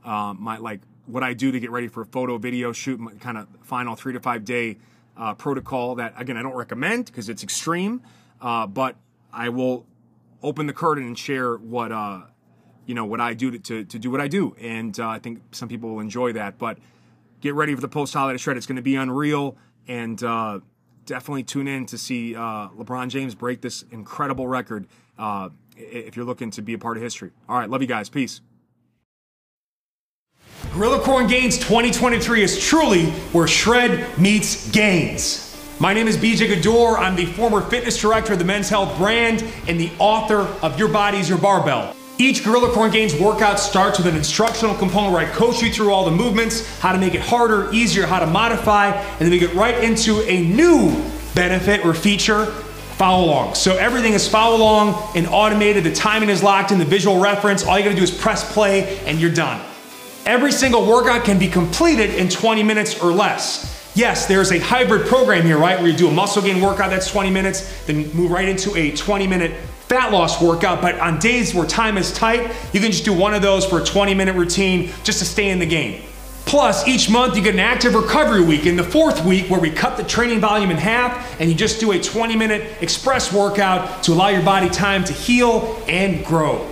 uh, 0.05 0.33
my 0.37 0.57
like 0.57 0.81
what 1.07 1.23
I 1.23 1.33
do 1.33 1.51
to 1.51 1.59
get 1.59 1.71
ready 1.71 1.87
for 1.87 2.01
a 2.01 2.05
photo 2.05 2.37
video 2.37 2.71
shoot, 2.71 2.99
kind 3.19 3.37
of 3.37 3.47
final 3.63 3.95
three 3.95 4.13
to 4.13 4.19
five 4.19 4.45
day 4.45 4.77
uh, 5.17 5.33
protocol 5.33 5.95
that, 5.95 6.13
again, 6.17 6.37
I 6.37 6.43
don't 6.43 6.55
recommend 6.55 7.05
because 7.05 7.29
it's 7.29 7.43
extreme, 7.43 8.01
uh, 8.41 8.67
but 8.67 8.95
I 9.33 9.49
will 9.49 9.85
open 10.43 10.67
the 10.67 10.73
curtain 10.73 11.05
and 11.05 11.17
share 11.17 11.55
what, 11.55 11.91
uh, 11.91 12.21
you 12.87 12.95
know, 12.95 13.05
what 13.05 13.21
I 13.21 13.35
do 13.35 13.51
to, 13.51 13.59
to, 13.59 13.83
to 13.83 13.99
do 13.99 14.09
what 14.09 14.19
I 14.19 14.27
do. 14.27 14.55
And 14.59 14.99
uh, 14.99 15.07
I 15.07 15.19
think 15.19 15.41
some 15.51 15.69
people 15.69 15.91
will 15.91 15.99
enjoy 15.99 16.33
that. 16.33 16.57
But 16.57 16.79
get 17.41 17.53
ready 17.53 17.75
for 17.75 17.81
the 17.81 17.87
post 17.87 18.13
holiday 18.13 18.37
shred. 18.37 18.57
It's 18.57 18.65
going 18.65 18.77
to 18.77 18.81
be 18.81 18.95
unreal. 18.95 19.55
And 19.87 20.21
uh, 20.23 20.61
definitely 21.05 21.43
tune 21.43 21.67
in 21.67 21.85
to 21.87 21.97
see 21.97 22.35
uh, 22.35 22.69
LeBron 22.69 23.09
James 23.09 23.35
break 23.35 23.61
this 23.61 23.83
incredible 23.91 24.47
record 24.47 24.87
if 25.77 26.15
you're 26.15 26.25
looking 26.25 26.49
to 26.51 26.61
be 26.61 26.73
a 26.73 26.79
part 26.79 26.97
of 26.97 27.03
history. 27.03 27.31
All 27.47 27.59
right. 27.59 27.69
Love 27.69 27.81
you 27.81 27.87
guys. 27.87 28.09
Peace. 28.09 28.41
Gorilla 30.73 30.99
Corn 30.99 31.27
Gains 31.27 31.57
2023 31.57 32.43
is 32.43 32.63
truly 32.63 33.05
where 33.31 33.47
shred 33.47 34.17
meets 34.17 34.69
gains. 34.71 35.43
My 35.79 35.93
name 35.93 36.07
is 36.07 36.17
BJ 36.17 36.47
Gaddour. 36.47 36.97
I'm 36.97 37.15
the 37.15 37.25
former 37.25 37.61
fitness 37.61 37.99
director 37.99 38.33
of 38.33 38.39
the 38.39 38.45
Men's 38.45 38.69
Health 38.69 38.97
brand 38.97 39.43
and 39.67 39.79
the 39.79 39.91
author 39.99 40.41
of 40.63 40.79
Your 40.79 40.87
Body's 40.87 41.29
Your 41.29 41.37
Barbell. 41.37 41.96
Each 42.19 42.43
Gorilla 42.43 42.71
Corn 42.71 42.89
Gains 42.89 43.13
workout 43.13 43.59
starts 43.59 43.99
with 43.99 44.07
an 44.07 44.15
instructional 44.15 44.73
component 44.73 45.13
where 45.13 45.21
I 45.21 45.29
coach 45.29 45.61
you 45.61 45.71
through 45.71 45.93
all 45.93 46.03
the 46.03 46.11
movements, 46.11 46.79
how 46.79 46.91
to 46.91 46.97
make 46.97 47.13
it 47.13 47.21
harder, 47.21 47.71
easier, 47.71 48.07
how 48.07 48.17
to 48.19 48.25
modify, 48.25 48.87
and 48.87 49.19
then 49.19 49.29
we 49.29 49.37
get 49.37 49.53
right 49.53 49.83
into 49.83 50.23
a 50.27 50.41
new 50.41 50.89
benefit 51.35 51.85
or 51.85 51.93
feature 51.93 52.47
follow 52.97 53.25
along. 53.25 53.53
So 53.53 53.77
everything 53.77 54.13
is 54.13 54.27
follow 54.27 54.57
along 54.57 55.11
and 55.15 55.27
automated. 55.27 55.83
The 55.83 55.93
timing 55.93 56.29
is 56.29 56.41
locked 56.41 56.71
in 56.71 56.79
the 56.79 56.85
visual 56.85 57.19
reference. 57.19 57.63
All 57.63 57.77
you 57.77 57.83
gotta 57.83 57.95
do 57.95 58.01
is 58.01 58.09
press 58.09 58.51
play 58.51 58.97
and 59.05 59.19
you're 59.19 59.31
done. 59.31 59.61
Every 60.25 60.51
single 60.51 60.87
workout 60.87 61.23
can 61.23 61.37
be 61.37 61.47
completed 61.47 62.15
in 62.15 62.29
20 62.29 62.63
minutes 62.63 62.99
or 62.99 63.11
less. 63.11 63.91
Yes, 63.95 64.25
there's 64.25 64.51
a 64.51 64.57
hybrid 64.57 65.05
program 65.05 65.45
here, 65.45 65.59
right? 65.59 65.79
Where 65.79 65.87
you 65.87 65.95
do 65.95 66.07
a 66.07 66.11
muscle 66.11 66.41
gain 66.41 66.61
workout 66.61 66.89
that's 66.89 67.09
20 67.11 67.29
minutes, 67.29 67.85
then 67.85 68.11
move 68.13 68.31
right 68.31 68.49
into 68.49 68.75
a 68.75 68.95
20 68.95 69.27
minute 69.27 69.53
fat 69.87 70.11
loss 70.11 70.41
workout. 70.41 70.81
But 70.81 70.99
on 70.99 71.19
days 71.19 71.53
where 71.53 71.65
time 71.65 71.97
is 71.97 72.13
tight, 72.13 72.51
you 72.73 72.79
can 72.79 72.91
just 72.91 73.05
do 73.05 73.13
one 73.13 73.33
of 73.33 73.41
those 73.41 73.65
for 73.65 73.81
a 73.81 73.85
20 73.85 74.13
minute 74.13 74.35
routine 74.35 74.91
just 75.03 75.19
to 75.19 75.25
stay 75.25 75.49
in 75.49 75.59
the 75.59 75.65
game. 75.65 76.03
Plus, 76.45 76.87
each 76.87 77.09
month 77.09 77.35
you 77.35 77.43
get 77.43 77.55
an 77.55 77.59
active 77.59 77.93
recovery 77.93 78.41
week 78.41 78.65
in 78.65 78.77
the 78.77 78.83
fourth 78.83 79.25
week 79.25 79.49
where 79.49 79.59
we 79.59 79.69
cut 79.69 79.97
the 79.97 80.03
training 80.03 80.39
volume 80.39 80.71
in 80.71 80.77
half 80.77 81.41
and 81.41 81.49
you 81.49 81.55
just 81.55 81.81
do 81.81 81.91
a 81.91 82.01
20 82.01 82.37
minute 82.37 82.81
express 82.81 83.33
workout 83.33 84.01
to 84.03 84.13
allow 84.13 84.29
your 84.29 84.43
body 84.43 84.69
time 84.69 85.03
to 85.03 85.11
heal 85.11 85.81
and 85.87 86.25
grow. 86.25 86.65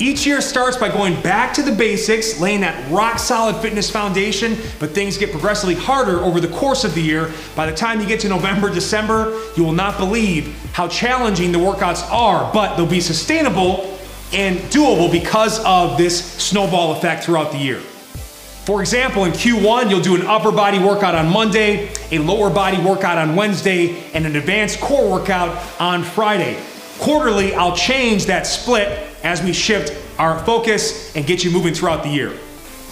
Each 0.00 0.24
year 0.24 0.40
starts 0.40 0.76
by 0.76 0.90
going 0.90 1.20
back 1.22 1.52
to 1.54 1.62
the 1.62 1.72
basics, 1.72 2.40
laying 2.40 2.60
that 2.60 2.88
rock 2.88 3.18
solid 3.18 3.56
fitness 3.56 3.90
foundation, 3.90 4.56
but 4.78 4.90
things 4.90 5.18
get 5.18 5.32
progressively 5.32 5.74
harder 5.74 6.20
over 6.20 6.38
the 6.38 6.48
course 6.48 6.84
of 6.84 6.94
the 6.94 7.00
year. 7.00 7.32
By 7.56 7.66
the 7.68 7.74
time 7.74 8.00
you 8.00 8.06
get 8.06 8.20
to 8.20 8.28
November, 8.28 8.70
December, 8.70 9.36
you 9.56 9.64
will 9.64 9.72
not 9.72 9.98
believe 9.98 10.54
how 10.72 10.86
challenging 10.86 11.50
the 11.50 11.58
workouts 11.58 12.08
are, 12.12 12.52
but 12.52 12.76
they'll 12.76 12.86
be 12.86 13.00
sustainable 13.00 13.98
and 14.32 14.58
doable 14.70 15.10
because 15.10 15.58
of 15.64 15.98
this 15.98 16.24
snowball 16.34 16.92
effect 16.92 17.24
throughout 17.24 17.50
the 17.50 17.58
year. 17.58 17.80
For 17.80 18.80
example, 18.80 19.24
in 19.24 19.32
Q1, 19.32 19.90
you'll 19.90 20.00
do 20.00 20.14
an 20.14 20.22
upper 20.22 20.52
body 20.52 20.78
workout 20.78 21.16
on 21.16 21.32
Monday, 21.32 21.90
a 22.12 22.18
lower 22.18 22.50
body 22.50 22.80
workout 22.80 23.18
on 23.18 23.34
Wednesday, 23.34 24.04
and 24.12 24.26
an 24.26 24.36
advanced 24.36 24.80
core 24.80 25.10
workout 25.10 25.60
on 25.80 26.04
Friday. 26.04 26.56
Quarterly, 26.98 27.54
I'll 27.54 27.76
change 27.76 28.26
that 28.26 28.46
split 28.46 28.88
as 29.22 29.42
we 29.42 29.52
shift 29.52 29.96
our 30.18 30.38
focus 30.44 31.14
and 31.14 31.26
get 31.26 31.44
you 31.44 31.50
moving 31.50 31.72
throughout 31.72 32.02
the 32.02 32.08
year. 32.08 32.36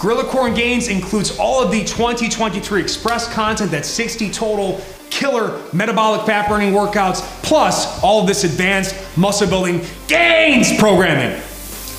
Gorilla 0.00 0.24
Corn 0.24 0.54
Gains 0.54 0.88
includes 0.88 1.38
all 1.38 1.62
of 1.62 1.70
the 1.70 1.82
2023 1.84 2.80
Express 2.80 3.32
content, 3.32 3.70
that's 3.70 3.88
60 3.88 4.30
total 4.30 4.80
killer 5.10 5.62
metabolic 5.72 6.26
fat 6.26 6.48
burning 6.48 6.72
workouts, 6.72 7.20
plus 7.42 8.02
all 8.02 8.20
of 8.20 8.26
this 8.26 8.44
advanced 8.44 8.94
muscle 9.16 9.48
building 9.48 9.84
gains 10.06 10.76
programming. 10.78 11.40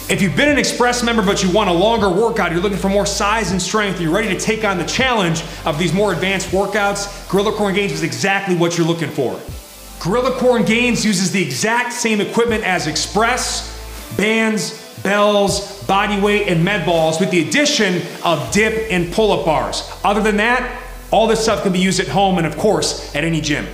If 0.10 0.22
you've 0.22 0.38
been 0.38 0.50
an 0.50 0.58
Express 0.58 1.04
member 1.04 1.22
but 1.22 1.44
you 1.44 1.52
want 1.52 1.70
a 1.70 1.74
longer 1.74 2.10
workout, 2.10 2.52
you're 2.52 2.62
looking 2.62 2.78
for 2.78 2.90
more 2.90 3.06
size 3.06 3.52
and 3.52 3.62
strength, 3.62 4.00
you're 4.00 4.14
ready 4.14 4.30
to 4.30 4.40
take 4.40 4.64
on 4.64 4.78
the 4.78 4.86
challenge 4.86 5.44
of 5.66 5.78
these 5.78 5.92
more 5.92 6.14
advanced 6.14 6.50
workouts, 6.50 7.30
Gorilla 7.30 7.52
Corn 7.52 7.74
Gains 7.74 7.92
is 7.92 8.04
exactly 8.04 8.56
what 8.56 8.78
you're 8.78 8.88
looking 8.88 9.10
for. 9.10 9.38
Gorilla 10.00 10.32
Corn 10.40 10.64
Gains 10.64 11.06
uses 11.06 11.32
the 11.32 11.42
exact 11.42 11.94
same 11.94 12.22
equipment 12.22 12.64
as 12.64 12.88
Express, 12.88 13.74
bands, 14.16 14.84
bells, 15.02 15.84
body 15.86 16.20
weight, 16.20 16.48
and 16.48 16.64
med 16.64 16.86
balls 16.86 17.20
with 17.20 17.32
the 17.32 17.48
addition 17.48 18.02
of 18.24 18.52
dip 18.52 18.92
and 18.92 19.12
pull-up 19.12 19.46
bars. 19.46 19.90
Other 20.04 20.22
than 20.22 20.38
that, 20.38 20.82
all 21.12 21.28
this 21.28 21.42
stuff 21.42 21.64
can 21.64 21.72
be 21.72 21.80
used 21.80 22.00
at 22.00 22.08
home 22.08 22.38
and 22.38 22.46
of 22.46 22.58
course 22.58 23.16
at 23.16 23.24
any 23.24 23.42
gym. 23.42 23.66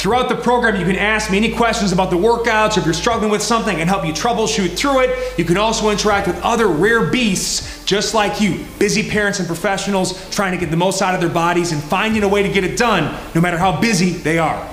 Throughout 0.00 0.30
the 0.30 0.36
program, 0.36 0.76
you 0.76 0.86
can 0.86 0.96
ask 0.96 1.30
me 1.30 1.36
any 1.36 1.52
questions 1.52 1.92
about 1.92 2.08
the 2.08 2.16
workouts, 2.16 2.76
or 2.76 2.80
if 2.80 2.86
you're 2.86 2.94
struggling 2.94 3.30
with 3.30 3.42
something, 3.42 3.80
and 3.80 3.90
help 3.90 4.06
you 4.06 4.14
troubleshoot 4.14 4.74
through 4.78 5.00
it. 5.00 5.38
You 5.38 5.44
can 5.44 5.58
also 5.58 5.90
interact 5.90 6.26
with 6.26 6.40
other 6.42 6.68
rare 6.68 7.10
beasts 7.10 7.84
just 7.84 8.14
like 8.14 8.40
you, 8.40 8.64
busy 8.78 9.10
parents 9.10 9.40
and 9.40 9.46
professionals 9.46 10.30
trying 10.30 10.52
to 10.52 10.58
get 10.58 10.70
the 10.70 10.76
most 10.76 11.02
out 11.02 11.14
of 11.14 11.20
their 11.20 11.28
bodies 11.28 11.72
and 11.72 11.82
finding 11.82 12.22
a 12.22 12.28
way 12.28 12.42
to 12.42 12.48
get 12.48 12.64
it 12.64 12.78
done, 12.78 13.14
no 13.34 13.42
matter 13.42 13.58
how 13.58 13.78
busy 13.78 14.12
they 14.12 14.38
are. 14.38 14.66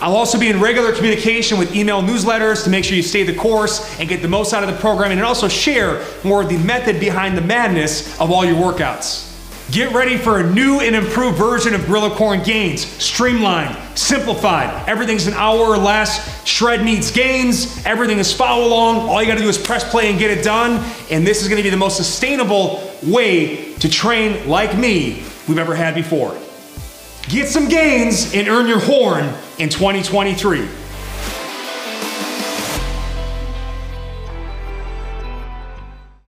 I'll 0.00 0.16
also 0.16 0.38
be 0.38 0.48
in 0.48 0.60
regular 0.60 0.92
communication 0.92 1.58
with 1.58 1.76
email 1.76 2.00
newsletters 2.00 2.64
to 2.64 2.70
make 2.70 2.84
sure 2.84 2.96
you 2.96 3.02
stay 3.02 3.22
the 3.22 3.34
course 3.34 3.98
and 4.00 4.08
get 4.08 4.22
the 4.22 4.28
most 4.28 4.54
out 4.54 4.62
of 4.62 4.70
the 4.70 4.76
program 4.76 5.12
and 5.12 5.20
also 5.20 5.46
share 5.46 6.02
more 6.24 6.42
of 6.42 6.48
the 6.48 6.56
method 6.58 6.98
behind 6.98 7.36
the 7.36 7.42
madness 7.42 8.18
of 8.18 8.30
all 8.30 8.44
your 8.44 8.54
workouts. 8.54 9.26
Get 9.70 9.92
ready 9.92 10.16
for 10.16 10.40
a 10.40 10.50
new 10.50 10.80
and 10.80 10.96
improved 10.96 11.36
version 11.36 11.74
of 11.74 11.86
Gorilla 11.86 12.10
Corn 12.16 12.42
Gains. 12.42 12.84
Streamlined, 12.84 13.76
simplified, 13.96 14.88
everything's 14.88 15.26
an 15.26 15.34
hour 15.34 15.60
or 15.60 15.76
less. 15.76 16.44
Shred 16.44 16.82
needs 16.82 17.12
gains, 17.12 17.84
everything 17.84 18.18
is 18.18 18.32
follow 18.32 18.66
along. 18.66 19.08
All 19.08 19.22
you 19.22 19.28
gotta 19.28 19.42
do 19.42 19.48
is 19.48 19.58
press 19.58 19.88
play 19.88 20.10
and 20.10 20.18
get 20.18 20.36
it 20.36 20.42
done. 20.42 20.84
And 21.10 21.26
this 21.26 21.42
is 21.42 21.48
gonna 21.48 21.62
be 21.62 21.70
the 21.70 21.76
most 21.76 21.98
sustainable 21.98 22.90
way 23.02 23.74
to 23.74 23.88
train 23.88 24.48
like 24.48 24.76
me 24.76 25.22
we've 25.46 25.58
ever 25.58 25.74
had 25.74 25.94
before. 25.94 26.36
Get 27.28 27.48
some 27.48 27.68
gains 27.68 28.34
and 28.34 28.48
earn 28.48 28.66
your 28.66 28.80
horn 28.80 29.32
in 29.58 29.68
2023. 29.68 30.68